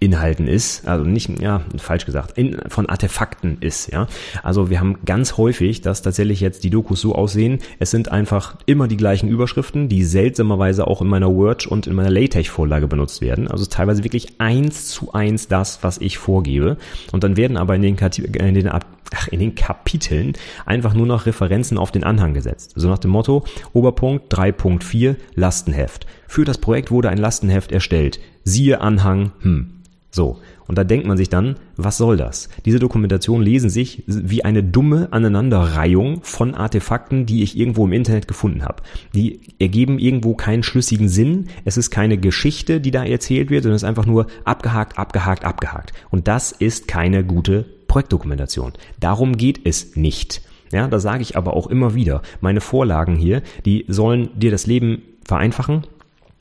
Inhalten 0.00 0.46
ist, 0.46 0.86
also 0.86 1.04
nicht, 1.04 1.40
ja, 1.40 1.62
falsch 1.76 2.06
gesagt, 2.06 2.38
in, 2.38 2.58
von 2.68 2.86
Artefakten 2.86 3.58
ist, 3.60 3.92
ja. 3.92 4.06
Also 4.42 4.70
wir 4.70 4.80
haben 4.80 4.98
ganz 5.04 5.36
häufig, 5.36 5.80
dass 5.80 6.02
tatsächlich 6.02 6.40
jetzt 6.40 6.64
die 6.64 6.70
Dokus 6.70 7.00
so 7.00 7.14
aussehen, 7.14 7.58
es 7.78 7.90
sind 7.90 8.10
einfach 8.12 8.56
immer 8.66 8.86
die 8.86 8.96
gleichen 8.96 9.28
Überschriften, 9.28 9.88
die 9.88 10.04
seltsamerweise 10.04 10.86
auch 10.86 11.02
in 11.02 11.08
meiner 11.08 11.34
Word 11.34 11.66
und 11.66 11.86
in 11.86 11.94
meiner 11.94 12.10
LaTeX-Vorlage 12.10 12.86
benutzt 12.86 13.20
werden. 13.20 13.48
Also 13.48 13.66
teilweise 13.66 14.04
wirklich 14.04 14.40
eins 14.40 14.88
zu 14.88 15.12
eins 15.12 15.48
das, 15.48 15.82
was 15.82 15.98
ich 15.98 16.18
vorgebe. 16.18 16.76
Und 17.12 17.24
dann 17.24 17.36
werden 17.36 17.56
aber 17.56 17.74
in 17.74 17.82
den, 17.82 17.96
in 17.96 18.54
den 18.54 18.68
ach, 19.14 19.28
in 19.28 19.40
den 19.40 19.54
Kapiteln 19.54 20.34
einfach 20.66 20.94
nur 20.94 21.06
noch 21.06 21.26
Referenzen 21.26 21.78
auf 21.78 21.90
den 21.90 22.04
Anhang 22.04 22.34
gesetzt. 22.34 22.72
So 22.76 22.88
nach 22.88 22.98
dem 22.98 23.10
Motto, 23.10 23.44
Oberpunkt 23.72 24.32
3.4 24.32 25.16
Lastenheft. 25.34 26.06
Für 26.26 26.44
das 26.44 26.58
Projekt 26.58 26.90
wurde 26.90 27.08
ein 27.08 27.18
Lastenheft 27.18 27.72
erstellt. 27.72 28.20
Siehe 28.44 28.80
Anhang, 28.80 29.32
hm, 29.40 29.70
so. 30.10 30.38
Und 30.66 30.76
da 30.76 30.84
denkt 30.84 31.06
man 31.06 31.16
sich 31.16 31.28
dann, 31.28 31.56
was 31.76 31.96
soll 31.96 32.16
das? 32.16 32.48
Diese 32.64 32.78
Dokumentationen 32.78 33.44
lesen 33.44 33.70
sich 33.70 34.04
wie 34.06 34.44
eine 34.44 34.62
dumme 34.62 35.08
Aneinanderreihung 35.12 36.20
von 36.22 36.54
Artefakten, 36.54 37.26
die 37.26 37.42
ich 37.42 37.58
irgendwo 37.58 37.86
im 37.86 37.92
Internet 37.92 38.28
gefunden 38.28 38.64
habe. 38.64 38.82
Die 39.14 39.40
ergeben 39.58 39.98
irgendwo 39.98 40.34
keinen 40.34 40.62
schlüssigen 40.62 41.08
Sinn. 41.08 41.48
Es 41.64 41.76
ist 41.76 41.90
keine 41.90 42.18
Geschichte, 42.18 42.80
die 42.80 42.90
da 42.90 43.04
erzählt 43.04 43.50
wird, 43.50 43.62
sondern 43.62 43.76
es 43.76 43.82
ist 43.82 43.88
einfach 43.88 44.06
nur 44.06 44.26
abgehakt, 44.44 44.98
abgehakt, 44.98 45.44
abgehakt. 45.44 45.92
Und 46.10 46.28
das 46.28 46.52
ist 46.52 46.88
keine 46.88 47.24
gute 47.24 47.64
Projektdokumentation. 47.86 48.72
Darum 49.00 49.36
geht 49.36 49.60
es 49.64 49.96
nicht. 49.96 50.42
Ja, 50.70 50.86
da 50.86 51.00
sage 51.00 51.22
ich 51.22 51.36
aber 51.36 51.54
auch 51.54 51.66
immer 51.66 51.94
wieder, 51.94 52.22
meine 52.40 52.60
Vorlagen 52.60 53.16
hier, 53.16 53.42
die 53.64 53.86
sollen 53.88 54.28
dir 54.38 54.50
das 54.50 54.66
Leben 54.66 55.02
vereinfachen, 55.24 55.84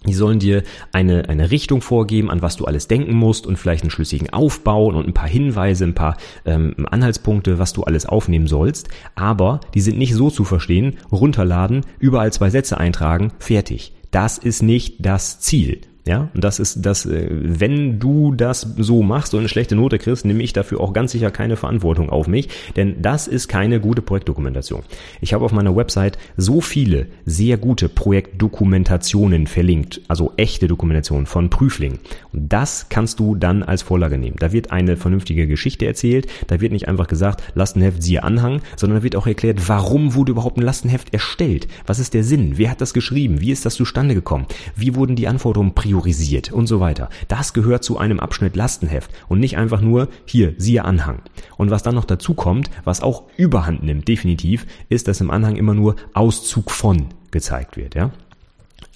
die 0.05 0.13
sollen 0.13 0.39
dir 0.39 0.63
eine, 0.91 1.27
eine 1.27 1.51
Richtung 1.51 1.81
vorgeben, 1.81 2.29
an 2.29 2.41
was 2.41 2.55
du 2.55 2.65
alles 2.65 2.87
denken 2.87 3.15
musst 3.15 3.47
und 3.47 3.57
vielleicht 3.57 3.83
einen 3.83 3.91
schlüssigen 3.91 4.29
Aufbau 4.29 4.85
und 4.87 5.07
ein 5.07 5.13
paar 5.13 5.27
Hinweise, 5.27 5.85
ein 5.85 5.95
paar 5.95 6.17
ähm, 6.45 6.85
Anhaltspunkte, 6.89 7.59
was 7.59 7.73
du 7.73 7.83
alles 7.83 8.05
aufnehmen 8.05 8.47
sollst. 8.47 8.89
Aber 9.15 9.59
die 9.73 9.81
sind 9.81 9.97
nicht 9.97 10.13
so 10.13 10.29
zu 10.29 10.43
verstehen, 10.43 10.97
runterladen, 11.11 11.81
überall 11.99 12.31
zwei 12.31 12.49
Sätze 12.49 12.77
eintragen, 12.77 13.33
fertig. 13.39 13.93
Das 14.11 14.37
ist 14.37 14.63
nicht 14.63 15.05
das 15.05 15.39
Ziel. 15.39 15.81
Ja, 16.07 16.29
und 16.33 16.41
das 16.41 16.59
ist 16.59 16.85
das, 16.85 17.05
äh, 17.05 17.27
wenn 17.29 17.99
du 17.99 18.33
das 18.33 18.61
so 18.77 19.03
machst 19.03 19.33
und 19.33 19.41
eine 19.41 19.49
schlechte 19.49 19.75
Note 19.75 19.99
kriegst, 19.99 20.23
nehme 20.23 20.41
ich 20.41 20.53
dafür 20.53 20.79
auch 20.79 20.93
ganz 20.93 21.11
sicher 21.11 21.31
keine 21.31 21.57
Verantwortung 21.57 22.09
auf 22.09 22.27
mich, 22.27 22.47
denn 22.77 23.01
das 23.01 23.27
ist 23.27 23.49
keine 23.49 23.81
gute 23.81 24.01
Projektdokumentation. 24.01 24.83
Ich 25.19 25.33
habe 25.33 25.43
auf 25.43 25.51
meiner 25.51 25.75
Website 25.75 26.17
so 26.37 26.61
viele 26.61 27.07
sehr 27.25 27.57
gute 27.57 27.89
Projektdokumentationen 27.89 29.47
verlinkt, 29.47 29.99
also 30.07 30.31
echte 30.37 30.69
Dokumentationen 30.69 31.25
von 31.25 31.49
Prüflingen. 31.49 31.99
Und 32.31 32.53
das 32.53 32.87
kannst 32.87 33.19
du 33.19 33.35
dann 33.35 33.63
als 33.63 33.81
Vorlage 33.81 34.17
nehmen. 34.17 34.37
Da 34.39 34.53
wird 34.53 34.71
eine 34.71 34.95
vernünftige 34.95 35.45
Geschichte 35.45 35.85
erzählt, 35.85 36.27
da 36.47 36.61
wird 36.61 36.71
nicht 36.71 36.87
einfach 36.87 37.07
gesagt, 37.07 37.43
Lastenheft 37.53 38.01
siehe 38.01 38.23
Anhang, 38.23 38.61
sondern 38.77 38.99
da 38.99 39.03
wird 39.03 39.17
auch 39.17 39.27
erklärt, 39.27 39.67
warum 39.67 40.15
wurde 40.15 40.31
überhaupt 40.31 40.57
ein 40.57 40.63
Lastenheft 40.63 41.13
erstellt? 41.13 41.67
Was 41.85 41.99
ist 41.99 42.13
der 42.13 42.23
Sinn? 42.23 42.53
Wer 42.55 42.71
hat 42.71 42.79
das 42.79 42.93
geschrieben? 42.93 43.41
Wie 43.41 43.51
ist 43.51 43.65
das 43.65 43.75
zustande 43.75 44.15
gekommen? 44.15 44.45
Wie 44.73 44.95
wurden 44.95 45.17
die 45.17 45.27
Anforderungen 45.27 45.75
priorisiert? 45.75 45.96
Priorisiert 45.97 46.51
und 46.51 46.67
so 46.67 46.79
weiter. 46.79 47.09
Das 47.27 47.53
gehört 47.53 47.83
zu 47.83 47.97
einem 47.97 48.19
Abschnitt 48.19 48.55
Lastenheft 48.55 49.11
und 49.27 49.39
nicht 49.39 49.57
einfach 49.57 49.81
nur 49.81 50.09
hier, 50.25 50.53
siehe 50.57 50.85
Anhang. 50.85 51.21
Und 51.57 51.71
was 51.71 51.83
dann 51.83 51.95
noch 51.95 52.05
dazu 52.05 52.33
kommt, 52.33 52.69
was 52.83 53.01
auch 53.01 53.23
überhand 53.35 53.83
nimmt, 53.83 54.07
definitiv, 54.07 54.67
ist, 54.89 55.07
dass 55.07 55.21
im 55.21 55.31
Anhang 55.31 55.55
immer 55.55 55.73
nur 55.73 55.95
Auszug 56.13 56.71
von 56.71 57.07
gezeigt 57.31 57.77
wird, 57.77 57.95
ja 57.95 58.11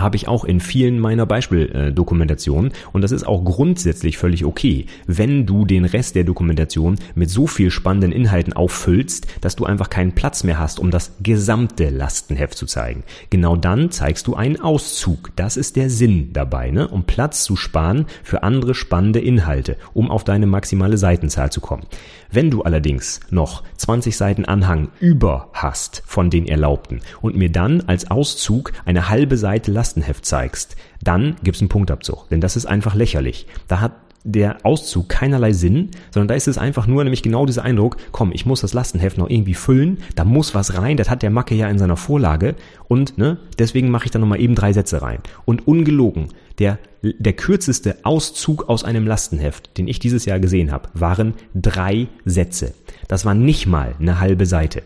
habe 0.02 0.16
ich 0.16 0.28
auch 0.28 0.44
in 0.44 0.60
vielen 0.60 1.00
meiner 1.00 1.26
Beispieldokumentationen 1.26 2.72
und 2.92 3.02
das 3.02 3.12
ist 3.12 3.26
auch 3.26 3.44
grundsätzlich 3.44 4.18
völlig 4.18 4.46
okay, 4.46 4.86
wenn 5.08 5.46
du 5.46 5.66
den 5.66 5.86
Rest 5.86 6.16
der 6.16 6.24
Dokumentation 6.24 6.98
mit 7.16 7.30
so 7.30 7.48
viel 7.48 7.72
spannenden 7.72 8.12
Inhalten 8.12 8.54
auffüllst, 8.54 9.28
dass 9.42 9.56
du 9.56 9.66
einfach 9.66 9.90
keinen 9.90 10.14
Platz 10.14 10.44
mehr 10.44 10.60
hast, 10.60 10.80
um 10.80 10.92
das 10.92 11.14
gesamte 11.22 11.90
Lastenheft 11.90 12.58
zu 12.58 12.66
zeigen. 12.66 13.04
Genau 13.30 13.56
dann 13.56 13.92
zeigst 13.92 14.28
du 14.28 14.36
einen 14.36 14.60
Auszug. 14.60 15.32
Das 15.36 15.58
ist 15.58 15.76
der 15.76 15.90
Sinn 15.90 16.34
dabei, 16.34 16.72
ne? 16.72 16.88
um 16.88 17.04
Platz 17.04 17.44
zu 17.44 17.56
sparen 17.56 18.06
für 18.24 18.44
andere 18.44 18.74
spannende 18.74 19.20
Inhalte, 19.20 19.78
um 19.94 20.12
auf 20.12 20.24
deine 20.24 20.48
maximale 20.48 20.98
Seitenzahl 20.98 21.52
zu 21.52 21.62
kommen. 21.62 21.84
Wenn 22.32 22.50
du 22.50 22.64
allerdings 22.64 23.20
noch 23.30 23.64
20 23.76 24.16
Seiten 24.16 24.46
Anhang 24.46 24.90
über 25.02 25.50
hast 25.52 26.02
von 26.06 26.30
den 26.30 26.48
erlaubten 26.48 27.02
und 27.22 27.36
mir 27.36 27.52
dann 27.52 27.82
als 27.88 28.10
Auszug 28.10 28.72
eine 28.86 29.10
halbe 29.10 29.36
Seite 29.36 29.70
Lastenheft 29.72 30.26
zeigst, 30.26 30.78
dann 31.02 31.36
gibt's 31.44 31.60
einen 31.60 31.68
Punktabzug. 31.68 32.30
Denn 32.30 32.40
das 32.40 32.56
ist 32.56 32.66
einfach 32.66 32.96
lächerlich. 32.96 33.48
Da 33.68 33.82
hat 33.82 33.92
der 34.24 34.66
Auszug 34.66 35.10
keinerlei 35.10 35.54
Sinn, 35.54 35.90
sondern 36.12 36.30
da 36.30 36.36
ist 36.36 36.48
es 36.48 36.58
einfach 36.58 36.88
nur 36.88 37.04
nämlich 37.04 37.24
genau 37.24 37.46
dieser 37.46 37.64
Eindruck, 37.64 37.98
komm, 38.12 38.32
ich 38.34 38.46
muss 38.46 38.62
das 38.62 38.74
Lastenheft 38.74 39.18
noch 39.18 39.30
irgendwie 39.30 39.54
füllen, 39.54 40.00
da 40.16 40.26
muss 40.26 40.54
was 40.54 40.78
rein, 40.78 40.98
das 40.98 41.10
hat 41.10 41.24
der 41.24 41.30
Macke 41.30 41.56
ja 41.56 41.70
in 41.70 41.80
seiner 41.80 41.98
Vorlage 41.98 42.56
und 42.88 43.18
ne, 43.18 43.38
deswegen 43.58 43.90
mache 43.90 44.06
ich 44.06 44.12
da 44.12 44.20
nochmal 44.20 44.40
eben 44.40 44.56
drei 44.56 44.74
Sätze 44.74 45.02
rein. 45.02 45.20
Und 45.46 45.68
ungelogen, 45.68 46.30
der, 46.60 46.78
der 47.02 47.34
kürzeste 47.34 47.98
Auszug 48.04 48.70
aus 48.70 48.84
einem 48.84 49.08
Lastenheft, 49.08 49.78
den 49.78 49.88
ich 49.88 50.00
dieses 50.00 50.26
Jahr 50.26 50.40
gesehen 50.40 50.72
habe, 50.72 50.90
waren 50.94 51.34
drei 51.56 52.08
Sätze. 52.26 52.74
Das 53.08 53.26
war 53.26 53.34
nicht 53.34 53.66
mal 53.66 53.96
eine 54.00 54.20
halbe 54.20 54.46
Seite. 54.46 54.84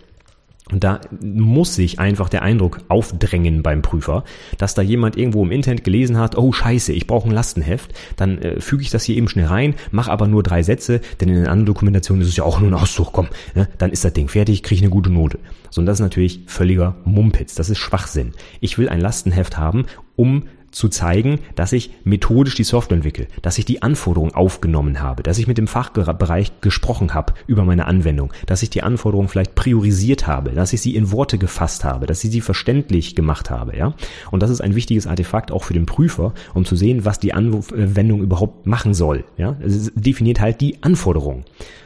Und 0.71 0.83
da 0.83 1.01
muss 1.21 1.75
sich 1.75 1.99
einfach 1.99 2.27
der 2.27 2.41
Eindruck 2.41 2.79
aufdrängen 2.87 3.61
beim 3.61 3.83
Prüfer, 3.83 4.23
dass 4.57 4.73
da 4.73 4.81
jemand 4.81 5.15
irgendwo 5.15 5.43
im 5.43 5.51
Internet 5.51 5.83
gelesen 5.83 6.17
hat, 6.17 6.37
oh 6.37 6.51
scheiße, 6.51 6.91
ich 6.91 7.05
brauche 7.05 7.29
ein 7.29 7.33
Lastenheft, 7.33 7.93
dann 8.15 8.39
äh, 8.39 8.59
füge 8.59 8.81
ich 8.81 8.89
das 8.89 9.03
hier 9.03 9.15
eben 9.15 9.27
schnell 9.27 9.45
rein, 9.45 9.75
mache 9.91 10.11
aber 10.11 10.27
nur 10.27 10.41
drei 10.41 10.63
Sätze, 10.63 11.01
denn 11.21 11.29
in 11.29 11.35
den 11.35 11.47
anderen 11.47 11.67
Dokumentationen 11.67 12.23
ist 12.23 12.29
es 12.29 12.37
ja 12.37 12.43
auch 12.43 12.59
nur 12.59 12.71
ein 12.71 12.73
Auszug, 12.73 13.13
komm, 13.13 13.27
ne, 13.53 13.69
dann 13.77 13.91
ist 13.91 14.03
das 14.03 14.13
Ding 14.13 14.27
fertig, 14.27 14.63
kriege 14.63 14.79
ich 14.79 14.81
eine 14.81 14.89
gute 14.89 15.11
Note. 15.11 15.37
So, 15.69 15.81
und 15.81 15.85
das 15.85 15.97
ist 15.97 16.03
natürlich 16.03 16.41
völliger 16.47 16.95
Mumpitz, 17.05 17.53
das 17.53 17.69
ist 17.69 17.77
Schwachsinn. 17.77 18.33
Ich 18.59 18.79
will 18.79 18.89
ein 18.89 19.01
Lastenheft 19.01 19.59
haben, 19.59 19.85
um 20.15 20.45
zu 20.75 20.89
zeigen, 20.89 21.39
dass 21.55 21.71
ich 21.71 21.91
methodisch 22.03 22.55
die 22.55 22.65
Software 22.65 22.97
entwickle, 22.97 23.27
dass 23.41 23.57
ich 23.57 23.63
die 23.63 23.81
Anforderungen 23.81 24.35
aufgenommen 24.35 25.01
habe, 25.01 25.23
dass 25.23 25.37
ich 25.37 25.47
mit 25.47 25.57
dem 25.57 25.67
Fachbereich 25.67 26.51
gesprochen 26.59 27.13
habe 27.13 27.33
über 27.47 27.63
meine 27.63 27.85
Anwendung, 27.85 28.33
dass 28.45 28.61
ich 28.61 28.69
die 28.69 28.83
Anforderungen 28.83 29.29
vielleicht 29.29 29.55
priorisiert 29.55 30.27
habe, 30.27 30.51
dass 30.51 30.73
ich 30.73 30.81
sie 30.81 30.95
in 30.95 31.11
Worte 31.13 31.37
gefasst 31.37 31.85
habe, 31.85 32.07
dass 32.07 32.23
ich 32.25 32.31
sie 32.31 32.41
verständlich 32.41 33.15
gemacht 33.15 33.49
habe, 33.49 33.77
ja. 33.77 33.93
Und 34.31 34.43
das 34.43 34.49
ist 34.49 34.59
ein 34.59 34.75
wichtiges 34.75 35.07
Artefakt 35.07 35.51
auch 35.51 35.63
für 35.63 35.73
den 35.73 35.85
Prüfer, 35.85 36.33
um 36.53 36.65
zu 36.65 36.75
sehen, 36.75 37.05
was 37.05 37.19
die 37.19 37.33
Anwendung 37.33 38.21
überhaupt 38.21 38.67
machen 38.67 38.93
soll, 38.93 39.23
ja. 39.37 39.55
Es 39.63 39.93
definiert 39.95 40.41
halt 40.41 40.59
die 40.59 40.83
Anforderungen. 40.83 41.45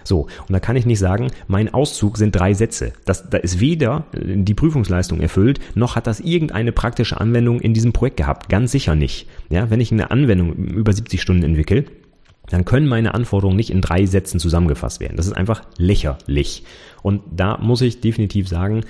So, 0.10 0.22
und 0.22 0.50
da 0.50 0.60
kann 0.60 0.76
ich 0.76 0.88
nicht 0.88 0.98
sagen, 0.98 1.28
mein 1.48 1.72
Auszug 1.72 2.18
sind 2.18 2.36
drei 2.36 2.56
Sätze. 2.56 2.94
Das, 3.06 3.30
da 3.30 3.38
ist 3.38 3.60
weder 3.60 4.06
die 4.14 4.56
Prüfungsleistung 4.56 5.22
erfüllt, 5.22 5.60
noch 5.76 5.96
hat 5.96 6.08
das 6.08 6.20
irgendeine 6.20 6.72
praktische 6.72 7.22
Anwendung 7.22 7.62
in 7.62 7.76
diesem 7.76 7.94
Projekt 7.94 8.18
gehabt. 8.18 8.50
Ganz 8.50 8.72
sicher 8.72 8.96
nicht. 8.96 9.28
Ja, 9.52 9.70
wenn 9.70 9.80
ich 9.80 9.92
eine 9.92 10.10
Anwendung 10.10 10.54
über 10.56 10.92
70 10.94 11.22
Stunden 11.22 11.44
entwickle, 11.44 11.86
dann 12.50 12.66
können 12.66 12.88
meine 12.88 13.14
Anforderungen 13.14 13.56
nicht 13.56 13.70
in 13.70 13.82
drei 13.82 14.08
Sätzen 14.08 14.40
zusammengefasst 14.40 15.00
werden. 15.00 15.16
Das 15.16 15.28
ist 15.28 15.34
einfach 15.38 15.62
lächerlich. 15.78 16.64
Und 17.04 17.22
da 17.32 17.60
muss 17.60 17.82
ich 17.82 18.02
definitiv 18.02 18.48
sagen, 18.48 18.82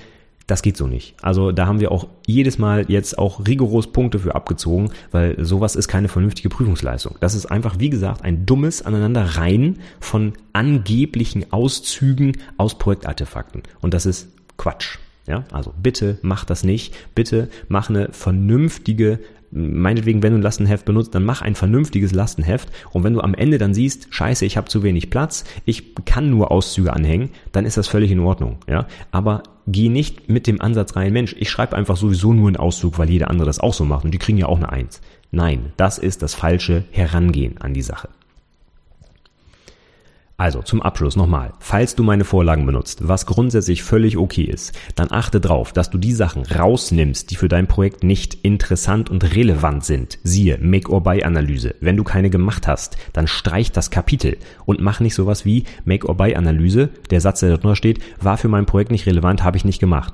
das 0.49 0.62
geht 0.62 0.77
so 0.77 0.88
nicht. 0.88 1.15
Also 1.21 1.51
da 1.51 1.67
haben 1.67 1.79
wir 1.79 1.91
auch 1.91 2.07
jedes 2.25 2.57
Mal 2.57 2.85
jetzt 2.88 3.17
auch 3.17 3.45
rigoros 3.47 3.91
Punkte 3.91 4.19
für 4.19 4.35
abgezogen, 4.35 4.91
weil 5.12 5.43
sowas 5.43 5.75
ist 5.75 5.88
keine 5.88 6.07
vernünftige 6.07 6.49
Prüfungsleistung. 6.49 7.15
Das 7.19 7.35
ist 7.35 7.45
einfach, 7.45 7.79
wie 7.79 7.89
gesagt, 7.89 8.23
ein 8.23 8.45
dummes 8.45 8.81
Aneinanderreihen 8.81 9.79
von 9.99 10.33
angeblichen 10.53 11.51
Auszügen 11.51 12.38
aus 12.57 12.77
Projektartefakten. 12.77 13.63
Und 13.81 13.93
das 13.93 14.05
ist 14.05 14.29
Quatsch. 14.57 14.97
Ja, 15.27 15.43
also 15.51 15.73
bitte 15.81 16.17
mach 16.23 16.43
das 16.45 16.63
nicht. 16.63 16.95
Bitte 17.13 17.49
mach 17.67 17.89
eine 17.89 18.09
vernünftige 18.12 19.19
meinetwegen, 19.51 20.21
wenn 20.21 20.33
du 20.33 20.39
ein 20.39 20.43
Lastenheft 20.43 20.85
benutzt, 20.85 21.15
dann 21.15 21.25
mach 21.25 21.41
ein 21.41 21.55
vernünftiges 21.55 22.13
Lastenheft. 22.13 22.69
Und 22.91 23.03
wenn 23.03 23.13
du 23.13 23.21
am 23.21 23.33
Ende 23.33 23.57
dann 23.57 23.73
siehst, 23.73 24.07
scheiße, 24.13 24.45
ich 24.45 24.57
habe 24.57 24.67
zu 24.67 24.83
wenig 24.83 25.09
Platz, 25.09 25.43
ich 25.65 25.95
kann 26.05 26.29
nur 26.29 26.51
Auszüge 26.51 26.93
anhängen, 26.93 27.29
dann 27.51 27.65
ist 27.65 27.77
das 27.77 27.88
völlig 27.88 28.12
in 28.12 28.19
Ordnung. 28.19 28.57
Ja, 28.67 28.88
aber 29.12 29.43
geh 29.71 29.89
nicht 29.89 30.29
mit 30.29 30.47
dem 30.47 30.62
Ansatz 30.62 30.95
rein, 30.95 31.13
Mensch, 31.13 31.36
ich 31.38 31.49
schreibe 31.49 31.75
einfach 31.75 31.97
sowieso 31.97 32.34
nur 32.34 32.47
einen 32.47 32.58
Auszug, 32.58 32.97
weil 32.97 33.10
jeder 33.10 33.29
andere 33.29 33.45
das 33.45 33.60
auch 33.60 33.73
so 33.73 33.86
macht 33.86 34.05
und 34.05 34.12
die 34.12 34.17
kriegen 34.17 34.38
ja 34.38 34.47
auch 34.47 34.58
eine 34.58 34.69
Eins. 34.69 35.01
Nein, 35.32 35.73
das 35.77 35.97
ist 35.97 36.21
das 36.21 36.34
falsche 36.34 36.86
Herangehen 36.91 37.58
an 37.60 37.73
die 37.73 37.82
Sache. 37.82 38.10
Also 40.39 40.62
zum 40.62 40.82
Abschluss 40.82 41.17
nochmal. 41.17 41.52
Falls 41.60 41.95
du 41.95 42.04
meine 42.04 42.23
Vorlagen 42.23 42.65
benutzt, 42.65 43.06
was 43.06 43.25
grundsätzlich 43.25 43.84
völlig 43.84 44.15
okay 44.15 44.43
ist, 44.43 44.71
dann 44.95 45.12
achte 45.12 45.41
darauf, 45.41 45.73
dass 45.73 45.89
du 45.89 45.97
die 45.97 46.13
Sachen 46.13 46.43
rausnimmst, 46.45 47.30
die 47.30 47.36
für 47.36 47.49
dein 47.49 47.67
Projekt 47.67 48.06
nicht 48.06 48.36
interessant 48.36 49.10
und 49.10 49.36
relevant 49.36 49.84
sind. 49.84 50.17
Siehe 50.23 50.58
Make-or-Buy-Analyse. 50.58 51.75
Wenn 51.82 51.97
du 51.97 52.06
keine 52.06 52.30
gemacht 52.30 52.69
hast, 52.69 52.95
dann 53.12 53.28
streich 53.28 53.73
das 53.73 53.91
Kapitel 53.91 54.38
und 54.63 54.80
mach 54.80 55.02
nicht 55.02 55.13
sowas 55.13 55.43
wie 55.43 55.65
Make-or-Buy-Analyse. 55.84 56.88
Der 57.10 57.19
Satz, 57.19 57.41
der 57.41 57.49
da 57.49 57.58
drunter 57.58 57.75
steht, 57.75 57.99
war 58.21 58.38
für 58.38 58.47
mein 58.47 58.65
Projekt 58.65 58.91
nicht 58.91 59.08
relevant, 59.08 59.43
habe 59.43 59.58
ich 59.58 59.65
nicht 59.65 59.80
gemacht. 59.80 60.13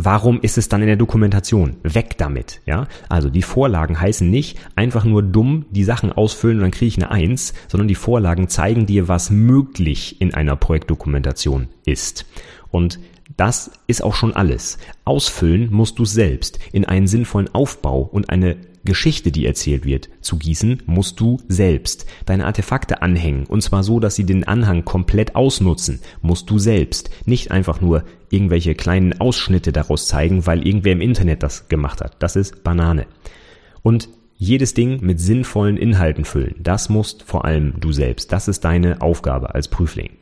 Warum 0.00 0.40
ist 0.42 0.58
es 0.58 0.68
dann 0.68 0.80
in 0.80 0.86
der 0.86 0.94
Dokumentation? 0.94 1.78
Weg 1.82 2.16
damit, 2.18 2.60
ja? 2.66 2.86
Also 3.08 3.30
die 3.30 3.42
Vorlagen 3.42 4.00
heißen 4.00 4.30
nicht 4.30 4.56
einfach 4.76 5.04
nur 5.04 5.24
dumm 5.24 5.66
die 5.72 5.82
Sachen 5.82 6.12
ausfüllen 6.12 6.58
und 6.58 6.62
dann 6.62 6.70
kriege 6.70 6.86
ich 6.86 6.98
eine 6.98 7.10
Eins, 7.10 7.52
sondern 7.66 7.88
die 7.88 7.96
Vorlagen 7.96 8.46
zeigen 8.46 8.86
dir, 8.86 9.08
was 9.08 9.30
möglich 9.30 10.20
in 10.20 10.34
einer 10.34 10.54
Projektdokumentation 10.54 11.66
ist. 11.84 12.26
Und 12.70 13.00
das 13.36 13.72
ist 13.88 14.04
auch 14.04 14.14
schon 14.14 14.36
alles. 14.36 14.78
Ausfüllen 15.04 15.72
musst 15.72 15.98
du 15.98 16.04
selbst 16.04 16.60
in 16.70 16.84
einen 16.84 17.08
sinnvollen 17.08 17.52
Aufbau 17.52 18.02
und 18.02 18.30
eine 18.30 18.56
Geschichte, 18.88 19.30
die 19.30 19.44
erzählt 19.44 19.84
wird, 19.84 20.08
zu 20.22 20.38
gießen, 20.38 20.82
musst 20.86 21.20
du 21.20 21.38
selbst. 21.46 22.06
Deine 22.24 22.46
Artefakte 22.46 23.02
anhängen, 23.02 23.44
und 23.44 23.60
zwar 23.60 23.82
so, 23.82 24.00
dass 24.00 24.16
sie 24.16 24.24
den 24.24 24.44
Anhang 24.48 24.86
komplett 24.86 25.36
ausnutzen, 25.36 26.00
musst 26.22 26.48
du 26.48 26.58
selbst. 26.58 27.10
Nicht 27.26 27.50
einfach 27.50 27.82
nur 27.82 28.04
irgendwelche 28.30 28.74
kleinen 28.74 29.20
Ausschnitte 29.20 29.72
daraus 29.72 30.06
zeigen, 30.06 30.46
weil 30.46 30.66
irgendwer 30.66 30.92
im 30.92 31.02
Internet 31.02 31.42
das 31.42 31.68
gemacht 31.68 32.00
hat. 32.00 32.16
Das 32.20 32.34
ist 32.34 32.64
Banane. 32.64 33.06
Und 33.82 34.08
jedes 34.38 34.72
Ding 34.72 35.02
mit 35.02 35.20
sinnvollen 35.20 35.76
Inhalten 35.76 36.24
füllen. 36.24 36.54
Das 36.60 36.88
musst 36.88 37.24
vor 37.24 37.44
allem 37.44 37.74
du 37.78 37.92
selbst. 37.92 38.32
Das 38.32 38.48
ist 38.48 38.64
deine 38.64 39.02
Aufgabe 39.02 39.54
als 39.54 39.68
Prüfling. 39.68 40.12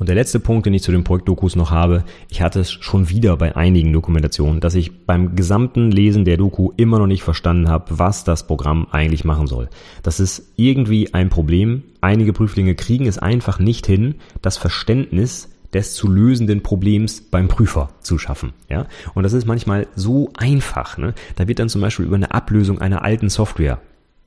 Und 0.00 0.08
der 0.08 0.16
letzte 0.16 0.40
Punkt, 0.40 0.64
den 0.64 0.72
ich 0.72 0.82
zu 0.82 0.92
den 0.92 1.04
Projektdokus 1.04 1.56
noch 1.56 1.70
habe, 1.70 2.04
ich 2.30 2.40
hatte 2.40 2.58
es 2.58 2.72
schon 2.72 3.10
wieder 3.10 3.36
bei 3.36 3.54
einigen 3.54 3.92
Dokumentationen, 3.92 4.60
dass 4.60 4.74
ich 4.74 5.04
beim 5.04 5.36
gesamten 5.36 5.90
Lesen 5.90 6.24
der 6.24 6.38
Doku 6.38 6.72
immer 6.78 6.98
noch 6.98 7.06
nicht 7.06 7.22
verstanden 7.22 7.68
habe, 7.68 7.98
was 7.98 8.24
das 8.24 8.46
Programm 8.46 8.86
eigentlich 8.90 9.26
machen 9.26 9.46
soll. 9.46 9.68
Das 10.02 10.18
ist 10.18 10.54
irgendwie 10.56 11.12
ein 11.12 11.28
Problem. 11.28 11.82
Einige 12.00 12.32
Prüflinge 12.32 12.74
kriegen 12.74 13.06
es 13.06 13.18
einfach 13.18 13.58
nicht 13.58 13.86
hin, 13.86 14.14
das 14.40 14.56
Verständnis 14.56 15.50
des 15.74 15.92
zu 15.92 16.08
lösenden 16.08 16.62
Problems 16.62 17.20
beim 17.20 17.48
Prüfer 17.48 17.90
zu 18.00 18.16
schaffen. 18.16 18.54
Ja? 18.70 18.86
Und 19.12 19.24
das 19.24 19.34
ist 19.34 19.46
manchmal 19.46 19.86
so 19.96 20.30
einfach. 20.34 20.96
Ne? 20.96 21.12
Da 21.36 21.46
wird 21.46 21.58
dann 21.58 21.68
zum 21.68 21.82
Beispiel 21.82 22.06
über 22.06 22.16
eine 22.16 22.32
Ablösung 22.32 22.80
einer 22.80 23.04
alten 23.04 23.28
Software 23.28 23.82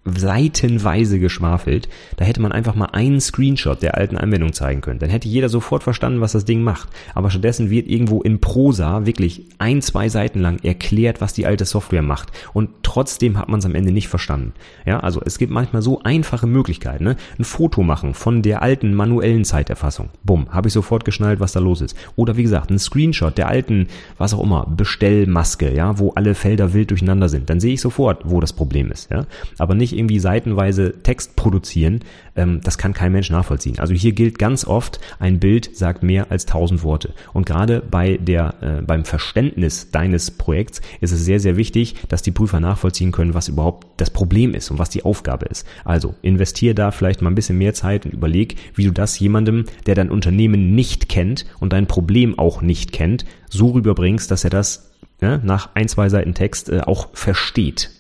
seitenweise 0.06 1.20
geschwafelt. 1.20 1.88
Da 2.18 2.26
hätte 2.26 2.42
man 2.42 2.52
einfach 2.52 2.76
mal 2.76 2.88
einen 2.88 3.22
Screenshot 3.22 3.82
der 3.82 3.96
alten 3.96 4.18
Anwendung 4.18 4.52
zeigen 4.52 4.82
können. 4.82 5.00
Dann 5.00 5.10
hätte 5.10 5.30
jeder 5.30 5.48
sofort 5.48 5.84
verstanden, 5.84 6.20
was 6.20 6.34
das 6.34 6.46
Ding 6.46 6.62
macht. 6.62 6.90
Aber 7.16 7.30
stattdessen 7.30 7.70
wird 7.70 7.88
irgendwo 7.88 8.22
in 8.22 8.40
Prosa 8.42 9.06
wirklich 9.06 9.46
ein, 9.60 9.82
zwei 9.82 10.10
Seiten 10.10 10.42
lang 10.42 10.60
erklärt, 10.64 11.22
was 11.22 11.34
die 11.34 11.46
alte 11.46 11.66
Software 11.66 12.02
macht. 12.02 12.32
Und 12.54 12.70
trotzdem 12.84 13.38
hat 13.38 13.48
man 13.48 13.60
es 13.60 13.66
am 13.66 13.76
Ende 13.76 13.94
nicht 13.94 14.10
verstanden. 14.10 14.54
Ja, 14.86 15.00
also 15.00 15.22
es 15.24 15.38
gibt 15.38 15.52
manchmal 15.52 15.82
so 15.82 16.02
einfache 16.04 16.48
Möglichkeiten. 16.48 17.06
Ne? 17.06 17.16
Ein 17.40 17.46
Foto 17.46 17.82
machen 17.82 18.14
von 18.14 18.42
der 18.42 18.62
alten 18.62 18.94
manuellen 18.94 19.46
Zeiterfassung. 19.46 20.10
Bumm, 20.24 20.50
habe 20.50 20.68
ich 20.68 20.74
sofort 20.74 21.06
geschnallt, 21.06 21.40
was 21.40 21.54
da 21.54 21.62
los 21.62 21.80
ist. 21.80 21.96
Oder 22.18 22.36
wie 22.36 22.44
gesagt, 22.44 22.72
ein 22.72 22.80
Screenshot 22.80 23.38
der 23.38 23.48
alten, 23.48 23.88
was 24.18 24.34
auch 24.34 24.44
immer, 24.44 24.66
Bestellmaske, 24.66 25.74
ja, 25.74 25.98
wo 25.98 26.12
alle 26.12 26.36
Felder 26.36 26.74
wild 26.74 26.90
durcheinander 26.90 27.30
sind. 27.30 27.50
Dann 27.50 27.62
sehe 27.62 27.74
ich 27.74 27.82
sofort, 27.82 28.22
wo 28.26 28.42
das 28.42 28.52
Problem 28.52 28.92
ist. 28.92 29.10
Ja, 29.10 29.26
aber 29.58 29.76
nicht 29.76 29.93
irgendwie 29.94 30.20
seitenweise 30.20 31.02
Text 31.04 31.36
produzieren, 31.36 32.02
ähm, 32.36 32.62
das 32.64 32.78
kann 32.78 32.94
kein 32.94 33.12
Mensch 33.12 33.30
nachvollziehen. 33.30 33.80
Also 33.80 33.94
hier 33.94 34.14
gilt 34.14 34.40
ganz 34.40 34.66
oft, 34.66 35.00
ein 35.20 35.40
Bild 35.40 35.76
sagt 35.76 36.04
mehr 36.04 36.32
als 36.32 36.46
tausend 36.46 36.84
Worte. 36.84 37.14
Und 37.34 37.46
gerade 37.46 37.82
bei 37.82 38.18
der, 38.18 38.56
äh, 38.62 38.82
beim 38.82 39.06
Verständnis 39.06 39.92
deines 39.92 40.32
Projekts 40.32 40.82
ist 41.02 41.12
es 41.12 41.26
sehr, 41.26 41.40
sehr 41.40 41.58
wichtig, 41.58 41.96
dass 42.10 42.22
die 42.22 42.32
Prüfer 42.32 42.60
nachvollziehen 42.60 43.12
können, 43.12 43.34
was 43.34 43.48
überhaupt 43.48 43.88
das 43.98 44.10
Problem 44.10 44.54
ist 44.54 44.72
und 44.72 44.80
was 44.80 44.90
die 44.90 45.04
Aufgabe 45.04 45.46
ist. 45.46 45.66
Also 45.86 46.16
investier 46.22 46.74
da 46.74 46.92
vielleicht 46.92 47.22
mal 47.22 47.30
ein 47.30 47.36
bisschen 47.36 47.58
mehr 47.58 47.74
Zeit 47.74 48.06
und 48.06 48.14
überleg, 48.14 48.56
wie 48.76 48.86
du 48.86 48.92
das 48.92 49.20
jemandem, 49.20 49.66
der 49.86 49.96
dein 49.96 50.10
Unternehmen 50.10 50.76
nicht 50.76 51.10
kennt 51.10 51.46
und 51.60 51.74
dein 51.74 51.88
Problem 51.88 52.38
auch 52.38 52.62
nicht 52.62 52.92
kennt, 52.92 53.26
so 53.50 53.70
rüberbringst, 53.70 54.30
dass 54.32 54.44
er 54.44 54.50
das 54.50 54.94
ja, 55.22 55.38
nach 55.38 55.70
ein, 55.74 55.88
zwei 55.88 56.10
Seiten 56.10 56.34
Text 56.34 56.70
äh, 56.70 56.82
auch 56.82 57.10
versteht. 57.14 57.92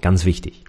Ganz 0.00 0.24
wichtig. 0.24 0.64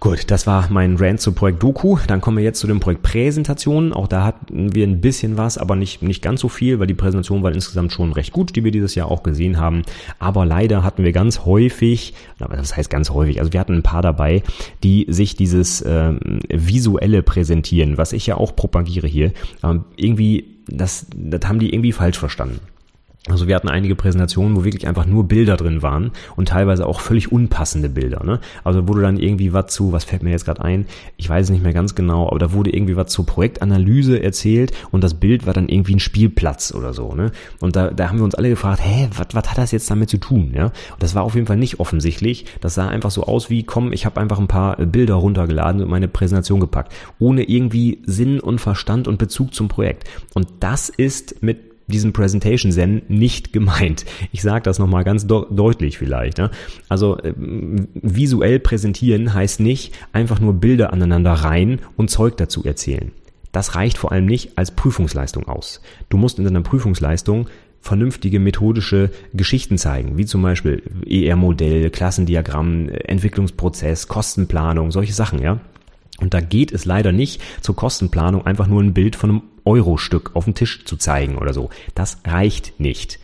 Gut, 0.00 0.30
das 0.30 0.46
war 0.46 0.66
mein 0.70 0.96
Rant 0.96 1.20
zum 1.20 1.34
Projekt 1.34 1.62
Doku. 1.62 1.98
Dann 2.06 2.22
kommen 2.22 2.38
wir 2.38 2.44
jetzt 2.44 2.58
zu 2.58 2.66
dem 2.66 2.80
Projekt 2.80 3.02
Präsentation. 3.02 3.92
Auch 3.92 4.08
da 4.08 4.24
hatten 4.24 4.74
wir 4.74 4.86
ein 4.86 5.02
bisschen 5.02 5.36
was, 5.36 5.58
aber 5.58 5.76
nicht, 5.76 6.00
nicht 6.00 6.22
ganz 6.22 6.40
so 6.40 6.48
viel, 6.48 6.80
weil 6.80 6.86
die 6.86 6.94
Präsentation 6.94 7.42
war 7.42 7.52
insgesamt 7.52 7.92
schon 7.92 8.14
recht 8.14 8.32
gut, 8.32 8.56
die 8.56 8.64
wir 8.64 8.70
dieses 8.70 8.94
Jahr 8.94 9.10
auch 9.10 9.22
gesehen 9.22 9.58
haben. 9.58 9.82
Aber 10.18 10.46
leider 10.46 10.84
hatten 10.84 11.04
wir 11.04 11.12
ganz 11.12 11.44
häufig, 11.44 12.14
das 12.38 12.78
heißt 12.78 12.88
ganz 12.88 13.10
häufig, 13.10 13.40
also 13.40 13.52
wir 13.52 13.60
hatten 13.60 13.74
ein 13.74 13.82
paar 13.82 14.00
dabei, 14.00 14.42
die 14.82 15.04
sich 15.10 15.36
dieses 15.36 15.82
äh, 15.82 16.14
visuelle 16.48 17.22
Präsentieren, 17.22 17.98
was 17.98 18.14
ich 18.14 18.26
ja 18.26 18.38
auch 18.38 18.56
propagiere 18.56 19.06
hier, 19.06 19.32
äh, 19.62 19.74
irgendwie, 19.96 20.62
das, 20.66 21.08
das 21.14 21.46
haben 21.46 21.58
die 21.58 21.74
irgendwie 21.74 21.92
falsch 21.92 22.18
verstanden. 22.18 22.60
Also 23.28 23.46
wir 23.46 23.54
hatten 23.54 23.68
einige 23.68 23.96
Präsentationen, 23.96 24.56
wo 24.56 24.64
wirklich 24.64 24.88
einfach 24.88 25.04
nur 25.04 25.28
Bilder 25.28 25.58
drin 25.58 25.82
waren 25.82 26.12
und 26.36 26.48
teilweise 26.48 26.86
auch 26.86 27.00
völlig 27.00 27.30
unpassende 27.30 27.90
Bilder. 27.90 28.24
Ne? 28.24 28.40
Also 28.64 28.88
wurde 28.88 29.02
dann 29.02 29.18
irgendwie 29.18 29.52
was 29.52 29.66
zu, 29.66 29.92
was 29.92 30.04
fällt 30.04 30.22
mir 30.22 30.30
jetzt 30.30 30.46
gerade 30.46 30.64
ein, 30.64 30.86
ich 31.18 31.28
weiß 31.28 31.44
es 31.44 31.50
nicht 31.50 31.62
mehr 31.62 31.74
ganz 31.74 31.94
genau, 31.94 32.28
aber 32.28 32.38
da 32.38 32.54
wurde 32.54 32.74
irgendwie 32.74 32.96
was 32.96 33.12
zur 33.12 33.26
Projektanalyse 33.26 34.22
erzählt 34.22 34.72
und 34.90 35.04
das 35.04 35.14
Bild 35.14 35.46
war 35.46 35.52
dann 35.52 35.68
irgendwie 35.68 35.96
ein 35.96 36.00
Spielplatz 36.00 36.72
oder 36.74 36.94
so. 36.94 37.12
Ne? 37.12 37.30
Und 37.60 37.76
da, 37.76 37.90
da 37.90 38.08
haben 38.08 38.16
wir 38.16 38.24
uns 38.24 38.34
alle 38.34 38.48
gefragt, 38.48 38.80
hä, 38.82 39.10
was 39.14 39.50
hat 39.50 39.58
das 39.58 39.72
jetzt 39.72 39.90
damit 39.90 40.08
zu 40.08 40.16
tun? 40.16 40.52
Ja? 40.54 40.64
Und 40.64 40.72
das 41.00 41.14
war 41.14 41.22
auf 41.22 41.34
jeden 41.34 41.46
Fall 41.46 41.58
nicht 41.58 41.78
offensichtlich. 41.78 42.46
Das 42.62 42.74
sah 42.74 42.88
einfach 42.88 43.10
so 43.10 43.24
aus 43.24 43.50
wie, 43.50 43.64
komm, 43.64 43.92
ich 43.92 44.06
habe 44.06 44.18
einfach 44.18 44.38
ein 44.38 44.48
paar 44.48 44.76
Bilder 44.76 45.16
runtergeladen 45.16 45.82
und 45.82 45.90
meine 45.90 46.08
Präsentation 46.08 46.58
gepackt, 46.58 46.94
ohne 47.18 47.42
irgendwie 47.42 48.00
Sinn 48.06 48.40
und 48.40 48.62
Verstand 48.62 49.08
und 49.08 49.18
Bezug 49.18 49.52
zum 49.52 49.68
Projekt. 49.68 50.08
Und 50.32 50.48
das 50.60 50.88
ist 50.88 51.42
mit 51.42 51.69
diesem 51.90 52.12
Presentation 52.12 52.72
Zen 52.72 53.02
nicht 53.08 53.52
gemeint. 53.52 54.04
Ich 54.32 54.42
sage 54.42 54.62
das 54.62 54.78
nochmal 54.78 55.04
ganz 55.04 55.26
deutlich 55.26 55.98
vielleicht. 55.98 56.38
Ja? 56.38 56.50
Also 56.88 57.18
äh, 57.18 57.34
visuell 57.36 58.58
präsentieren 58.60 59.34
heißt 59.34 59.60
nicht 59.60 59.94
einfach 60.12 60.40
nur 60.40 60.54
Bilder 60.54 60.92
aneinander 60.92 61.32
rein 61.32 61.80
und 61.96 62.10
Zeug 62.10 62.36
dazu 62.36 62.64
erzählen. 62.64 63.12
das 63.52 63.74
reicht 63.74 63.98
vor 63.98 64.12
allem 64.12 64.26
nicht 64.26 64.56
als 64.56 64.70
Prüfungsleistung 64.70 65.48
aus. 65.48 65.80
Du 66.08 66.16
musst 66.16 66.38
in 66.38 66.44
deiner 66.44 66.62
Prüfungsleistung 66.62 67.48
vernünftige 67.80 68.38
methodische 68.38 69.10
Geschichten 69.32 69.78
zeigen, 69.78 70.18
wie 70.18 70.26
zum 70.26 70.42
Beispiel 70.42 70.82
ER-Modell, 71.06 71.90
Klassendiagramm, 71.90 72.88
Entwicklungsprozess, 72.88 74.06
Kostenplanung, 74.06 74.90
solche 74.90 75.14
Sachen, 75.14 75.40
ja. 75.40 75.60
Und 76.20 76.34
da 76.34 76.40
geht 76.40 76.72
es 76.72 76.84
leider 76.84 77.12
nicht 77.12 77.40
zur 77.60 77.76
Kostenplanung 77.76 78.46
einfach 78.46 78.66
nur 78.66 78.82
ein 78.82 78.94
Bild 78.94 79.16
von 79.16 79.30
einem 79.30 79.42
Euro-Stück 79.64 80.32
auf 80.34 80.44
dem 80.44 80.54
Tisch 80.54 80.84
zu 80.84 80.96
zeigen 80.96 81.38
oder 81.38 81.52
so. 81.52 81.70
Das 81.94 82.18
reicht 82.24 82.78
nicht. 82.78 83.18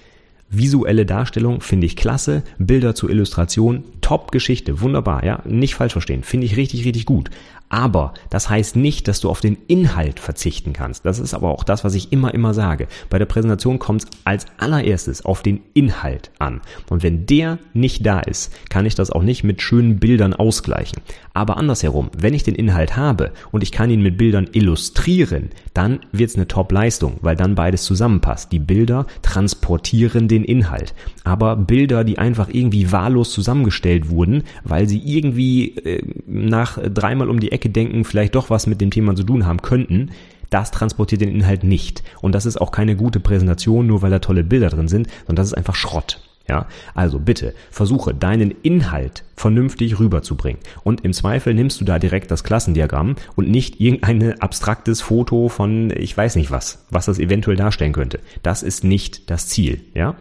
Visuelle 0.48 1.06
Darstellung 1.06 1.60
finde 1.60 1.86
ich 1.86 1.96
klasse, 1.96 2.44
Bilder 2.58 2.94
zur 2.94 3.10
Illustration, 3.10 3.84
top 4.00 4.30
Geschichte, 4.30 4.80
wunderbar, 4.80 5.24
ja, 5.24 5.42
nicht 5.44 5.74
falsch 5.74 5.92
verstehen, 5.92 6.22
finde 6.22 6.46
ich 6.46 6.56
richtig, 6.56 6.84
richtig 6.84 7.04
gut. 7.04 7.30
Aber 7.68 8.14
das 8.30 8.48
heißt 8.48 8.76
nicht, 8.76 9.08
dass 9.08 9.20
du 9.20 9.28
auf 9.28 9.40
den 9.40 9.58
Inhalt 9.66 10.20
verzichten 10.20 10.72
kannst. 10.72 11.04
Das 11.04 11.18
ist 11.18 11.34
aber 11.34 11.50
auch 11.50 11.64
das, 11.64 11.82
was 11.82 11.94
ich 11.94 12.12
immer, 12.12 12.32
immer 12.32 12.54
sage. 12.54 12.86
Bei 13.10 13.18
der 13.18 13.26
Präsentation 13.26 13.80
kommt 13.80 14.04
es 14.04 14.10
als 14.24 14.46
allererstes 14.58 15.24
auf 15.24 15.42
den 15.42 15.60
Inhalt 15.74 16.30
an. 16.38 16.60
Und 16.88 17.02
wenn 17.02 17.26
der 17.26 17.58
nicht 17.72 18.06
da 18.06 18.20
ist, 18.20 18.52
kann 18.68 18.86
ich 18.86 18.94
das 18.94 19.10
auch 19.10 19.22
nicht 19.22 19.42
mit 19.42 19.62
schönen 19.62 19.98
Bildern 19.98 20.32
ausgleichen. 20.32 21.02
Aber 21.34 21.56
andersherum, 21.56 22.10
wenn 22.16 22.34
ich 22.34 22.44
den 22.44 22.54
Inhalt 22.54 22.96
habe 22.96 23.32
und 23.50 23.62
ich 23.62 23.72
kann 23.72 23.90
ihn 23.90 24.00
mit 24.00 24.16
Bildern 24.16 24.48
illustrieren, 24.52 25.50
dann 25.74 26.00
wird 26.12 26.30
es 26.30 26.36
eine 26.36 26.48
Top-Leistung, 26.48 27.18
weil 27.20 27.36
dann 27.36 27.56
beides 27.56 27.82
zusammenpasst. 27.82 28.52
Die 28.52 28.58
Bilder 28.60 29.06
transportieren 29.22 30.28
den 30.28 30.44
Inhalt. 30.44 30.94
Aber 31.24 31.56
Bilder, 31.56 32.04
die 32.04 32.18
einfach 32.18 32.48
irgendwie 32.50 32.92
wahllos 32.92 33.32
zusammengestellt 33.32 34.08
wurden, 34.08 34.44
weil 34.62 34.88
sie 34.88 35.00
irgendwie 35.04 35.76
äh, 35.76 36.02
nach 36.26 36.78
dreimal 36.78 37.28
um 37.28 37.40
die 37.40 37.52
Ecke 37.52 37.55
denken, 37.58 38.04
vielleicht 38.04 38.34
doch 38.34 38.50
was 38.50 38.66
mit 38.66 38.80
dem 38.80 38.90
Thema 38.90 39.14
zu 39.14 39.24
tun 39.24 39.46
haben 39.46 39.62
könnten, 39.62 40.10
das 40.50 40.70
transportiert 40.70 41.20
den 41.20 41.34
Inhalt 41.34 41.64
nicht. 41.64 42.02
Und 42.20 42.32
das 42.32 42.46
ist 42.46 42.60
auch 42.60 42.70
keine 42.70 42.96
gute 42.96 43.20
Präsentation, 43.20 43.86
nur 43.86 44.02
weil 44.02 44.10
da 44.10 44.18
tolle 44.18 44.44
Bilder 44.44 44.70
drin 44.70 44.88
sind, 44.88 45.08
sondern 45.26 45.36
das 45.36 45.48
ist 45.48 45.54
einfach 45.54 45.74
Schrott. 45.74 46.20
Ja, 46.48 46.66
also 46.94 47.18
bitte 47.18 47.54
versuche 47.72 48.14
deinen 48.14 48.52
Inhalt 48.62 49.24
vernünftig 49.34 49.98
rüberzubringen. 49.98 50.60
Und 50.84 51.04
im 51.04 51.12
Zweifel 51.12 51.54
nimmst 51.54 51.80
du 51.80 51.84
da 51.84 51.98
direkt 51.98 52.30
das 52.30 52.44
Klassendiagramm 52.44 53.16
und 53.34 53.50
nicht 53.50 53.80
irgendein 53.80 54.40
abstraktes 54.40 55.00
Foto 55.00 55.48
von 55.48 55.92
ich 55.96 56.16
weiß 56.16 56.36
nicht 56.36 56.52
was, 56.52 56.86
was 56.88 57.06
das 57.06 57.18
eventuell 57.18 57.56
darstellen 57.56 57.92
könnte. 57.92 58.20
Das 58.44 58.62
ist 58.62 58.84
nicht 58.84 59.28
das 59.28 59.48
Ziel. 59.48 59.80
Ja, 59.94 60.14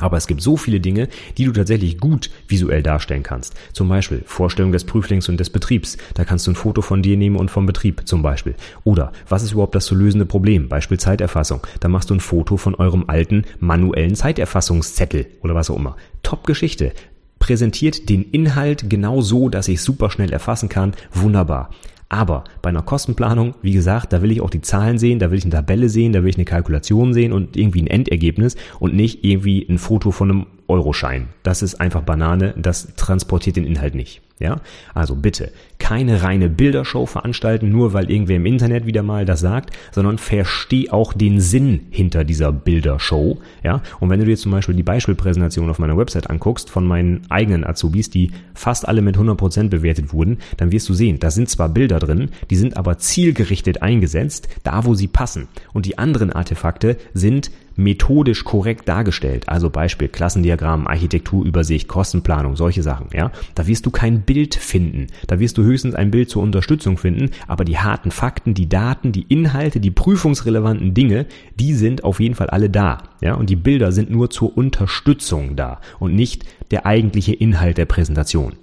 aber 0.00 0.16
es 0.16 0.26
gibt 0.26 0.40
so 0.40 0.56
viele 0.56 0.80
Dinge, 0.80 1.08
die 1.36 1.44
du 1.44 1.52
tatsächlich 1.52 1.98
gut 1.98 2.30
visuell 2.46 2.82
darstellen 2.82 3.22
kannst. 3.22 3.54
Zum 3.72 3.88
Beispiel 3.88 4.22
Vorstellung 4.26 4.72
des 4.72 4.84
Prüflings 4.84 5.28
und 5.28 5.38
des 5.38 5.50
Betriebs. 5.50 5.96
Da 6.14 6.24
kannst 6.24 6.46
du 6.46 6.52
ein 6.52 6.56
Foto 6.56 6.82
von 6.82 7.02
dir 7.02 7.16
nehmen 7.16 7.36
und 7.36 7.50
vom 7.50 7.66
Betrieb 7.66 8.02
zum 8.06 8.22
Beispiel. 8.22 8.54
Oder 8.84 9.12
was 9.28 9.42
ist 9.42 9.52
überhaupt 9.52 9.74
das 9.74 9.86
zu 9.86 9.94
lösende 9.94 10.26
Problem? 10.26 10.68
Beispiel 10.68 10.98
Zeiterfassung. 10.98 11.66
Da 11.80 11.88
machst 11.88 12.10
du 12.10 12.14
ein 12.14 12.20
Foto 12.20 12.56
von 12.56 12.74
eurem 12.74 13.04
alten 13.06 13.44
manuellen 13.60 14.14
Zeiterfassungszettel 14.14 15.26
oder 15.42 15.54
was 15.54 15.70
auch 15.70 15.76
immer. 15.76 15.96
Top 16.22 16.46
Geschichte. 16.46 16.92
Präsentiert 17.38 18.08
den 18.08 18.24
Inhalt 18.24 18.90
genau 18.90 19.20
so, 19.20 19.48
dass 19.48 19.68
ich 19.68 19.80
super 19.80 20.10
schnell 20.10 20.32
erfassen 20.32 20.68
kann. 20.68 20.94
Wunderbar. 21.12 21.70
Aber 22.08 22.44
bei 22.62 22.70
einer 22.70 22.82
Kostenplanung, 22.82 23.54
wie 23.60 23.72
gesagt, 23.72 24.12
da 24.12 24.22
will 24.22 24.30
ich 24.30 24.40
auch 24.40 24.50
die 24.50 24.62
Zahlen 24.62 24.98
sehen, 24.98 25.18
da 25.18 25.30
will 25.30 25.38
ich 25.38 25.44
eine 25.44 25.52
Tabelle 25.52 25.88
sehen, 25.88 26.12
da 26.12 26.22
will 26.22 26.30
ich 26.30 26.36
eine 26.36 26.46
Kalkulation 26.46 27.12
sehen 27.12 27.32
und 27.32 27.56
irgendwie 27.56 27.82
ein 27.82 27.86
Endergebnis 27.86 28.56
und 28.78 28.94
nicht 28.94 29.24
irgendwie 29.24 29.66
ein 29.68 29.78
Foto 29.78 30.10
von 30.10 30.30
einem 30.30 30.46
Euroschein. 30.68 31.28
Das 31.42 31.62
ist 31.62 31.80
einfach 31.80 32.02
Banane, 32.02 32.54
das 32.56 32.94
transportiert 32.96 33.56
den 33.56 33.64
Inhalt 33.66 33.94
nicht. 33.94 34.22
Ja, 34.38 34.60
also 34.94 35.16
bitte 35.16 35.50
keine 35.78 36.22
reine 36.22 36.48
Bildershow 36.48 37.06
veranstalten, 37.06 37.70
nur 37.70 37.92
weil 37.92 38.10
irgendwer 38.10 38.36
im 38.36 38.46
Internet 38.46 38.86
wieder 38.86 39.02
mal 39.02 39.24
das 39.24 39.40
sagt, 39.40 39.70
sondern 39.92 40.18
versteh 40.18 40.90
auch 40.90 41.12
den 41.12 41.40
Sinn 41.40 41.86
hinter 41.90 42.24
dieser 42.24 42.52
Bildershow. 42.52 43.38
Ja, 43.62 43.82
und 44.00 44.10
wenn 44.10 44.20
du 44.20 44.26
dir 44.26 44.36
zum 44.36 44.52
Beispiel 44.52 44.74
die 44.74 44.82
Beispielpräsentation 44.82 45.70
auf 45.70 45.78
meiner 45.78 45.96
Website 45.96 46.30
anguckst 46.30 46.70
von 46.70 46.86
meinen 46.86 47.22
eigenen 47.30 47.64
Azubis, 47.64 48.10
die 48.10 48.32
fast 48.54 48.88
alle 48.88 49.02
mit 49.02 49.16
100% 49.16 49.68
bewertet 49.68 50.12
wurden, 50.12 50.38
dann 50.56 50.72
wirst 50.72 50.88
du 50.88 50.94
sehen, 50.94 51.20
da 51.20 51.30
sind 51.30 51.48
zwar 51.48 51.68
Bilder 51.68 51.98
drin, 51.98 52.30
die 52.50 52.56
sind 52.56 52.76
aber 52.76 52.98
zielgerichtet 52.98 53.82
eingesetzt, 53.82 54.48
da 54.64 54.84
wo 54.84 54.94
sie 54.94 55.08
passen. 55.08 55.48
Und 55.72 55.86
die 55.86 55.98
anderen 55.98 56.32
Artefakte 56.32 56.96
sind 57.14 57.50
methodisch 57.78 58.44
korrekt 58.44 58.88
dargestellt. 58.88 59.48
Also 59.48 59.70
Beispiel 59.70 60.08
Klassendiagramm, 60.08 60.86
Architekturübersicht, 60.86 61.88
Kostenplanung, 61.88 62.56
solche 62.56 62.82
Sachen. 62.82 63.06
Ja, 63.14 63.30
da 63.54 63.66
wirst 63.66 63.86
du 63.86 63.90
kein 63.90 64.22
Bild 64.22 64.56
finden. 64.56 65.06
Da 65.28 65.38
wirst 65.38 65.56
du 65.56 65.62
höchstens 65.68 65.94
ein 65.94 66.10
Bild 66.10 66.30
zur 66.30 66.42
Unterstützung 66.42 66.98
finden. 66.98 67.30
Aber 67.46 67.64
die 67.64 67.78
harten 67.78 68.10
Fakten, 68.10 68.54
die 68.54 68.68
Daten, 68.68 69.12
die 69.12 69.26
Inhalte, 69.28 69.78
die 69.80 69.90
prüfungsrelevanten 69.90 70.94
Dinge, 70.94 71.26
die 71.54 71.74
sind 71.74 72.02
auf 72.04 72.20
jeden 72.20 72.34
Fall 72.34 72.50
alle 72.50 72.70
da. 72.70 72.98
Ja, 73.20 73.34
und 73.34 73.50
die 73.50 73.56
Bilder 73.56 73.92
sind 73.92 74.10
nur 74.10 74.30
zur 74.30 74.56
Unterstützung 74.56 75.54
da 75.54 75.80
und 75.98 76.14
nicht 76.14 76.44
der 76.70 76.86
eigentliche 76.86 77.34
Inhalt 77.34 77.78
der 77.78 77.86
Präsentation. 77.86 78.54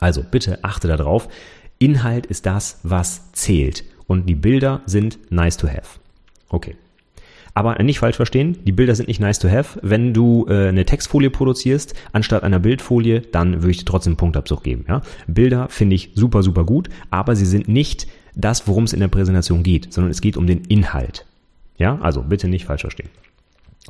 Also 0.00 0.22
bitte 0.22 0.62
achte 0.62 0.86
darauf. 0.88 1.28
Inhalt 1.78 2.26
ist 2.26 2.46
das, 2.46 2.80
was 2.82 3.32
zählt. 3.32 3.84
Und 4.06 4.28
die 4.28 4.34
Bilder 4.34 4.82
sind 4.86 5.18
nice 5.30 5.56
to 5.56 5.68
have. 5.68 5.98
Okay. 6.48 6.76
Aber 7.54 7.82
nicht 7.82 7.98
falsch 7.98 8.16
verstehen, 8.16 8.58
die 8.64 8.72
Bilder 8.72 8.94
sind 8.94 9.08
nicht 9.08 9.20
nice 9.20 9.38
to 9.38 9.48
have. 9.48 9.78
Wenn 9.82 10.14
du 10.14 10.46
äh, 10.48 10.68
eine 10.68 10.84
Textfolie 10.84 11.30
produzierst, 11.30 11.94
anstatt 12.12 12.42
einer 12.42 12.58
Bildfolie, 12.58 13.20
dann 13.20 13.62
würde 13.62 13.70
ich 13.70 13.78
dir 13.78 13.84
trotzdem 13.84 14.12
einen 14.12 14.16
Punktabzug 14.18 14.62
geben. 14.62 14.84
Ja? 14.88 15.02
Bilder 15.26 15.68
finde 15.68 15.96
ich 15.96 16.12
super, 16.14 16.42
super 16.42 16.64
gut, 16.64 16.88
aber 17.10 17.36
sie 17.36 17.46
sind 17.46 17.68
nicht 17.68 18.06
das, 18.34 18.68
worum 18.68 18.84
es 18.84 18.92
in 18.92 19.00
der 19.00 19.08
Präsentation 19.08 19.62
geht, 19.62 19.92
sondern 19.92 20.10
es 20.10 20.20
geht 20.20 20.36
um 20.36 20.46
den 20.46 20.62
Inhalt. 20.66 21.26
Ja, 21.76 21.98
also 22.00 22.22
bitte 22.22 22.48
nicht 22.48 22.64
falsch 22.64 22.82
verstehen. 22.82 23.10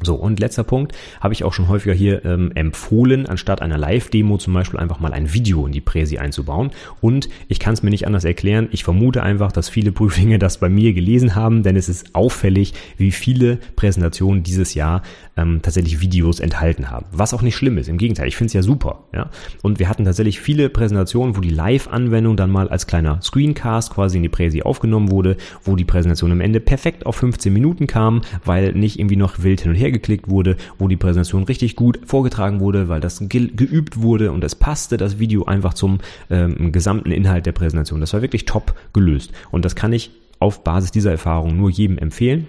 So, 0.02 0.14
und 0.14 0.38
letzter 0.38 0.64
Punkt, 0.64 0.92
habe 1.20 1.34
ich 1.34 1.44
auch 1.44 1.52
schon 1.52 1.68
häufiger 1.68 1.94
hier 1.94 2.24
ähm, 2.24 2.52
empfohlen, 2.54 3.26
anstatt 3.26 3.60
einer 3.60 3.78
Live-Demo 3.78 4.38
zum 4.38 4.54
Beispiel 4.54 4.78
einfach 4.78 5.00
mal 5.00 5.12
ein 5.12 5.32
Video 5.32 5.66
in 5.66 5.72
die 5.72 5.80
Präsi 5.80 6.18
einzubauen. 6.18 6.70
Und 7.00 7.28
ich 7.48 7.58
kann 7.58 7.74
es 7.74 7.82
mir 7.82 7.90
nicht 7.90 8.06
anders 8.06 8.24
erklären. 8.24 8.68
Ich 8.70 8.84
vermute 8.84 9.22
einfach, 9.22 9.50
dass 9.50 9.68
viele 9.68 9.92
Prüflinge 9.92 10.38
das 10.38 10.58
bei 10.58 10.68
mir 10.68 10.92
gelesen 10.92 11.34
haben, 11.34 11.62
denn 11.62 11.76
es 11.76 11.88
ist 11.88 12.14
auffällig, 12.14 12.74
wie 12.96 13.10
viele 13.10 13.58
Präsentationen 13.76 14.42
dieses 14.42 14.74
Jahr 14.74 15.02
ähm, 15.36 15.60
tatsächlich 15.62 16.00
Videos 16.00 16.40
enthalten 16.40 16.90
haben. 16.90 17.06
Was 17.12 17.34
auch 17.34 17.42
nicht 17.42 17.56
schlimm 17.56 17.78
ist, 17.78 17.88
im 17.88 17.98
Gegenteil, 17.98 18.28
ich 18.28 18.36
finde 18.36 18.48
es 18.48 18.52
ja 18.54 18.62
super. 18.62 19.04
Ja? 19.14 19.30
Und 19.62 19.78
wir 19.78 19.88
hatten 19.88 20.04
tatsächlich 20.04 20.40
viele 20.40 20.68
Präsentationen, 20.68 21.36
wo 21.36 21.40
die 21.40 21.50
Live-Anwendung 21.50 22.36
dann 22.36 22.50
mal 22.50 22.68
als 22.68 22.86
kleiner 22.86 23.20
Screencast 23.22 23.92
quasi 23.92 24.16
in 24.16 24.22
die 24.22 24.28
Präsi 24.28 24.62
aufgenommen 24.62 25.10
wurde, 25.10 25.36
wo 25.64 25.76
die 25.76 25.84
Präsentation 25.84 26.32
am 26.32 26.40
Ende 26.40 26.60
perfekt 26.60 27.06
auf 27.06 27.16
15 27.16 27.52
Minuten 27.52 27.86
kam, 27.86 28.22
weil 28.44 28.72
nicht 28.72 28.98
irgendwie 28.98 29.16
noch 29.16 29.42
wild 29.42 29.62
hin 29.62 29.70
und 29.70 29.76
her 29.76 29.87
geklickt 29.92 30.28
wurde, 30.28 30.56
wo 30.78 30.88
die 30.88 30.96
Präsentation 30.96 31.44
richtig 31.44 31.76
gut 31.76 32.00
vorgetragen 32.04 32.60
wurde, 32.60 32.88
weil 32.88 33.00
das 33.00 33.20
ge 33.28 33.48
geübt 33.54 34.02
wurde 34.02 34.32
und 34.32 34.44
es 34.44 34.54
passte 34.54 34.96
das 34.96 35.18
Video 35.18 35.44
einfach 35.44 35.74
zum 35.74 35.98
ähm, 36.30 36.72
gesamten 36.72 37.10
Inhalt 37.10 37.46
der 37.46 37.52
Präsentation. 37.52 38.00
Das 38.00 38.12
war 38.12 38.22
wirklich 38.22 38.44
top 38.44 38.74
gelöst 38.92 39.32
und 39.50 39.64
das 39.64 39.74
kann 39.74 39.92
ich 39.92 40.10
auf 40.38 40.64
Basis 40.64 40.90
dieser 40.90 41.10
Erfahrung 41.10 41.56
nur 41.56 41.70
jedem 41.70 41.98
empfehlen. 41.98 42.46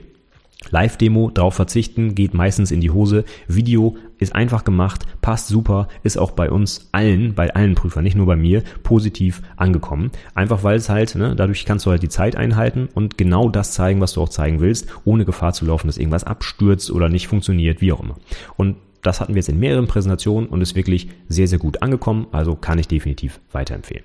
Live-Demo, 0.69 1.31
drauf 1.31 1.55
verzichten, 1.55 2.15
geht 2.15 2.33
meistens 2.33 2.71
in 2.71 2.81
die 2.81 2.91
Hose. 2.91 3.23
Video 3.47 3.97
ist 4.17 4.35
einfach 4.35 4.63
gemacht, 4.63 5.05
passt 5.21 5.47
super, 5.47 5.87
ist 6.03 6.17
auch 6.17 6.31
bei 6.31 6.51
uns 6.51 6.89
allen, 6.91 7.33
bei 7.33 7.53
allen 7.55 7.75
Prüfern, 7.75 8.03
nicht 8.03 8.17
nur 8.17 8.25
bei 8.25 8.35
mir, 8.35 8.63
positiv 8.83 9.41
angekommen. 9.55 10.11
Einfach 10.35 10.63
weil 10.63 10.77
es 10.77 10.89
halt, 10.89 11.15
ne, 11.15 11.35
dadurch 11.35 11.65
kannst 11.65 11.85
du 11.85 11.91
halt 11.91 12.03
die 12.03 12.09
Zeit 12.09 12.35
einhalten 12.35 12.89
und 12.93 13.17
genau 13.17 13.49
das 13.49 13.73
zeigen, 13.73 14.01
was 14.01 14.13
du 14.13 14.21
auch 14.21 14.29
zeigen 14.29 14.59
willst, 14.59 14.87
ohne 15.05 15.25
Gefahr 15.25 15.53
zu 15.53 15.65
laufen, 15.65 15.87
dass 15.87 15.97
irgendwas 15.97 16.25
abstürzt 16.25 16.91
oder 16.91 17.09
nicht 17.09 17.27
funktioniert, 17.27 17.81
wie 17.81 17.93
auch 17.93 18.01
immer. 18.01 18.15
Und 18.57 18.75
das 19.01 19.21
hatten 19.21 19.33
wir 19.33 19.39
jetzt 19.39 19.49
in 19.49 19.59
mehreren 19.59 19.87
Präsentationen 19.87 20.49
und 20.49 20.61
ist 20.61 20.75
wirklich 20.75 21.07
sehr, 21.29 21.47
sehr 21.47 21.59
gut 21.59 21.81
angekommen, 21.81 22.27
also 22.31 22.55
kann 22.55 22.79
ich 22.79 22.87
definitiv 22.87 23.39
weiterempfehlen. 23.53 24.03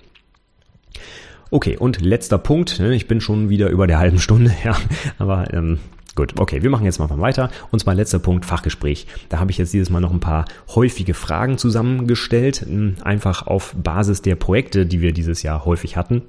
Okay, 1.51 1.77
und 1.77 2.01
letzter 2.01 2.39
Punkt. 2.39 2.81
Ne, 2.81 2.95
ich 2.95 3.07
bin 3.07 3.21
schon 3.21 3.49
wieder 3.49 3.69
über 3.71 3.87
der 3.87 3.99
halben 3.99 4.19
Stunde, 4.19 4.53
ja, 4.65 4.77
aber 5.19 5.53
ähm, 5.53 5.79
Gut, 6.15 6.39
okay, 6.39 6.63
wir 6.63 6.71
machen 6.71 6.85
jetzt 6.85 7.01
mal 7.01 7.11
weiter. 7.21 7.51
Und 7.71 7.81
zwar 7.81 7.95
letzter 7.95 8.21
Punkt, 8.21 8.45
Fachgespräch. 8.45 9.07
Da 9.29 9.41
habe 9.41 9.51
ich 9.51 9.59
jetzt 9.59 9.73
dieses 9.73 9.91
Mal 9.91 10.01
noch 10.01 10.13
ein 10.13 10.21
paar 10.21 10.45
häufige 10.75 11.15
Fragen 11.15 11.59
zusammengestellt, 11.59 12.65
hm, 12.67 12.97
einfach 13.03 13.47
auf 13.47 13.75
Basis 13.77 14.23
der 14.23 14.37
Projekte, 14.37 14.87
die 14.87 15.01
wir 15.01 15.13
dieses 15.13 15.43
Jahr 15.43 15.65
häufig 15.65 15.97
hatten. 15.97 16.23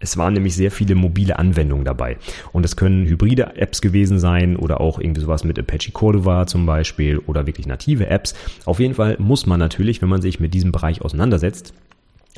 Es 0.00 0.16
waren 0.16 0.32
nämlich 0.32 0.54
sehr 0.54 0.70
viele 0.70 0.94
mobile 0.94 1.38
Anwendungen 1.38 1.84
dabei. 1.84 2.18
Und 2.52 2.64
es 2.64 2.76
können 2.76 3.06
hybride 3.06 3.56
Apps 3.56 3.80
gewesen 3.80 4.18
sein 4.20 4.56
oder 4.56 4.80
auch 4.80 5.00
irgendwie 5.00 5.20
sowas 5.20 5.42
mit 5.44 5.58
Apache 5.58 5.90
Cordova 5.92 6.46
zum 6.46 6.66
Beispiel 6.66 7.18
oder 7.18 7.46
wirklich 7.46 7.66
native 7.66 8.06
Apps. 8.06 8.34
Auf 8.64 8.78
jeden 8.78 8.94
Fall 8.94 9.16
muss 9.18 9.46
man 9.46 9.58
natürlich, 9.58 10.00
wenn 10.00 10.08
man 10.08 10.22
sich 10.22 10.38
mit 10.38 10.54
diesem 10.54 10.70
Bereich 10.70 11.02
auseinandersetzt, 11.02 11.74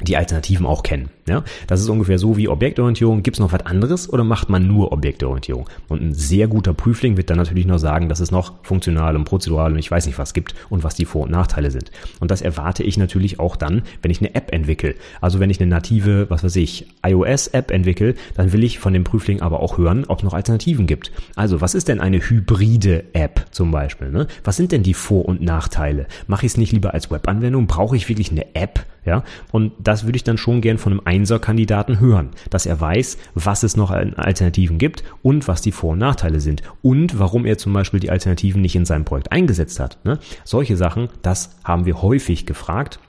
die 0.03 0.17
Alternativen 0.17 0.67
auch 0.67 0.83
kennen. 0.83 1.11
Ja, 1.29 1.45
das 1.69 1.81
ist 1.81 1.89
ungefähr 1.89 2.19
so 2.19 2.37
wie 2.37 2.49
Objektorientierung. 2.49 3.23
Gibt 3.23 3.37
es 3.37 3.41
noch 3.41 3.53
was 3.53 3.65
anderes 3.65 4.13
oder 4.13 4.25
macht 4.25 4.49
man 4.49 4.67
nur 4.67 4.93
Objektorientierung? 4.93 5.69
Und 5.89 6.03
ein 6.03 6.15
sehr 6.15 6.49
guter 6.49 6.75
Prüfling 6.75 7.17
wird 7.17 7.31
dann 7.31 7.37
natürlich 7.37 7.67
noch 7.67 7.79
sagen, 7.79 8.09
dass 8.09 8.19
es 8.19 8.31
noch 8.31 8.55
funktional 8.63 9.15
und 9.15 9.25
prozedural 9.25 9.73
und 9.73 9.79
ich 9.79 9.91
weiß 9.91 10.07
nicht 10.07 10.19
was 10.19 10.35
gibt 10.35 10.55
und 10.71 10.83
was 10.83 10.95
die 10.95 11.05
Vor- 11.05 11.23
und 11.23 11.31
Nachteile 11.31 11.71
sind. 11.71 11.93
Und 12.19 12.31
das 12.31 12.43
erwarte 12.43 12.83
ich 12.83 12.97
natürlich 12.97 13.39
auch 13.39 13.55
dann, 13.55 13.83
wenn 14.03 14.11
ich 14.11 14.21
eine 14.21 14.35
App 14.35 14.53
entwickle. 14.53 14.95
Also 15.21 15.39
wenn 15.39 15.51
ich 15.51 15.61
eine 15.61 15.71
native, 15.71 16.29
was 16.31 16.43
weiß 16.43 16.57
ich, 16.57 16.89
iOS-App 17.07 17.71
entwickle, 17.71 18.15
dann 18.35 18.53
will 18.53 18.65
ich 18.65 18.79
von 18.79 18.93
dem 18.93 19.05
Prüfling 19.05 19.41
aber 19.41 19.61
auch 19.61 19.79
hören, 19.79 20.05
ob 20.09 20.19
es 20.19 20.25
noch 20.25 20.35
Alternativen 20.35 20.87
gibt. 20.87 21.13
Also 21.37 21.61
was 21.61 21.75
ist 21.75 21.89
denn 21.89 22.01
eine 22.01 22.19
hybride 22.19 23.05
App 23.13 23.47
zum 23.51 23.71
Beispiel? 23.71 24.11
Ne? 24.11 24.27
Was 24.43 24.57
sind 24.57 24.73
denn 24.73 24.83
die 24.83 24.95
Vor- 24.95 25.27
und 25.27 25.43
Nachteile? 25.43 26.07
Mache 26.27 26.47
ich 26.47 26.53
es 26.53 26.59
nicht 26.59 26.73
lieber 26.73 26.93
als 26.95 27.11
Webanwendung? 27.11 27.69
Brauche 27.69 27.97
ich 27.97 28.09
wirklich 28.09 28.33
eine 28.33 28.55
App? 28.55 28.87
Ja, 29.05 29.25
und 29.51 29.73
das 29.79 30.05
würde 30.05 30.17
ich 30.17 30.25
dann 30.25 30.39
schon 30.39 30.61
gern 30.61 30.79
von 30.79 30.93
einem 30.93 31.03
Einser-Kandidaten 31.05 32.01
hören, 32.01 32.31
dass 32.51 32.67
er 32.67 32.81
weiß, 32.81 33.17
was 33.35 33.63
es 33.63 33.77
noch 33.77 33.91
an 33.91 34.15
Alternativen 34.15 34.79
gibt 34.79 35.05
und 35.23 35.49
was 35.49 35.63
die 35.63 35.73
Vor- 35.73 35.93
und 35.93 35.99
Nachteile 35.99 36.41
sind 36.41 36.63
und 36.83 37.19
warum 37.19 37.47
er 37.47 37.57
zum 37.57 37.73
Beispiel 37.73 38.01
die 38.01 38.11
Alternativen 38.11 38.61
nicht 38.61 38.77
in 38.77 38.85
seinem 38.85 39.05
Projekt 39.05 39.33
eingesetzt 39.33 39.81
hat. 39.81 39.99
Ne? 40.05 40.19
Solche 40.45 40.77
Sachen, 40.77 41.09
das 41.23 41.57
haben 41.65 41.87
wir 41.87 42.03
häufig 42.03 42.45
gefragt 42.45 43.01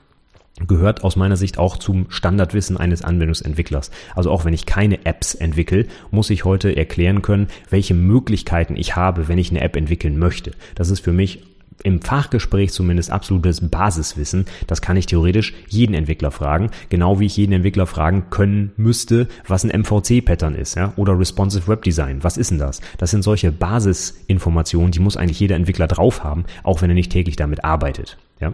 gehört 0.66 1.02
aus 1.02 1.16
meiner 1.16 1.36
Sicht 1.36 1.58
auch 1.58 1.76
zum 1.76 2.10
Standardwissen 2.10 2.76
eines 2.76 3.02
Anwendungsentwicklers. 3.02 3.90
Also 4.14 4.30
auch 4.30 4.44
wenn 4.44 4.52
ich 4.52 4.66
keine 4.66 5.04
Apps 5.06 5.34
entwickle, 5.34 5.86
muss 6.10 6.30
ich 6.30 6.44
heute 6.44 6.76
erklären 6.76 7.22
können, 7.22 7.48
welche 7.70 7.94
Möglichkeiten 7.94 8.76
ich 8.76 8.94
habe, 8.94 9.28
wenn 9.28 9.38
ich 9.38 9.50
eine 9.50 9.62
App 9.62 9.76
entwickeln 9.76 10.18
möchte. 10.18 10.52
Das 10.74 10.90
ist 10.90 11.00
für 11.00 11.12
mich 11.12 11.42
im 11.84 12.00
Fachgespräch 12.00 12.72
zumindest 12.72 13.10
absolutes 13.10 13.60
Basiswissen. 13.68 14.46
Das 14.66 14.82
kann 14.82 14.96
ich 14.96 15.06
theoretisch 15.06 15.54
jeden 15.68 15.94
Entwickler 15.94 16.30
fragen, 16.30 16.70
genau 16.88 17.20
wie 17.20 17.26
ich 17.26 17.36
jeden 17.36 17.52
Entwickler 17.52 17.86
fragen 17.86 18.30
können 18.30 18.72
müsste, 18.76 19.28
was 19.46 19.64
ein 19.64 19.80
MVC-Pattern 19.80 20.54
ist, 20.54 20.76
ja, 20.76 20.92
oder 20.96 21.18
Responsive 21.18 21.68
Web 21.68 21.82
Design. 21.82 22.22
Was 22.22 22.36
ist 22.36 22.50
denn 22.50 22.58
das? 22.58 22.80
Das 22.98 23.10
sind 23.10 23.22
solche 23.22 23.52
Basisinformationen, 23.52 24.92
die 24.92 25.00
muss 25.00 25.16
eigentlich 25.16 25.40
jeder 25.40 25.56
Entwickler 25.56 25.86
drauf 25.86 26.24
haben, 26.24 26.44
auch 26.62 26.82
wenn 26.82 26.90
er 26.90 26.94
nicht 26.94 27.12
täglich 27.12 27.36
damit 27.36 27.64
arbeitet, 27.64 28.18
ja. 28.40 28.52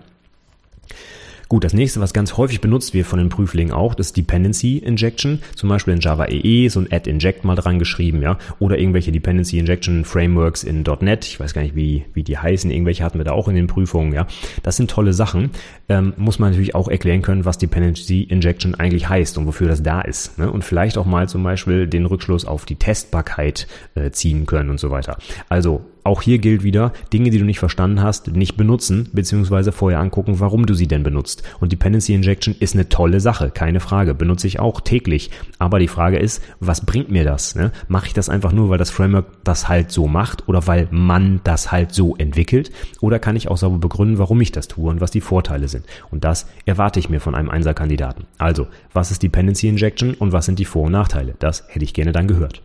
Gut, 1.49 1.65
das 1.65 1.73
nächste, 1.73 2.01
was 2.01 2.13
ganz 2.13 2.37
häufig 2.37 2.61
benutzt 2.61 2.93
wird 2.93 3.07
von 3.07 3.19
den 3.19 3.31
Prüflingen 3.31 3.73
auch, 3.73 3.95
das 3.95 4.09
ist 4.09 4.17
Dependency 4.19 4.77
Injection. 4.77 5.41
Zum 5.55 5.71
Beispiel 5.71 5.95
in 5.95 6.01
Java 6.01 6.27
EE 6.27 6.69
so 6.69 6.81
ein 6.81 6.89
Add 6.93 7.09
Inject 7.09 7.43
mal 7.45 7.55
dran 7.55 7.79
geschrieben, 7.79 8.21
ja. 8.21 8.37
Oder 8.59 8.79
irgendwelche 8.79 9.13
Dependency 9.13 9.59
Injection 9.59 10.05
Frameworks 10.05 10.63
in 10.63 10.85
.NET. 11.01 11.25
Ich 11.25 11.41
weiß 11.41 11.55
gar 11.55 11.63
nicht, 11.63 11.75
wie, 11.75 12.05
wie 12.13 12.23
die 12.23 12.37
heißen. 12.37 12.71
Irgendwelche 12.71 13.03
hatten 13.03 13.17
wir 13.17 13.25
da 13.25 13.33
auch 13.33 13.49
in 13.49 13.55
den 13.55 13.67
Prüfungen, 13.67 14.13
ja. 14.13 14.27
Das 14.63 14.77
sind 14.77 14.91
tolle 14.91 15.15
Sachen. 15.15 15.51
Ähm, 15.89 16.13
muss 16.19 16.39
man 16.39 16.51
natürlich 16.51 16.75
auch 16.75 16.89
erklären 16.89 17.23
können, 17.23 17.47
was 17.47 17.57
Dependency 17.57 18.25
Injection 18.25 18.75
eigentlich 18.75 19.09
heißt 19.09 19.39
und 19.39 19.47
wofür 19.47 19.69
das 19.69 19.83
da 19.83 20.03
ist. 20.03 20.39
Ne? 20.39 20.51
Und 20.53 20.65
vielleicht 20.65 20.99
auch 20.99 21.07
mal 21.07 21.31
zum 21.31 21.43
Beispiel 21.43 21.87
den 21.87 22.05
Rückschluss 22.05 22.45
auf 22.45 22.67
die 22.67 22.77
Testbarkeit 22.77 23.67
äh, 23.95 24.11
ziehen 24.11 24.45
können 24.45 24.69
und 24.69 24.81
so 24.81 24.91
weiter. 24.91 25.17
Also 25.49 25.87
auch 26.09 26.23
hier 26.23 26.39
gilt 26.39 26.65
wieder, 26.65 26.93
Dinge, 27.13 27.31
die 27.31 27.39
du 27.39 27.45
nicht 27.45 27.59
verstanden 27.59 28.03
hast, 28.03 28.29
nicht 28.29 28.57
benutzen, 28.57 29.09
beziehungsweise 29.13 29.73
vorher 29.73 30.01
angucken, 30.01 30.41
warum 30.41 30.67
du 30.67 30.75
sie 30.75 30.89
denn 30.89 31.03
benutzt. 31.03 31.43
Und 31.61 31.71
Dependency 31.71 32.15
Injection 32.15 32.57
ist 32.59 32.75
eine 32.75 32.89
tolle 32.89 33.21
Sache, 33.21 33.51
keine 33.51 33.81
Frage, 33.81 34.15
benutze 34.15 34.47
ich 34.47 34.59
auch 34.59 34.81
täglich. 34.81 35.31
Aber 35.59 35.79
die 35.79 35.87
Frage 35.87 36.19
ist, 36.19 36.43
was 36.61 36.85
bringt 36.85 37.11
mir 37.11 37.25
das? 37.25 37.55
Ne? 37.55 37.73
Mache 37.89 38.07
ich 38.07 38.15
das 38.15 38.29
einfach 38.29 38.53
nur, 38.53 38.71
weil 38.71 38.79
das 38.79 38.91
Framework 38.91 39.27
das 39.45 39.69
halt 39.69 39.91
so 39.91 40.09
macht 40.09 40.49
oder 40.49 40.67
weil 40.67 40.89
man 40.91 41.41
das 41.45 41.71
halt 41.71 41.93
so 41.93 42.17
entwickelt? 42.17 42.73
Oder 43.01 43.19
kann 43.19 43.37
ich 43.37 43.49
auch 43.49 43.59
sauber 43.59 43.79
begründen, 43.79 44.19
warum 44.19 44.41
ich 44.41 44.51
das 44.51 44.67
tue 44.67 44.91
und 44.91 45.01
was 45.01 45.11
die 45.11 45.21
Vorteile 45.21 45.69
sind? 45.69 45.85
Und 46.11 46.25
das 46.25 46.47
erwarte 46.65 46.99
ich 46.99 47.11
mir 47.11 47.21
von 47.21 47.35
einem 47.35 47.51
Einser-Kandidaten. 47.51 48.25
Also, 48.39 48.67
was 48.95 49.11
ist 49.11 49.23
Dependency 49.23 49.69
Injection 49.69 50.15
und 50.15 50.33
was 50.33 50.47
sind 50.47 50.59
die 50.59 50.65
Vor- 50.65 50.87
und 50.87 50.93
Nachteile? 50.93 51.35
Das 51.39 51.65
hätte 51.69 51.85
ich 51.85 51.93
gerne 51.93 52.13
dann 52.13 52.29
gehört. 52.29 52.63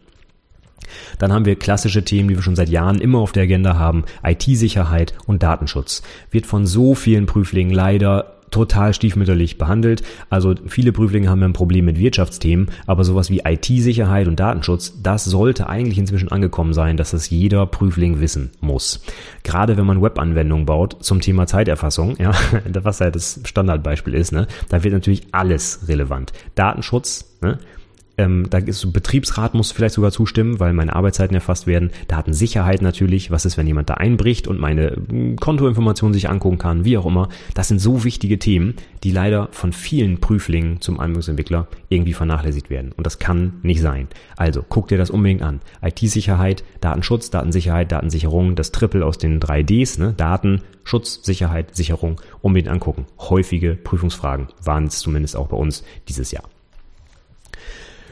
Dann 1.20 1.32
haben 1.32 1.46
wir 1.46 1.56
klassische 1.56 2.04
Themen, 2.04 2.30
die 2.30 2.36
wir 2.36 2.44
schon 2.44 2.56
seit 2.56 2.70
Jahren 2.70 3.00
immer 3.00 3.20
auf 3.20 3.32
der 3.32 3.44
Agenda 3.44 3.78
haben. 3.78 4.04
IT-Sicherheit 4.24 5.14
und 5.26 5.44
Datenschutz. 5.44 6.04
Wird 6.32 6.46
von 6.46 6.66
so 6.66 6.96
vielen 6.96 7.26
Prüflingen 7.26 7.74
leider 7.74 8.34
total 8.54 8.94
stiefmütterlich 8.94 9.58
behandelt. 9.58 10.04
Also 10.30 10.56
viele 10.68 10.94
Prüflinge 10.94 11.30
haben 11.30 11.44
ein 11.44 11.54
Problem 11.54 11.86
mit 11.86 12.00
Wirtschaftsthemen, 12.00 12.70
aber 12.86 13.04
sowas 13.04 13.30
wie 13.30 13.42
IT-Sicherheit 13.44 14.28
und 14.28 14.40
Datenschutz, 14.40 15.02
das 15.02 15.26
sollte 15.26 15.68
eigentlich 15.68 15.98
inzwischen 15.98 16.32
angekommen 16.32 16.74
sein, 16.74 16.96
dass 16.96 17.12
das 17.12 17.30
jeder 17.30 17.66
Prüfling 17.66 18.22
wissen 18.22 18.52
muss. 18.62 19.04
Gerade 19.44 19.76
wenn 19.76 19.86
man 19.86 20.02
Webanwendungen 20.02 20.66
baut 20.66 21.04
zum 21.04 21.20
Thema 21.20 21.48
Zeiterfassung, 21.48 22.16
ja, 22.20 22.32
was 22.84 23.00
ja 23.00 23.10
das 23.10 23.42
Standardbeispiel 23.44 24.14
ist, 24.14 24.32
ne, 24.32 24.48
da 24.70 24.84
wird 24.84 24.94
natürlich 24.94 25.24
alles 25.32 25.88
relevant. 25.88 26.32
Datenschutz, 26.56 27.36
ne, 27.42 27.58
ähm, 28.18 28.48
da 28.50 28.60
ist 28.60 28.94
Betriebsrat 28.94 29.54
muss 29.54 29.72
vielleicht 29.72 29.96
sogar 29.96 30.12
zustimmen, 30.12 30.60
weil 30.60 30.74
meine 30.74 30.96
Arbeitszeiten 30.96 31.34
erfasst 31.34 31.66
werden. 31.66 31.92
Datensicherheit 32.08 32.82
natürlich. 32.82 33.32
Was 33.32 33.46
ist, 33.46 33.58
wenn 33.58 33.66
jemand 33.66 33.90
da 33.90 33.96
einbricht 33.96 34.48
und 34.48 34.60
meine 34.60 34.96
hm, 35.10 35.38
Kontoinformationen 35.38 36.14
sich 36.14 36.30
angucken 36.30 36.60
kann, 36.60 36.86
wie 36.86 36.98
auch 36.98 37.06
immer. 37.06 37.30
Das 37.56 37.68
sind 37.68 37.80
so 37.80 38.04
wichtige 38.04 38.38
Themen, 38.38 38.76
die 39.04 39.12
leider 39.12 39.50
von 39.52 39.74
vielen 39.74 40.20
Prüflingen 40.20 40.80
zum 40.80 41.00
Anwendungsentwickler 41.00 41.68
irgendwie 41.90 42.14
vernachlässigt 42.14 42.70
werden. 42.70 42.92
Und 42.92 43.06
das 43.08 43.18
kann 43.18 43.54
nicht 43.64 43.82
sein. 43.82 44.08
Also 44.38 44.64
guck 44.68 44.88
dir 44.90 44.98
das 44.98 45.10
unbedingt 45.10 45.42
an. 45.42 45.62
IT-Sicherheit, 45.82 46.64
Datenschutz, 46.82 47.32
Datensicherheit, 47.32 47.92
Datensicherung, 47.92 48.56
das 48.56 48.72
Triple 48.72 49.06
aus 49.06 49.18
den 49.18 49.40
drei 49.40 49.64
Ds, 49.64 49.98
ne? 49.98 50.14
Daten, 50.16 50.62
Schutz, 50.84 51.24
Sicherheit, 51.24 51.76
Sicherung, 51.76 52.22
unbedingt 52.42 52.72
angucken. 52.72 53.06
Häufige 53.20 53.76
Prüfungsfragen 53.76 54.48
waren 54.64 54.86
es 54.86 55.00
zumindest 55.00 55.36
auch 55.36 55.48
bei 55.48 55.58
uns 55.58 55.84
dieses 56.08 56.32
Jahr. 56.32 56.44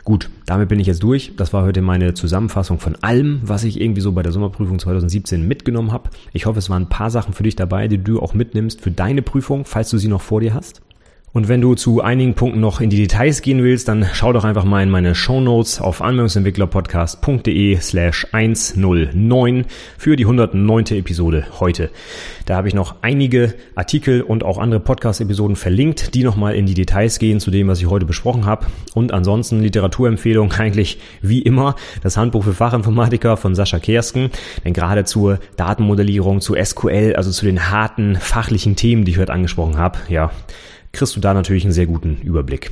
Gut, 0.04 0.30
damit 0.48 0.70
bin 0.70 0.80
ich 0.80 0.88
jetzt 0.88 1.04
durch. 1.04 1.34
Das 1.38 1.54
war 1.54 1.64
heute 1.64 1.82
meine 1.82 2.14
Zusammenfassung 2.14 2.80
von 2.80 2.96
allem, 3.04 3.40
was 3.44 3.64
ich 3.64 3.80
irgendwie 3.80 4.02
so 4.02 4.12
bei 4.12 4.24
der 4.24 4.32
Sommerprüfung 4.32 4.80
2017 4.80 5.48
mitgenommen 5.48 5.92
habe. 5.92 6.10
Ich 6.34 6.48
hoffe, 6.48 6.60
es 6.60 6.70
waren 6.70 6.84
ein 6.84 6.90
paar 6.90 7.12
Sachen 7.12 7.34
für 7.34 7.44
dich 7.44 7.56
dabei, 7.56 7.88
die 7.88 8.04
du 8.04 8.20
auch 8.20 8.34
mitnimmst 8.34 8.82
für 8.82 8.92
deine 8.92 9.22
Prüfung, 9.22 9.66
falls 9.66 9.92
du 9.92 9.98
sie 9.98 10.08
noch 10.08 10.22
vor 10.22 10.42
dir 10.42 10.54
hast. 10.54 10.82
Und 11.34 11.48
wenn 11.48 11.62
du 11.62 11.76
zu 11.76 12.02
einigen 12.02 12.34
Punkten 12.34 12.60
noch 12.60 12.82
in 12.82 12.90
die 12.90 12.98
Details 12.98 13.42
gehen 13.42 13.64
willst, 13.64 13.88
dann 13.88 14.06
schau 14.12 14.34
doch 14.34 14.44
einfach 14.44 14.66
mal 14.66 14.84
in 14.84 14.90
meine 14.90 15.16
Show 15.16 15.40
Notes 15.40 15.80
auf 15.80 16.02
anwendungsentwicklerpodcast.de 16.02 17.78
slash 17.80 18.28
109 18.34 19.66
für 19.98 20.18
die 20.18 20.26
109. 20.26 20.88
Episode 20.98 21.46
heute. 21.62 21.90
Da 22.46 22.58
habe 22.58 22.68
ich 22.68 22.74
noch 22.74 22.96
einige 23.02 23.54
Artikel 23.76 24.24
und 24.24 24.44
auch 24.44 24.58
andere 24.58 24.82
Podcast-Episoden 24.82 25.56
verlinkt, 25.56 26.16
die 26.16 26.26
nochmal 26.26 26.56
in 26.56 26.66
die 26.66 26.74
Details 26.74 27.18
gehen 27.18 27.40
zu 27.40 27.50
dem, 27.50 27.70
was 27.70 27.80
ich 27.80 27.88
heute 27.88 28.06
besprochen 28.06 28.46
habe. 28.46 28.66
Und 28.94 29.14
ansonsten 29.14 29.62
Literaturempfehlung 29.62 30.52
eigentlich 30.58 31.00
wie 31.22 31.42
immer 31.42 31.78
das 32.04 32.18
Handbuch 32.18 32.44
für 32.44 32.54
Fachinformatiker 32.54 33.38
von 33.38 33.56
Sascha 33.56 33.80
Kersken. 33.80 34.32
Denn 34.66 34.74
gerade 34.74 35.06
zur 35.06 35.40
Datenmodellierung, 35.56 36.42
zu 36.42 36.56
SQL, 36.62 37.14
also 37.16 37.32
zu 37.32 37.46
den 37.46 37.72
harten 37.72 38.18
fachlichen 38.18 38.76
Themen, 38.76 39.06
die 39.06 39.12
ich 39.12 39.18
heute 39.18 39.32
angesprochen 39.32 39.78
habe, 39.78 39.98
ja, 40.10 40.32
kriegst 40.92 41.16
du 41.16 41.20
da 41.20 41.34
natürlich 41.34 41.64
einen 41.64 41.74
sehr 41.74 41.86
guten 41.86 42.18
Überblick. 42.22 42.72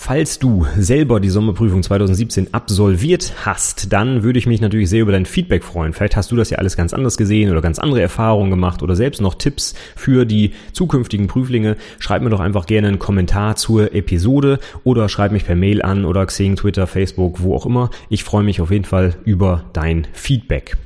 Falls 0.00 0.38
du 0.38 0.64
selber 0.78 1.18
die 1.18 1.28
Sommerprüfung 1.28 1.82
2017 1.82 2.54
absolviert 2.54 3.32
hast, 3.44 3.92
dann 3.92 4.22
würde 4.22 4.38
ich 4.38 4.46
mich 4.46 4.60
natürlich 4.60 4.88
sehr 4.88 5.02
über 5.02 5.10
dein 5.10 5.26
Feedback 5.26 5.64
freuen. 5.64 5.92
Vielleicht 5.92 6.14
hast 6.14 6.30
du 6.30 6.36
das 6.36 6.50
ja 6.50 6.58
alles 6.58 6.76
ganz 6.76 6.94
anders 6.94 7.16
gesehen 7.16 7.50
oder 7.50 7.60
ganz 7.60 7.80
andere 7.80 8.00
Erfahrungen 8.00 8.48
gemacht 8.48 8.84
oder 8.84 8.94
selbst 8.94 9.20
noch 9.20 9.34
Tipps 9.34 9.74
für 9.96 10.24
die 10.24 10.52
zukünftigen 10.72 11.26
Prüflinge. 11.26 11.76
Schreib 11.98 12.22
mir 12.22 12.30
doch 12.30 12.38
einfach 12.38 12.66
gerne 12.66 12.86
einen 12.86 13.00
Kommentar 13.00 13.56
zur 13.56 13.92
Episode 13.92 14.60
oder 14.84 15.08
schreib 15.08 15.32
mich 15.32 15.44
per 15.44 15.56
Mail 15.56 15.82
an 15.82 16.04
oder 16.04 16.24
Xing, 16.24 16.54
Twitter, 16.54 16.86
Facebook, 16.86 17.42
wo 17.42 17.56
auch 17.56 17.66
immer. 17.66 17.90
Ich 18.08 18.22
freue 18.22 18.44
mich 18.44 18.60
auf 18.60 18.70
jeden 18.70 18.84
Fall 18.84 19.16
über 19.24 19.64
dein 19.72 20.06
Feedback. 20.12 20.76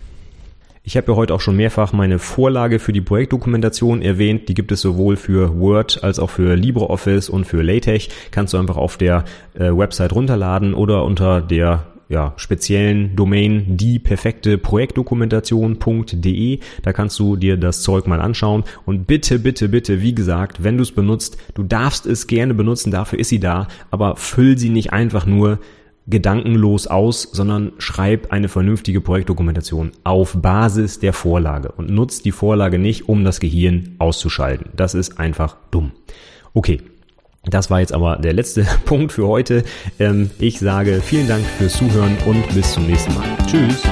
Ich 0.84 0.96
habe 0.96 1.12
ja 1.12 1.16
heute 1.16 1.32
auch 1.32 1.40
schon 1.40 1.56
mehrfach 1.56 1.92
meine 1.92 2.18
Vorlage 2.18 2.80
für 2.80 2.92
die 2.92 3.00
Projektdokumentation 3.00 4.02
erwähnt. 4.02 4.48
Die 4.48 4.54
gibt 4.54 4.72
es 4.72 4.80
sowohl 4.80 5.14
für 5.14 5.60
Word 5.60 6.02
als 6.02 6.18
auch 6.18 6.30
für 6.30 6.56
LibreOffice 6.56 7.28
und 7.28 7.44
für 7.44 7.62
LaTeX. 7.62 8.08
Kannst 8.32 8.52
du 8.52 8.58
einfach 8.58 8.76
auf 8.76 8.96
der 8.96 9.24
äh, 9.54 9.70
Website 9.70 10.12
runterladen 10.12 10.74
oder 10.74 11.04
unter 11.04 11.40
der 11.40 11.86
ja, 12.08 12.32
speziellen 12.36 13.14
Domain 13.14 13.76
die 13.76 14.00
perfekte 14.00 14.58
Projektdokumentation.de. 14.58 16.58
Da 16.82 16.92
kannst 16.92 17.16
du 17.20 17.36
dir 17.36 17.56
das 17.56 17.82
Zeug 17.82 18.08
mal 18.08 18.20
anschauen. 18.20 18.64
Und 18.84 19.06
bitte, 19.06 19.38
bitte, 19.38 19.68
bitte, 19.68 20.02
wie 20.02 20.16
gesagt, 20.16 20.64
wenn 20.64 20.78
du 20.78 20.82
es 20.82 20.90
benutzt, 20.90 21.36
du 21.54 21.62
darfst 21.62 22.06
es 22.06 22.26
gerne 22.26 22.54
benutzen, 22.54 22.90
dafür 22.90 23.20
ist 23.20 23.28
sie 23.28 23.38
da, 23.38 23.68
aber 23.92 24.16
füll 24.16 24.58
sie 24.58 24.70
nicht 24.70 24.92
einfach 24.92 25.26
nur 25.26 25.60
gedankenlos 26.12 26.86
aus, 26.86 27.22
sondern 27.32 27.72
schreib 27.78 28.32
eine 28.32 28.48
vernünftige 28.48 29.00
Projektdokumentation 29.00 29.90
auf 30.04 30.36
Basis 30.40 31.00
der 31.00 31.12
Vorlage 31.12 31.72
und 31.72 31.90
nutzt 31.90 32.24
die 32.24 32.30
Vorlage 32.30 32.78
nicht, 32.78 33.08
um 33.08 33.24
das 33.24 33.40
Gehirn 33.40 33.96
auszuschalten. 33.98 34.70
Das 34.76 34.94
ist 34.94 35.18
einfach 35.18 35.56
dumm. 35.72 35.90
Okay. 36.54 36.80
Das 37.44 37.70
war 37.70 37.80
jetzt 37.80 37.92
aber 37.92 38.18
der 38.18 38.34
letzte 38.34 38.64
Punkt 38.84 39.10
für 39.10 39.26
heute. 39.26 39.64
Ähm, 39.98 40.30
ich 40.38 40.60
sage 40.60 41.00
vielen 41.02 41.26
Dank 41.26 41.44
fürs 41.44 41.72
Zuhören 41.72 42.16
und 42.24 42.46
bis 42.54 42.72
zum 42.72 42.86
nächsten 42.86 43.12
Mal. 43.14 43.26
Tschüss. 43.48 43.82